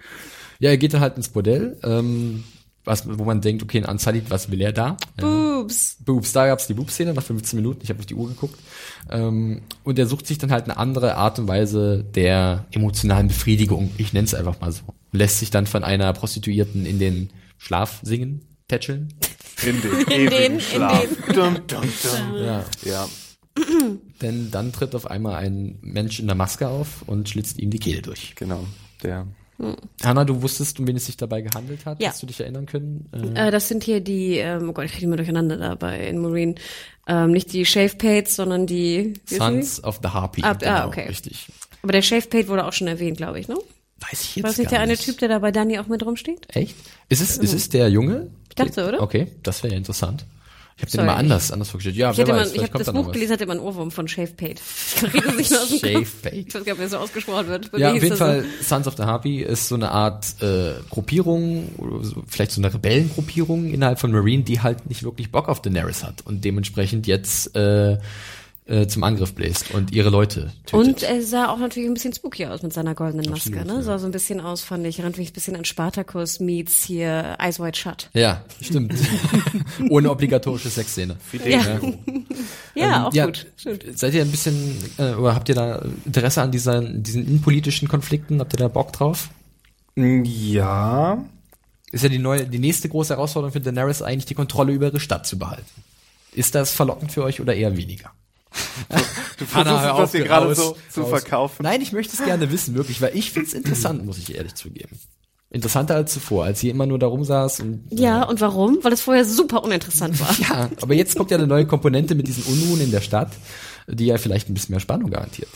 [0.59, 2.43] Ja, er geht dann halt ins Bordell, ähm,
[2.89, 4.97] was, wo man denkt, okay, ein Unsullied, was will er da?
[5.19, 5.25] Ja.
[5.25, 5.97] Boobs.
[6.03, 8.59] Boobs, da gab's die Boobs-Szene nach 15 Minuten, ich habe auf die Uhr geguckt.
[9.09, 13.91] Ähm, und er sucht sich dann halt eine andere Art und Weise der emotionalen Befriedigung,
[13.97, 14.81] ich nenne es einfach mal so.
[15.11, 19.13] Lässt sich dann von einer Prostituierten in den Schlaf singen, tätscheln.
[19.65, 21.05] in den In ewigen den- in Schlaf.
[21.33, 22.35] Dum, dum, dum.
[22.35, 22.65] Ja.
[22.83, 23.07] Ja.
[24.21, 27.79] Denn dann tritt auf einmal ein Mensch in der Maske auf und schlitzt ihm die
[27.79, 28.33] Kehle durch.
[28.35, 28.63] Genau.
[29.03, 29.27] Der.
[30.03, 32.01] Hanna, du wusstest, um wen es sich dabei gehandelt hat?
[32.01, 32.09] Ja.
[32.09, 33.09] Hast du dich erinnern können?
[33.35, 36.07] Äh, Äh, das sind hier die, ähm, oh Gott, ich kriege die mal durcheinander dabei
[36.07, 36.55] in Marine.
[37.07, 40.41] Ähm, nicht die Shave Pates, sondern die, Sons of the Harpy.
[40.43, 41.07] Ah, genau, ah, okay.
[41.07, 41.47] Richtig.
[41.81, 43.55] Aber der Shave Pate wurde auch schon erwähnt, glaube ich, ne?
[43.99, 44.97] Weiß ich jetzt War das nicht der eine.
[44.97, 46.47] Typ, der da bei Dani auch mit rumsteht?
[46.55, 46.75] Echt?
[47.09, 48.29] Ist es, ist es der Junge?
[48.47, 49.01] Ich dachte, oder?
[49.01, 50.25] Okay, das wäre ja interessant.
[50.79, 51.97] Ich habe den immer anders, anders vorgestellt.
[51.97, 54.07] Ja, Ich wer hätte weiß, mal, ich habe das Buch gelesen, hatte einen Ohrwurm von
[54.07, 54.55] Shave Pate.
[55.27, 56.07] Aus dem Shave.
[56.21, 56.35] Pate.
[56.35, 57.71] Ich weiß gar nicht, ob er so ausgesprochen wird.
[57.71, 61.69] Bei Ja, auf jeden Fall, Sons of the Harpy ist so eine Art äh, Gruppierung,
[62.01, 66.03] so, vielleicht so eine Rebellengruppierung innerhalb von Marine, die halt nicht wirklich Bock auf Daenerys
[66.03, 67.97] hat und dementsprechend jetzt äh,
[68.69, 70.73] äh, zum Angriff bläst und ihre Leute tötet.
[70.73, 73.73] Und er sah auch natürlich ein bisschen spooky aus mit seiner goldenen Maske, Absolut, ne?
[73.73, 73.81] ja.
[73.81, 74.99] Sah so ein bisschen aus, fand ich.
[74.99, 78.09] Erinnert mich ein bisschen an Spartacus meets hier Eyes Wide Shut.
[78.13, 78.93] ja, stimmt.
[79.89, 81.17] Ohne obligatorische Sexszene.
[81.45, 81.79] Ja,
[82.75, 83.47] ja auch Ähm, ja, gut.
[83.57, 83.85] Stimmt.
[83.97, 88.39] Seid ihr ein bisschen, äh, oder habt ihr da Interesse an dieser, diesen innenpolitischen Konflikten?
[88.39, 89.29] Habt ihr da Bock drauf?
[89.95, 91.25] Ja.
[91.91, 94.99] Ist ja die neue, die nächste große Herausforderung für Daenerys eigentlich, die Kontrolle über ihre
[94.99, 95.65] Stadt zu behalten.
[96.33, 98.11] Ist das verlockend für euch oder eher weniger?
[99.37, 101.09] Du versuchst hör es, das hier gerade so zu raus.
[101.09, 101.63] verkaufen.
[101.63, 104.99] Nein, ich möchte es gerne wissen, wirklich, weil ich find's interessant, muss ich ehrlich zugeben.
[105.51, 108.79] Interessanter als zuvor, als sie immer nur da rumsaß und Ja, und warum?
[108.83, 110.35] Weil es vorher super uninteressant war.
[110.39, 113.31] ja, aber jetzt kommt ja eine neue Komponente mit diesen Unruhen in der Stadt,
[113.87, 115.49] die ja vielleicht ein bisschen mehr Spannung garantiert.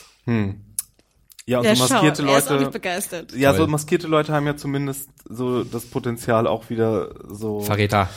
[1.45, 2.71] Ja, und Ja, so schau, maskierte er ist auch nicht Leute.
[2.71, 3.33] begeistert.
[3.35, 3.67] Ja, so Toll.
[3.67, 7.59] maskierte Leute haben ja zumindest so das Potenzial auch wieder so.
[7.59, 8.09] Verräter.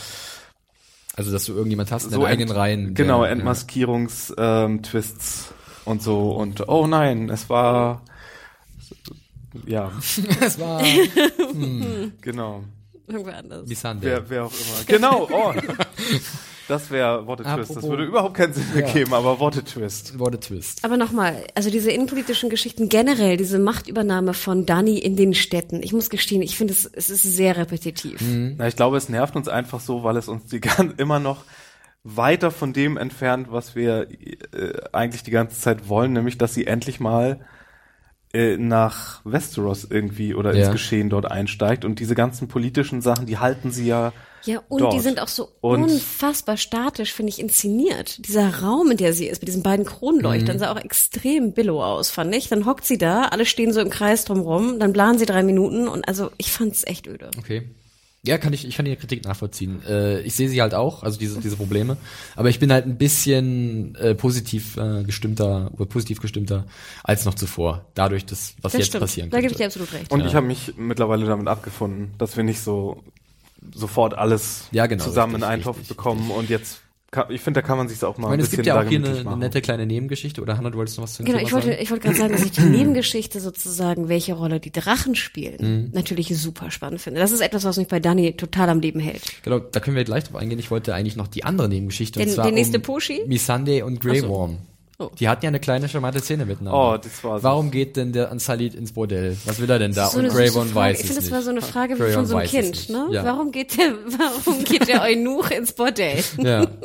[1.16, 2.92] Also, dass du irgendjemand hast in so deinen eigenen Reihen.
[2.94, 5.54] Genau, der- Entmaskierungs-Twists
[5.84, 8.02] und so und oh nein, es war
[9.66, 9.90] ja,
[10.40, 10.82] Es war
[12.20, 12.64] genau.
[13.08, 13.68] Irgendwer anders.
[13.68, 14.06] Missandei.
[14.08, 14.84] Wer, wer auch immer.
[14.86, 15.52] Genau, oh.
[16.68, 17.76] Das wäre a Twist.
[17.76, 20.18] Das würde überhaupt keinen Sinn ergeben, aber What a Twist.
[20.18, 20.84] What a Twist.
[20.84, 25.92] Aber nochmal, also diese innenpolitischen Geschichten generell, diese Machtübernahme von Dani in den Städten, ich
[25.92, 28.20] muss gestehen, ich finde es, es ist sehr repetitiv.
[28.56, 31.44] Na, ich glaube, es nervt uns einfach so, weil es uns die gan immer noch
[32.02, 36.66] weiter von dem entfernt, was wir äh, eigentlich die ganze Zeit wollen, nämlich, dass sie
[36.66, 37.40] endlich mal
[38.37, 40.64] äh, nach Westeros irgendwie oder Ja.
[40.64, 44.12] ins Geschehen dort einsteigt und diese ganzen politischen Sachen, die halten sie ja
[44.45, 44.93] Ja, und dort.
[44.93, 48.24] die sind auch so Und- unfassbar statisch, finde ich, inszeniert.
[48.26, 52.11] Dieser Raum, in der sie ist, mit diesen beiden Kronleuchtern, sah auch extrem billow aus,
[52.11, 52.49] fand ich.
[52.49, 55.89] Dann hockt sie da, alle stehen so im Kreis drumrum, dann planen sie drei Minuten
[55.89, 57.30] und also ich fand's echt öde.
[57.39, 57.68] Okay.
[58.27, 59.83] Ja, kann ich, ich kann die Kritik nachvollziehen.
[59.87, 61.97] Äh, ich sehe sie halt auch, also diese, diese Probleme.
[62.35, 66.64] Aber ich bin halt ein bisschen äh, positiv äh, gestimmter oder positiv gestimmter
[67.05, 67.85] als noch zuvor.
[67.95, 69.03] Dadurch, dass was Das jetzt stimmt.
[69.03, 69.43] passieren Da könnte.
[69.49, 70.11] gebe ich dir absolut recht.
[70.11, 73.03] Und ich habe mich mittlerweile damit abgefunden, dass wir nicht so
[73.74, 76.86] sofort alles Ja, genau, zusammen richtig, in einen Topf richtig, bekommen und jetzt kann,
[77.30, 78.80] ich finde, da kann man sich auch mal ich meine, ein es bisschen gibt ja
[78.80, 80.40] auch hier eine, eine nette kleine Nebengeschichte.
[80.42, 81.78] Oder Hannah, du wolltest noch was zu dem Genau, Thema ich wollte, sagen?
[81.82, 85.90] ich wollte gerade sagen, dass ich die Nebengeschichte sozusagen, welche Rolle die Drachen spielen, Mhm.
[85.92, 87.20] natürlich super spannend finde.
[87.20, 89.22] Das ist etwas, was mich bei Dani total am Leben hält.
[89.42, 90.58] Genau, da können wir gleich drauf eingehen.
[90.58, 92.18] Ich wollte eigentlich noch die andere Nebengeschichte.
[92.18, 93.22] Der- und zwar der nächste um Pushi?
[93.26, 94.28] Missandei und Grey so.
[94.28, 94.58] Worm.
[94.99, 95.11] Oh.
[95.20, 96.94] Die hatten ja eine kleine charmante Szene miteinander.
[96.94, 97.44] Oh, das war süß.
[97.44, 99.36] Warum geht denn der Ansalit ins Bordell?
[99.44, 100.09] Was will er denn da?
[100.09, 100.90] So und eine Grey süße Worm Frage.
[100.94, 101.32] weiß Ich es finde, das nicht.
[101.34, 102.90] war so eine Frage Grey von so einem weiß es Kind, nicht.
[102.90, 103.07] ne?
[103.11, 103.24] Ja.
[103.26, 106.24] Warum geht der, warum geht der Eunuch ins Bordell?
[106.38, 106.66] Ja.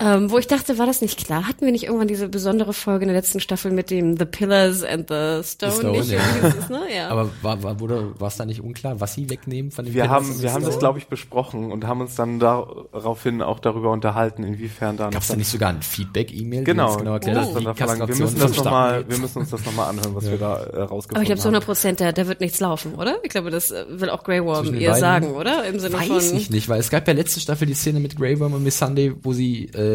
[0.00, 1.46] Ähm, wo ich dachte, war das nicht klar?
[1.46, 4.82] Hatten wir nicht irgendwann diese besondere Folge in der letzten Staffel mit dem The Pillars
[4.82, 5.72] and the Stone?
[5.72, 6.10] Stone, nicht?
[6.10, 6.18] ja.
[6.18, 6.80] Irgendwie dieses, ne?
[6.94, 7.08] ja.
[7.08, 10.04] Aber war, war, wurde, war es da nicht unklar, was sie wegnehmen von dem Wir
[10.04, 13.90] Pillars haben, wir haben das, glaube ich, besprochen und haben uns dann daraufhin auch darüber
[13.90, 17.14] unterhalten, inwiefern da Gab es da nicht sogar ein Feedback-E-Mail, Genau, genau oh.
[17.14, 18.08] erklärt, das dass dann verlangen.
[18.08, 20.62] wir müssen das noch mal, vonstatten wir müssen uns das nochmal anhören, was wir da
[20.62, 21.54] äh, rausgefunden Aber ich glaube, zu haben.
[21.54, 23.18] 100 Prozent, da, da wird nichts laufen, oder?
[23.22, 25.66] Ich glaube, das äh, will auch Grey Worm den ihr sagen, oder?
[25.66, 26.36] Im Sinne Weiß von.
[26.38, 28.78] ich nicht, weil es gab ja letzte Staffel die Szene mit Grey Worm und Miss
[28.78, 29.89] Sunday, wo sie äh,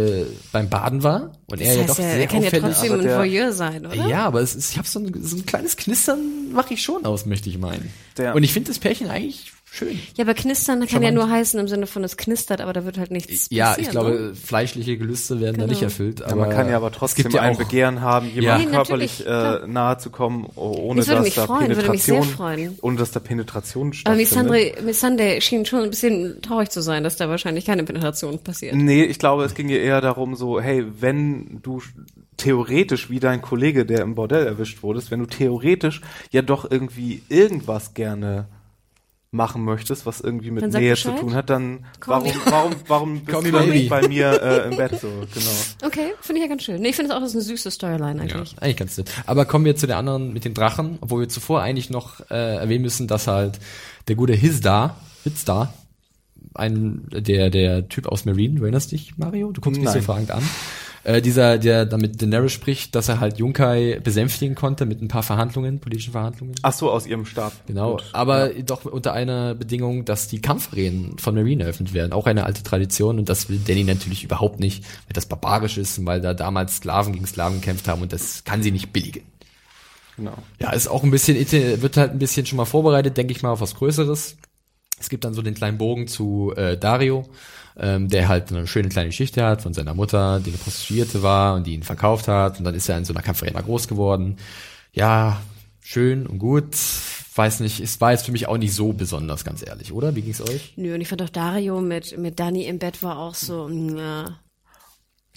[0.52, 2.92] beim Baden war und er Das ja heißt doch sehr er kann ja auffällig- trotzdem
[2.94, 4.08] aber ein Voyeur sein, oder?
[4.08, 7.06] Ja, aber es ist, ich habe so ein, so ein kleines Knistern mache ich schon
[7.06, 7.92] aus, möchte ich meinen.
[8.18, 10.00] Der- und ich finde das Pärchen eigentlich schön.
[10.18, 11.16] Ja, aber knistern kann ja Charmant.
[11.16, 13.90] nur heißen im Sinne von es knistert, aber da wird halt nichts Ja, passieren, ich
[13.92, 14.36] glaube, ne?
[14.36, 15.68] fleischliche Gelüste werden da Genau.
[15.74, 16.22] nicht erfüllt.
[16.22, 18.42] Ja, Aber man kann ja aber trotzdem gibt ja ein Begehren haben, Ja.
[18.42, 21.90] jemandem Nee, körperlich äh, nahe zu kommen, oh- ohne würde dass mich da freuen, würde
[21.92, 22.80] mich sehr Penetration, freuen.
[22.82, 24.30] ohne dass da Penetration Aber stattfindet.
[24.30, 28.76] Missandre, Missandre schien schon ein bisschen traurig zu sein, dass da wahrscheinlich keine Penetration passiert.
[28.76, 31.82] Nee, ich glaube, es ging ihr eher darum, so, hey, wenn du
[32.38, 36.02] theoretisch wie dein Kollege, der im Bordell erwischt wurdest, wenn du theoretisch
[36.32, 38.48] ja doch irgendwie irgendwas gerne
[39.36, 41.16] machen möchtest, was irgendwie mit Nähe Bescheid.
[41.16, 44.78] zu tun hat, dann warum, warum, warum bist du dann nicht bei mir äh, im
[44.78, 45.86] Bett so, genau.
[45.86, 46.82] Okay, finde ich ja ganz schön.
[46.82, 48.56] Nee, ich finde es auch, das ist eine süße Storyline ja, eigentlich.
[48.60, 49.12] eigentlich ganz nett.
[49.26, 52.56] Aber kommen wir zu der anderen mit den Drachen, obwohl wir zuvor eigentlich noch äh,
[52.56, 53.60] erwähnen müssen, dass halt
[54.08, 55.74] der gute Hisda, Hizdar,
[56.54, 59.52] ein der der Typ aus Marine, du erinnerst dich, Mario?
[59.52, 60.04] Du guckst mich so Nein.
[60.04, 60.44] fragend an.
[61.06, 65.22] Äh, dieser, der damit Daenerys spricht, dass er halt Junkai besänftigen konnte mit ein paar
[65.22, 66.56] Verhandlungen, politischen Verhandlungen.
[66.64, 67.54] Ach so, aus ihrem Stab.
[67.68, 68.06] Genau, Gut.
[68.12, 72.12] aber doch unter einer Bedingung, dass die Kampfarenen von Marine eröffnet werden.
[72.12, 76.00] Auch eine alte Tradition und das will Danny natürlich überhaupt nicht, weil das barbarisch ist
[76.00, 79.26] und weil da damals Sklaven gegen Sklaven gekämpft haben und das kann sie nicht billigen.
[80.16, 80.34] Genau.
[80.60, 81.36] Ja, ist auch ein bisschen,
[81.82, 84.38] wird halt ein bisschen schon mal vorbereitet, denke ich mal, auf was Größeres.
[85.00, 87.26] Es gibt dann so den kleinen Bogen zu äh, Dario,
[87.78, 91.56] ähm, der halt eine schöne kleine Geschichte hat von seiner Mutter, die eine Prostituierte war
[91.56, 92.60] und die ihn verkauft hat.
[92.60, 94.38] Und dann ist er in so einer Kampfarena groß geworden.
[94.94, 95.42] Ja,
[95.82, 96.76] schön und gut.
[97.36, 100.16] Weiß nicht, es war jetzt für mich auch nicht so besonders, ganz ehrlich, oder?
[100.16, 100.74] Wie ging's euch?
[100.78, 104.40] Nö, und ich fand auch Dario mit, mit Dani im Bett war auch so, ja.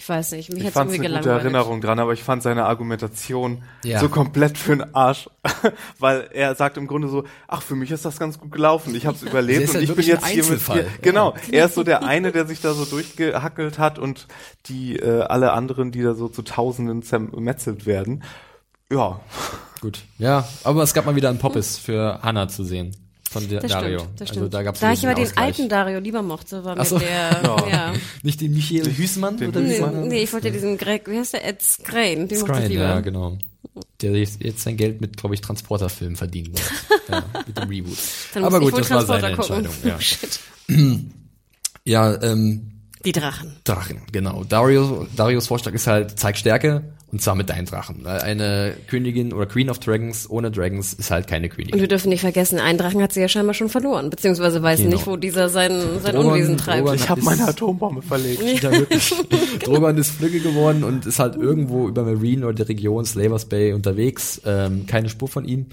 [0.01, 1.55] Ich weiß nicht, mich Ich hat's fand irgendwie eine gute gelangweilt.
[1.55, 3.99] Erinnerung dran, aber ich fand seine Argumentation Ja.
[3.99, 5.29] so komplett für den Arsch,
[5.99, 9.07] weil er sagt im Grunde so, ach, für mich ist das ganz gut gelaufen, ich
[9.07, 10.87] habe es überlebt ist ja und ich bin ein jetzt hier mit dir.
[11.03, 14.29] Genau, er ist so der eine, der sich da so durchgehackelt hat und
[14.67, 18.23] die äh, alle anderen, die da so zu Tausenden zermetzelt werden.
[18.93, 19.21] Ja,
[19.81, 20.05] Gut.
[20.19, 22.97] Ja, aber es gab mal wieder einen Poppes für Hannah zu sehen.
[23.31, 23.99] Von der Das Dario.
[23.99, 24.55] stimmt, das Also stimmt.
[24.55, 26.99] da gab's da ich aber den alten Dario lieber mochte, war mit so.
[26.99, 27.93] der, ja.
[28.23, 29.37] Nicht den Michael Hüßmann?
[29.37, 31.47] den oder wie Nee, nee, ich wollte diesen Greg, wie heißt der?
[31.47, 32.83] Ed Skrein, den mochte ich lieber.
[32.83, 33.37] ja, genau.
[34.01, 36.63] Der jetzt sein Geld mit, glaube ich, Transporterfilmen verdienen wird.
[37.11, 37.99] ja, mit dem Reboot.
[38.35, 39.75] Dann Aber gut, das war seine Transporter Entscheidung.
[39.85, 40.01] Ja, gucken.
[40.01, 40.41] Shit.
[41.85, 42.73] ja ähm,
[43.05, 43.57] Die Drachen.
[43.65, 44.45] Drachen, genau.
[44.45, 48.07] Dario, Darius Vorschlag ist halt, zeig Stärke und zwar mit deinen Drachen.
[48.07, 51.81] Eine Königin oder Queen of Dragons ohne Dragons ist halt keine Und Königin.
[51.81, 54.91] wir dürfen nicht vergessen, einen Drachen hat sie ja scheinbar schon verloren, beziehungsweise weiß Genau.
[54.93, 56.87] nicht, wo dieser sein, sein Drogon- Unwesen treibt.
[56.87, 58.63] Drogon- ich habe meine Atombombe verlegt.
[58.63, 58.71] Ja.
[59.65, 63.73] Drogon ist flügge geworden und ist halt irgendwo über Marine oder der Region Slavers Bay
[63.73, 64.41] unterwegs.
[64.45, 65.67] Ähm, keine Spur von ihm.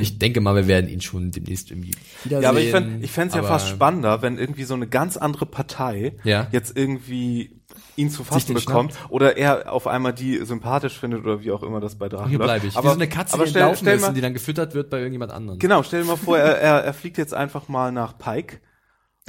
[0.00, 1.92] Ich denke mal, wir werden ihn schon demnächst irgendwie
[2.24, 2.42] wiedersehen.
[2.42, 5.46] Ja, aber ich fände ich fänd's ja fast spannender, wenn irgendwie so eine ganz andere
[5.46, 6.46] Partei Ja.
[6.52, 7.50] jetzt irgendwie
[7.98, 11.62] ihn zu fassen den bekommt oder er auf einmal die sympathisch findet oder wie auch
[11.62, 12.76] immer das bei Drachen Hier bleibe ich.
[12.76, 14.74] Aber, Wie so eine Katze, aber die stell, laufen stell mal, und die dann gefüttert
[14.74, 15.58] wird bei irgendjemand anderem.
[15.58, 18.60] Genau, stell dir mal vor, er, er, er fliegt jetzt einfach mal nach Pike.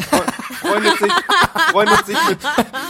[0.01, 1.11] Fre- Freundet sich,
[1.71, 2.39] freundet sich mit,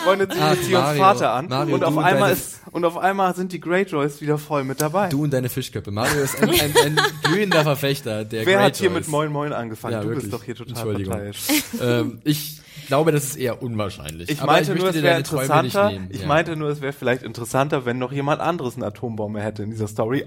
[0.03, 1.03] freundet sich Ach, mit Tions Mario.
[1.03, 4.63] Vater an Mario, und auf einmal ist, und auf einmal sind die Greyjoys wieder voll
[4.63, 5.09] mit dabei.
[5.09, 5.91] Du und deine Fischköpfe.
[5.91, 9.05] Mario ist ein, ein, ein glühender Verfechter der Wer hat hier Greyjoys.
[9.05, 9.93] mit Moin Moin angefangen?
[9.93, 10.23] Ja, du wirklich.
[10.25, 11.13] bist doch hier total Entschuldigung.
[11.13, 11.47] parteiisch.
[11.81, 14.29] ähm, ich glaube, das ist eher unwahrscheinlich.
[14.29, 15.91] Ich meinte möchte nur, es wäre interessanter.
[16.09, 16.27] Ich Ja.
[16.27, 19.87] meinte nur, es wäre vielleicht interessanter, wenn noch jemand anderes eine Atombombe hätte in dieser
[19.87, 20.25] Story.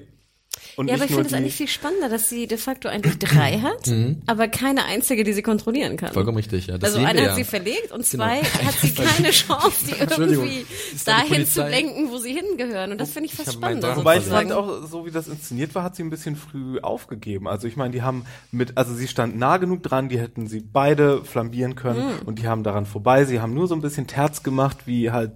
[0.77, 3.59] Und Ja, aber ich finde es eigentlich viel spannender, dass sie de facto eigentlich drei
[3.59, 3.91] hat,
[4.27, 6.11] aber keine einzige, die sie kontrollieren kann.
[6.11, 6.15] Mhm.
[6.15, 6.79] Vollkommen richtig, ja.
[6.79, 7.35] Das Also eine wir hat ja.
[7.37, 8.25] sie verlegt und Genau.
[8.25, 10.67] zwei hat sie keine Chance, die irgendwie
[11.05, 12.93] dahin zu lenken, wo sie hingehören.
[12.93, 13.61] Und das finde ich fast Ich.
[13.61, 16.79] Drachen Wobei ich fand auch, so wie das inszeniert war, hat sie ein bisschen früh
[16.81, 17.49] aufgegeben.
[17.49, 20.61] Also ich meine, die haben mit, also sie stand nah genug dran, die hätten sie
[20.61, 22.27] beide flambieren können Hm.
[22.27, 23.25] und die haben daran vorbei.
[23.25, 25.33] Sie haben nur so ein bisschen Terz gemacht, wie halt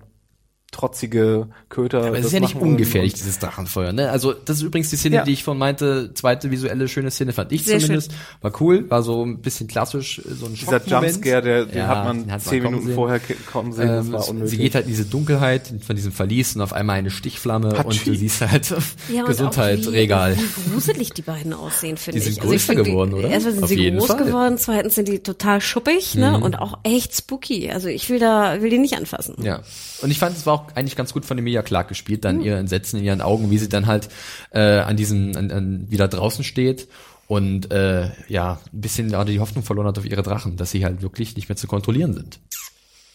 [0.76, 1.98] trotzige Köter.
[1.98, 4.10] Aber es das ist ja nicht ungefährlich, dieses Drachenfeuer, ne?
[4.10, 5.24] Also, das ist übrigens die Szene, Ja.
[5.24, 8.12] die ich von meinte, zweite visuelle schöne Szene fand ich Sehr zumindest.
[8.42, 10.82] War cool, war so ein bisschen klassisch, äh, so ein Dieser.
[10.86, 12.94] Jumpscare, der, den Ja, hat man den zehn Minuten sehen.
[12.94, 13.20] vorher
[13.50, 14.50] kommen sehen, das Ähm, war es- unnötig.
[14.50, 17.78] sie geht halt in diese Dunkelheit von diesem Verlies und auf einmal eine Stichflamme und
[17.78, 18.10] Hatschi.
[18.10, 18.70] du siehst halt
[19.12, 20.36] Ja, und Gesundheit, auch wie, Regal.
[20.36, 22.34] Wie gruselig die beiden aussehen, finde Die ich.
[22.34, 23.30] sind Also größer geworden, die, oder?
[23.30, 24.20] Erstmal sind Auf sie groß Fall.
[24.20, 24.26] Mhm.
[24.26, 26.38] geworden, zweitens sind die total schuppig, ne?
[26.40, 27.70] Und auch echt spooky.
[27.70, 29.36] Also ich will da, will die nicht anfassen.
[29.42, 29.60] Ja.
[30.02, 32.56] Und ich fand, es war auch eigentlich ganz gut von Emilia Clark gespielt, dann ihr
[32.56, 34.08] Entsetzen in ihren Augen, wie sie dann halt
[34.50, 36.88] äh, an diesem, an, an, wieder draußen steht
[37.28, 40.84] und äh, ja, ein bisschen gerade die Hoffnung verloren hat auf ihre Drachen, dass sie
[40.84, 42.40] halt wirklich nicht mehr zu kontrollieren sind.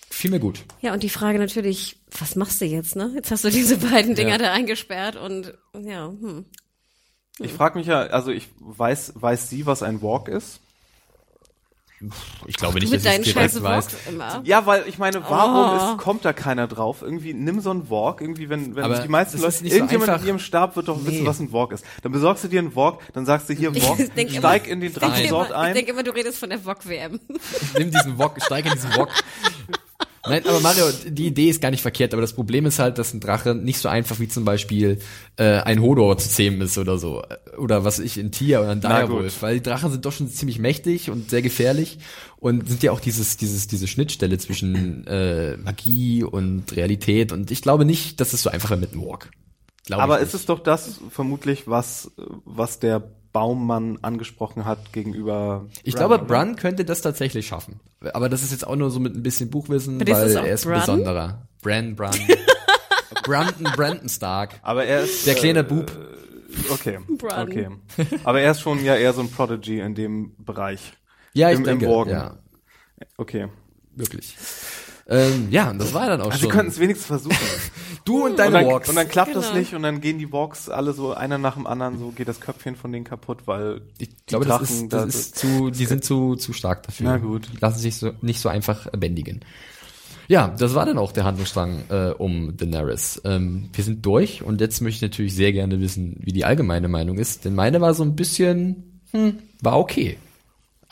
[0.09, 0.63] Fiel mir gut.
[0.81, 3.11] Ja, und die Frage natürlich, was machst du jetzt, ne?
[3.15, 4.37] Jetzt hast du diese beiden Dinger Ja.
[4.37, 6.45] da eingesperrt und ja, hm.
[7.39, 10.59] Ich frage mich ja, also ich weiß, weiß sie, was ein Walk ist?
[12.47, 13.61] Ich glaube nicht, mit dass deinen ich direkt weiß.
[13.63, 14.41] Walks immer.
[14.43, 15.91] Ja, weil ich meine, warum Oh.
[15.93, 17.01] ist, kommt da keiner drauf?
[17.01, 20.21] Irgendwie nimm so einen Walk, irgendwie, wenn, wenn Aber die meisten Leute, so irgendjemand einfach.
[20.23, 21.25] in ihrem Stab wird doch wissen, Nee.
[21.27, 21.85] was ein Walk ist.
[22.01, 23.99] Dann besorgst du dir einen Walk, dann sagst du hier Walk,
[24.29, 25.67] steig immer- in den Drachensort ein.
[25.69, 27.19] Ich denke immer, du redest von der VOG-WM.
[27.77, 29.09] Nimm diesen Wok, steig in diesen Wok.
[30.23, 33.13] Nein, aber Mario, die Idee ist gar nicht verkehrt, aber das Problem ist halt, dass
[33.13, 34.99] ein Drache nicht so einfach wie zum Beispiel
[35.37, 37.23] äh, ein Hodor zu zähmen ist oder so.
[37.57, 38.83] Oder was ich, ein Tier oder gut.
[38.83, 39.41] Direwolf.
[39.41, 41.97] Weil die Drachen sind doch schon ziemlich mächtig und sehr gefährlich
[42.37, 47.31] und sind ja auch dieses, dieses, diese Schnittstelle zwischen äh, Magie und Realität.
[47.31, 49.31] Und ich glaube nicht, dass es so einfach ist mit einem Walk.
[49.85, 52.11] Glaube Aber ist es doch das vermutlich, was,
[52.45, 55.67] was der Baummann angesprochen hat gegenüber.
[55.83, 56.25] Ich Bran, glaube?
[56.25, 57.79] Brun könnte das tatsächlich schaffen.
[58.13, 60.53] Aber das ist jetzt auch nur so mit ein bisschen Buchwissen, But ist weil er
[60.53, 60.79] ist ein Bran?
[60.81, 61.47] besonderer.
[61.61, 62.11] Bran, Brun.
[63.23, 64.59] Brandon, Brandon Stark.
[64.63, 65.27] Aber er ist.
[65.27, 65.91] Der kleine äh, Bub.
[66.71, 66.99] Okay.
[67.17, 67.47] Bran.
[67.47, 67.69] Okay.
[68.23, 70.93] Aber er ist schon ja eher so ein Prodigy in dem Bereich.
[71.33, 72.09] Ja, ich im, denke, im Morgen.
[72.11, 72.37] ja,
[73.17, 73.47] Okay.
[73.95, 74.35] wirklich.
[75.11, 76.51] Ähm, ja, und das war dann auch Also sie schon.
[76.51, 77.35] könnten es wenigstens versuchen.
[78.05, 78.87] du und Und deine dann, Walks.
[78.89, 79.59] und dann klappt das Genau.
[79.59, 82.39] nicht und dann gehen die Walks alle so einer nach dem anderen, so geht das
[82.39, 85.85] Köpfchen von denen kaputt, weil ich die glaube, das ist, das da- ist zu, die
[85.85, 87.05] sind zu, zu stark dafür.
[87.05, 87.49] Na gut.
[87.53, 89.41] Die lassen sich so, nicht so einfach bändigen.
[90.29, 93.21] Ja, das war dann auch der Handlungsstrang äh, um Daenerys.
[93.25, 96.87] Ähm, wir sind durch und jetzt möchte ich natürlich sehr gerne wissen, wie die allgemeine
[96.87, 100.17] Meinung ist, denn meine war so ein bisschen, hm, war okay.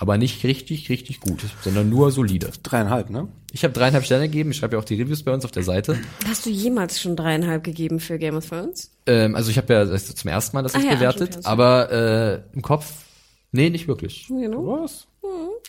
[0.01, 2.51] Aber nicht richtig, richtig gut, sondern nur solide.
[2.63, 3.27] dreieinhalb, ne?
[3.51, 5.63] Ich habe dreieinhalb Sterne gegeben, ich schreibe ja auch die Reviews bei uns auf der
[5.63, 5.99] Seite.
[6.25, 8.91] Hast du jemals schon dreieinhalb gegeben für Game of Thrones?
[9.05, 12.41] Ähm, also ich habe ja zum ersten Mal das Ah ja, bewertet, ja, aber äh,
[12.55, 12.93] im Kopf,
[13.51, 14.27] nee, nicht wirklich.
[14.29, 14.81] Genau.
[14.81, 15.05] Was?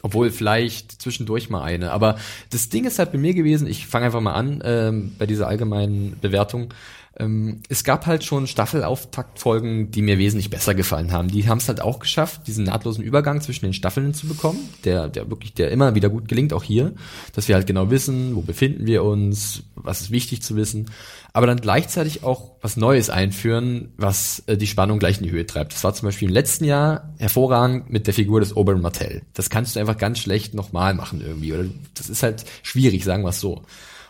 [0.02, 1.90] Obwohl vielleicht zwischendurch mal eine.
[1.90, 2.16] Aber
[2.50, 5.48] das Ding ist halt bei mir gewesen, ich fange einfach mal an ähm, bei dieser
[5.48, 6.72] allgemeinen Bewertung.
[7.20, 11.28] Ähm, es gab halt schon Staffelauftaktfolgen, die mir wesentlich besser gefallen haben.
[11.28, 15.08] Die haben es halt auch geschafft, diesen nahtlosen Übergang zwischen den Staffeln zu bekommen, der,
[15.08, 16.94] der wirklich, der immer wieder gut gelingt, auch hier,
[17.34, 20.86] dass wir halt genau wissen, wo befinden wir uns, was ist wichtig zu wissen,
[21.34, 25.46] aber dann gleichzeitig auch was Neues einführen, was äh, die Spannung gleich in die Höhe
[25.46, 25.74] treibt.
[25.74, 29.22] Das war zum Beispiel im letzten Jahr hervorragend mit der Figur des Oberyn Martell.
[29.34, 33.24] Das kannst du einfach ganz schlecht nochmal machen irgendwie, oder das ist halt schwierig, sagen
[33.24, 33.62] wir es so.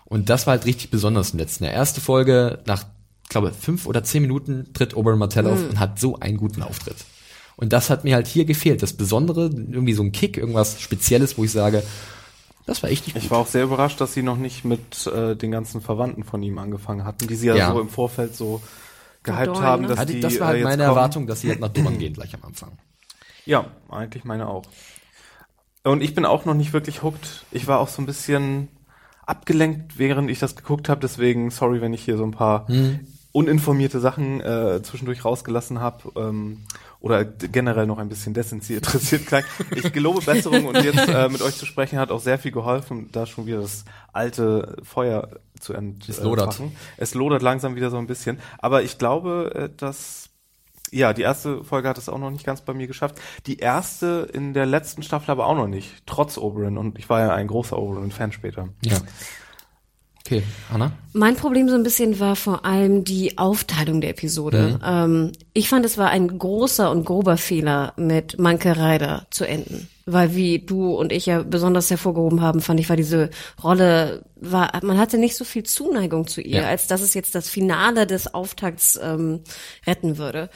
[0.05, 1.73] Und das war halt richtig besonders im letzten Jahr.
[1.73, 2.85] Erste Folge, nach,
[3.31, 6.97] glaube, fünf oder zehn Minuten tritt Oberyn Martell auf und hat so einen guten Auftritt.
[7.57, 8.83] Und das hat mir halt hier gefehlt.
[8.83, 11.83] Das Besondere, irgendwie so ein Kick, irgendwas Spezielles, wo ich sage,
[12.67, 13.23] das war echt nicht gut.
[13.25, 16.43] Ich war auch sehr überrascht, dass sie noch nicht mit äh, den ganzen Verwandten von
[16.43, 17.73] ihm angefangen hatten, die sie ja, Ja.
[17.73, 18.63] so im Vorfeld so
[19.23, 19.89] gehypt Dorn, haben, ne?
[19.89, 20.97] dass Hatte- die das war äh, halt jetzt meine kommen.
[20.97, 22.73] Erwartung, dass sie halt nach Dorn gehen gleich am Anfang.
[23.45, 24.63] Ja, eigentlich meine auch.
[25.83, 27.45] Und ich bin auch noch nicht wirklich hooked.
[27.51, 28.69] Ich war auch so ein bisschen
[29.27, 31.01] abgelenkt, während ich das geguckt habe.
[31.01, 32.67] Deswegen, sorry, wenn ich hier so ein paar
[33.33, 36.13] uninformierte Sachen äh, zwischendurch rausgelassen habe.
[36.17, 36.63] Ähm,
[37.01, 39.43] oder generell noch ein bisschen desinteressiert klang.
[39.75, 43.09] Ich gelobe Besserung und jetzt äh, mit euch zu sprechen hat auch sehr viel geholfen,
[43.11, 45.29] da schon wieder das alte Feuer
[45.59, 46.11] zu entfachen.
[46.11, 46.61] Es lodert.
[46.99, 48.39] Es lodert langsam wieder so ein bisschen.
[48.59, 50.29] Aber ich glaube, äh, dass
[50.93, 53.21] ja, die erste Folge hat es auch noch nicht ganz bei mir geschafft.
[53.47, 56.77] Die erste in der letzten Staffel aber auch noch nicht, trotz Oberyn.
[56.77, 58.69] Und ich war ja ein großer Oberyn-Fan später.
[58.85, 58.99] Ja.
[60.27, 60.43] Okay,
[60.73, 60.93] Anna?
[61.13, 64.79] Mein Problem so ein bisschen war vor allem die Aufteilung der Episode.
[64.85, 69.89] Ähm, ich fand, es war ein großer und grober Fehler, mit Manke Ryder zu enden.
[70.07, 73.31] Weil wie du und ich ja besonders hervorgehoben haben, fand ich, war diese
[73.63, 76.69] Rolle, war, man hatte nicht so viel Zuneigung zu ihr, Ja.
[76.69, 79.41] als dass es jetzt das Finale des Auftakts ähm,
[79.87, 80.51] retten würde.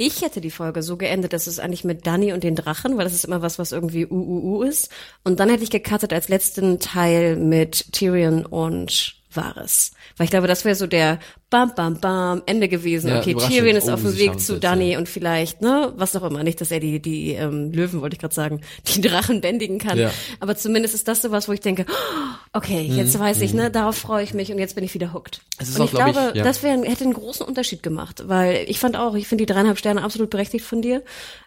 [0.00, 3.04] Ich hätte die Folge so geendet, dass es eigentlich mit Danny und den Drachen, weil
[3.04, 4.90] das ist immer was, was irgendwie UUU ist.
[5.24, 9.92] Und dann hätte ich gecuttet als letzten Teil mit Tyrion und Varys.
[10.16, 11.18] Weil ich glaube, das wäre so der
[11.50, 13.08] Bam, Bam, Bam, Ende gewesen.
[13.08, 13.34] Ja, okay.
[13.34, 14.98] Tyrion ist Oh, auf dem Weg zu Danny ja.
[14.98, 16.42] und vielleicht, ne, was auch immer.
[16.42, 18.60] Nicht, dass er die, die ähm, Löwen, wollte ich gerade sagen,
[18.94, 19.98] die Drachen bändigen kann.
[19.98, 20.10] Ja.
[20.40, 23.96] Aber zumindest ist das sowas, wo ich denke, oh, okay, jetzt weiß ich, ne, darauf
[23.96, 25.38] freue ich mich und jetzt bin ich wieder hooked.
[25.38, 25.62] Mhm.
[25.62, 28.24] Es ist und auch, ich glaub ich, glaube, das wär, hätte einen großen Unterschied gemacht,
[28.26, 31.02] weil ich fand auch, ich finde die dreieinhalb Sterne absolut berechtigt von dir.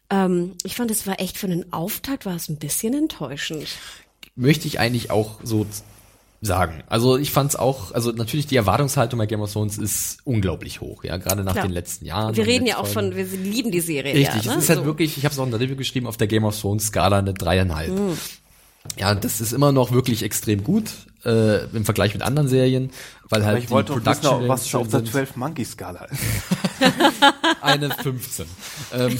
[0.09, 3.67] Ähm, ich fand, es war echt für einen Auftakt war es ein bisschen enttäuschend.
[4.35, 5.65] möchte ich eigentlich auch so
[6.41, 6.83] sagen.
[6.87, 11.03] Also ich fand's auch, also natürlich die Erwartungshaltung bei Game of Thrones ist unglaublich hoch,
[11.03, 11.67] ja, gerade nach Klar.
[11.67, 12.35] den letzten Jahren.
[12.35, 14.15] Wir reden ja auch von, wir lieben die Serie.
[14.15, 14.61] Richtig, ja, es ne?
[14.63, 14.85] ist halt So.
[14.85, 17.19] wirklich, ich habe es auch in der Review geschrieben, auf der Game of Thrones Skala
[17.19, 17.91] eine dreieinhalb.
[17.91, 18.17] Mhm.
[18.97, 20.89] Ja, das ist immer noch wirklich extrem gut
[21.23, 22.89] äh, im Vergleich mit anderen Serien,
[23.29, 25.11] weil halt Aber ich wollte die auch wissen, Production was schön auf der sind.
[25.11, 26.19] 12 Monkey Skala ist.
[27.61, 28.45] Eine 15.
[28.93, 29.19] ähm,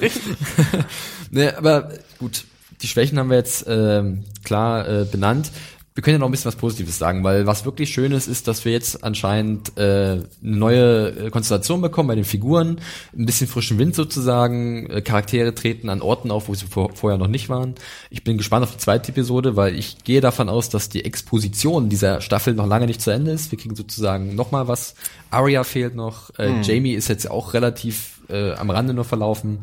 [1.30, 2.44] ne, aber gut,
[2.82, 5.50] die Schwächen haben wir jetzt ähm, klar äh, benannt.
[5.98, 8.46] Wir können ja noch ein bisschen was Positives sagen, weil was wirklich schön ist, ist,
[8.46, 12.80] dass wir jetzt anscheinend äh, eine neue äh, Konstellation bekommen bei den Figuren,
[13.16, 17.18] ein bisschen frischen Wind sozusagen, äh, Charaktere treten an Orten auf, wo sie vor, vorher
[17.18, 17.74] noch nicht waren.
[18.10, 21.88] Ich bin gespannt auf die zweite Episode, weil ich gehe davon aus, dass die Exposition
[21.88, 23.50] dieser Staffel noch lange nicht zu Ende ist.
[23.50, 24.94] Wir kriegen sozusagen noch mal was.
[25.30, 29.58] Arya fehlt noch, äh, Jamie ist jetzt auch relativ äh, am Rande nur verlaufen.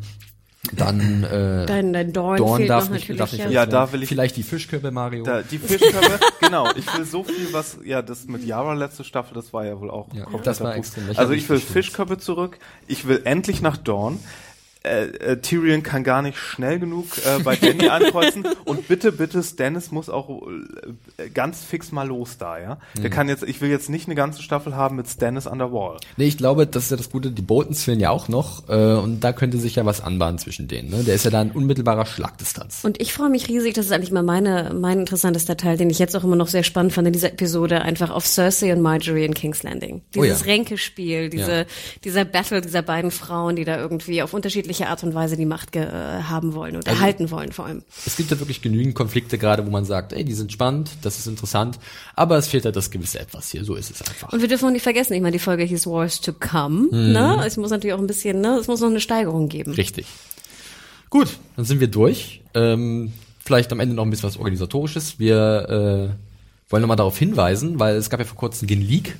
[0.74, 3.50] Dann äh, Dein, dein Dorn, Dorn fehlt darf noch nicht, darf nicht ja.
[3.50, 5.24] Ja, da will ich- vielleicht die Fischkörbe Mario.
[5.24, 6.68] Da, die Fischkörbe, genau.
[6.76, 9.90] Ich will so viel, was, ja, das mit Yara letzte Staffel, das war ja wohl
[9.90, 11.58] auch Ja, das war extrem Also ich will.
[11.60, 12.58] Fischkörbe zurück.
[12.86, 14.18] Ich will endlich nach Dawn.
[14.86, 19.42] Äh, äh, Tyrion kann gar nicht schnell genug äh, bei Danny ankreuzen und bitte, bitte,
[19.42, 20.42] Stannis muss auch
[21.16, 22.78] äh, ganz fix mal los da, ja.
[22.96, 23.02] Mhm.
[23.02, 25.64] Der kann jetzt, ich will jetzt nicht eine ganze Staffel haben mit Stannis on the
[25.72, 25.96] wall.
[26.16, 28.94] Nee, ich glaube, das ist ja das Gute, die Boltons fehlen ja auch noch äh,
[28.94, 30.90] und da könnte sich ja was anbahnen zwischen denen.
[30.90, 31.02] Ne?
[31.02, 32.84] Der ist ja da in unmittelbarer Schlagdistanz.
[32.84, 35.98] Und ich freue mich riesig, das ist eigentlich mal meine, mein interessantester Teil, den ich
[35.98, 39.24] jetzt auch immer noch sehr spannend fand in dieser Episode, einfach auf Cersei und Marjorie
[39.24, 40.02] in King's Landing.
[40.16, 40.46] Oh Dieses ja.
[40.46, 41.64] Ränkespiel, diese, Ja.
[42.04, 44.34] dieser Battle dieser beiden Frauen, die da irgendwie auf
[44.76, 45.86] unterschiedliche Art und Weise die Macht äh,
[46.22, 47.82] haben wollen und erhalten wollen vor allem.
[48.04, 51.18] Es gibt ja wirklich genügend Konflikte gerade, wo man sagt, ey, die sind spannend, das
[51.18, 51.78] ist interessant,
[52.14, 54.32] aber es fehlt halt das gewisse Etwas hier, so ist es einfach.
[54.32, 57.42] Und wir dürfen auch nicht vergessen, ich meine, die Folge hieß Wars to Come, ne?
[57.46, 58.56] Es muss natürlich auch ein bisschen, ne?
[58.58, 59.72] Es muss noch eine Steigerung geben.
[59.72, 60.06] Richtig.
[61.10, 62.42] Gut, dann sind wir durch.
[62.54, 63.12] Ähm,
[63.44, 65.18] vielleicht am Ende noch ein bisschen was Organisatorisches.
[65.18, 69.16] Wir äh, wollen nochmal darauf hinweisen, weil es gab ja vor kurzem den Leak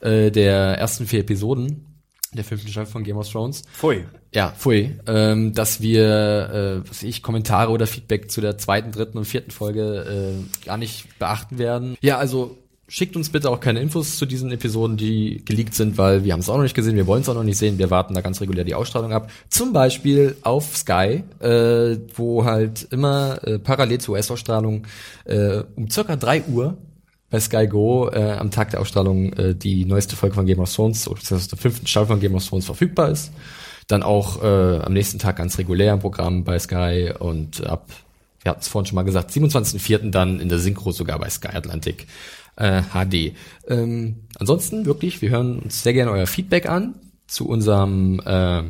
[0.00, 1.85] äh, der ersten vier Episoden
[2.36, 3.62] der fünften Staffel von Game of Thrones.
[3.72, 4.04] Pfui.
[4.34, 4.98] Ja, pfui.
[5.06, 9.50] Ähm, dass wir, äh, was ich, Kommentare oder Feedback zu der zweiten, dritten und vierten
[9.50, 11.96] Folge äh, gar nicht beachten werden.
[12.00, 12.58] Ja, also
[12.88, 16.40] schickt uns bitte auch keine Infos zu diesen Episoden, die geleakt sind, weil wir haben
[16.40, 18.20] es auch noch nicht gesehen, wir wollen es auch noch nicht sehen, wir warten da
[18.20, 19.30] ganz regulär die Ausstrahlung ab.
[19.48, 24.86] Zum Beispiel auf Sky, äh, wo halt immer äh, parallel zur US-Ausstrahlung
[25.24, 26.76] äh, um circa drei Uhr
[27.36, 30.74] bei Sky Go äh, am Tag der Ausstrahlung äh, die neueste Folge von Game of
[30.74, 33.30] Thrones, beziehungsweise der fünften Staffel von Game of Thrones verfügbar ist.
[33.88, 37.90] Dann auch äh, am nächsten Tag ganz regulär im Programm bei Sky und ab,
[38.42, 40.10] wir hatten es vorhin schon mal gesagt, 27.04.
[40.10, 42.06] dann in der Synchro sogar bei Sky Atlantic
[42.56, 43.34] äh, HD.
[43.68, 46.94] Ähm, ansonsten wirklich, wir hören uns sehr gerne euer Feedback an
[47.26, 48.62] zu unserem äh,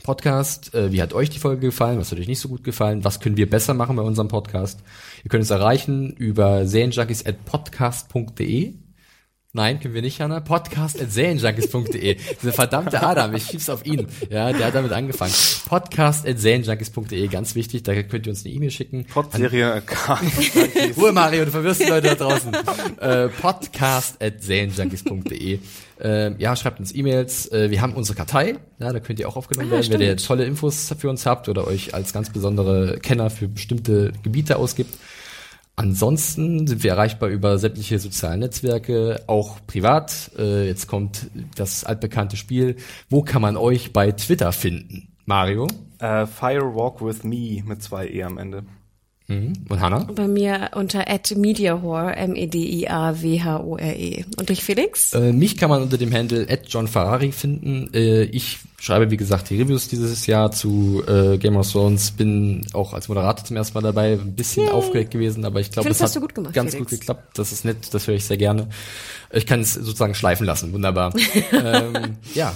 [0.00, 0.74] Podcast.
[0.74, 1.98] Äh, wie hat euch die Folge gefallen?
[1.98, 3.04] Was hat euch nicht so gut gefallen?
[3.04, 4.80] Was können wir besser machen bei unserem Podcast?
[5.24, 8.74] Ihr könnt uns erreichen über serienjunkies.podcast.de.
[9.52, 10.38] Nein, können wir nicht, Hanna.
[10.38, 12.16] Podcast at serienjunkies.de.
[12.40, 14.06] Dieser verdammte Adam, ich schieb's auf ihn.
[14.30, 15.32] Ja, der hat damit angefangen.
[15.66, 17.82] Podcast at serienjunkies.de, ganz wichtig.
[17.82, 19.06] Da könnt ihr uns eine E-Mail schicken.
[19.06, 20.20] Podserie K.
[20.96, 22.52] Ruhe, Mario, du verwirrst die Leute da draußen.
[23.00, 25.58] äh, podcast at serienjunkies.de.
[26.00, 27.50] Äh, ja, schreibt uns E-Mails.
[27.50, 28.54] Äh, wir haben unsere Kartei.
[28.78, 30.26] Ja, da könnt ihr auch aufgenommen Ah, werden, wenn ihr stimmt.
[30.28, 34.94] tolle Infos für uns habt oder euch als ganz besondere Kenner für bestimmte Gebiete ausgibt.
[35.80, 40.30] Ansonsten sind wir erreichbar über sämtliche sozialen Netzwerke, auch privat.
[40.36, 42.76] Äh, jetzt kommt das altbekannte Spiel.
[43.08, 45.08] Wo kann man euch bei Twitter finden?
[45.24, 48.64] Mario äh, Fire Walk with Me mit zwei E am Ende.
[49.30, 49.52] Mhm.
[49.68, 50.06] und Hannah.
[50.14, 51.04] Bei mir unter
[51.34, 54.24] @mediahore, M E D I A W H O R E.
[54.38, 55.14] Und dich Felix?
[55.14, 57.90] Äh, mich kann man unter dem Handle @johnferrari finden.
[57.94, 62.10] Äh, ich schreibe wie gesagt die Reviews dieses Jahr zu äh, Game of Thrones.
[62.10, 64.12] Bin auch als Moderator zum ersten Mal dabei.
[64.12, 66.90] Ein bisschen aufgeregt gewesen, aber ich glaube, das hat du gut gemacht, ganz Felix.
[66.90, 67.38] gut geklappt.
[67.38, 68.68] Das ist nett, das höre ich sehr gerne.
[69.32, 70.72] Ich kann es sozusagen schleifen lassen.
[70.72, 71.14] Wunderbar.
[71.52, 72.52] ähm, ja.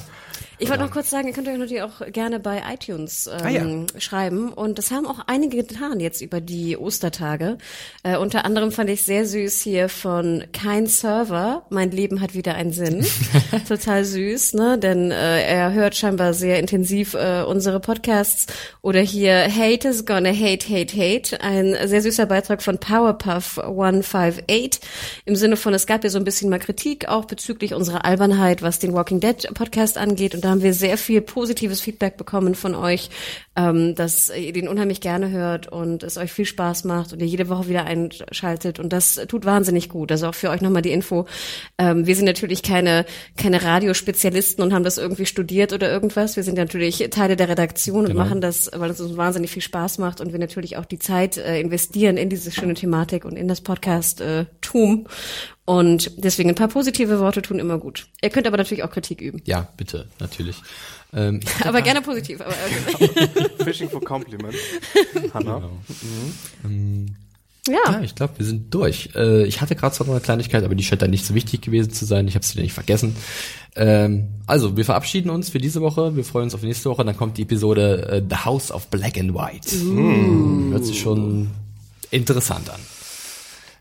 [0.59, 3.49] Ich wollte noch kurz sagen, ihr könnt euch natürlich auch gerne bei iTunes ähm, Ah,
[3.49, 4.01] ja.
[4.01, 4.53] schreiben.
[4.53, 7.59] Und das haben auch einige getan jetzt über die Ostertage.
[8.05, 11.65] Äh, unter anderem fand ich sehr süß hier von Kein Server.
[11.71, 13.05] Mein Leben hat wieder einen Sinn.
[13.69, 14.79] Total süß, ne?
[14.79, 18.47] Denn äh, er hört scheinbar sehr intensiv äh, unsere Podcasts.
[18.81, 21.41] Oder hier Hate is gonna hate, hate, hate.
[21.41, 24.81] Ein sehr süßer Beitrag von Powerpuff 158.
[25.25, 28.63] Im Sinne von, es gab ja so ein bisschen mal Kritik auch bezüglich unserer Albernheit,
[28.63, 30.35] was den Walking Dead Podcast angeht.
[30.35, 33.11] Und da haben wir sehr viel positives Feedback bekommen von euch,
[33.57, 37.27] ähm, dass ihr den unheimlich gerne hört und es euch viel Spaß macht und ihr
[37.27, 38.79] jede Woche wieder einschaltet.
[38.79, 40.13] Und das tut wahnsinnig gut.
[40.13, 41.27] Also auch für euch nochmal die Info.
[41.77, 43.05] Ähm, wir sind natürlich keine,
[43.37, 46.37] keine Radiospezialisten und haben das irgendwie studiert oder irgendwas.
[46.37, 48.23] Wir sind natürlich Teile der Redaktion und Genau.
[48.23, 51.37] machen das, weil es uns wahnsinnig viel Spaß macht und wir natürlich auch die Zeit
[51.37, 55.09] äh, investieren in diese schöne Thematik und in das Podcast-Tum.
[55.67, 58.07] Und deswegen ein paar positive Worte tun immer gut.
[58.23, 59.41] Ihr könnt aber natürlich auch Kritik üben.
[59.47, 60.57] Ja, bitte, natürlich.
[61.15, 62.41] Ähm, ich Aber gerne positiv.
[62.41, 62.55] Aber
[62.95, 63.29] okay.
[63.65, 64.59] Fishing for Compliments.
[65.33, 65.71] Hanna.
[67.67, 68.01] Ja, ja.
[68.03, 69.11] ich glaube, wir sind durch.
[69.15, 71.63] Äh, ich hatte gerade zwar noch eine Kleinigkeit, aber die scheint dann nicht so wichtig
[71.63, 72.29] gewesen zu sein.
[72.29, 73.17] Ich habe sie nicht vergessen.
[73.75, 76.15] Ähm, also, wir verabschieden uns für diese Woche.
[76.15, 77.05] Wir freuen uns auf nächste Woche.
[77.05, 80.73] Dann kommt die Episode äh, The House of Black and White.
[80.73, 81.51] Hört sich schon
[82.11, 82.81] interessant an.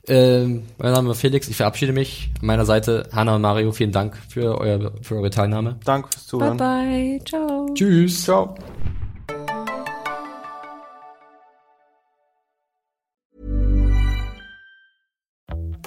[0.08, 1.48] Ähm, mein Name ist Felix.
[1.48, 2.30] Ich verabschiede mich.
[2.42, 3.72] An meiner Seite Hanna und Mario.
[3.72, 5.80] Vielen Dank für, euer, für eure Teilnahme.
[5.86, 6.58] Danke fürs Bye Zuhören.
[6.58, 7.22] bye.
[7.26, 7.70] Ciao.
[7.74, 8.24] Tschüss.
[8.26, 8.56] Ciao.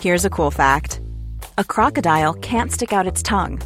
[0.01, 1.01] Here's a cool fact
[1.59, 3.61] a crocodile can't stick out its tongue.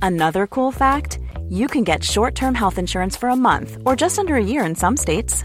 [0.00, 1.18] Another cool fact
[1.48, 4.64] you can get short term health insurance for a month or just under a year
[4.64, 5.44] in some states.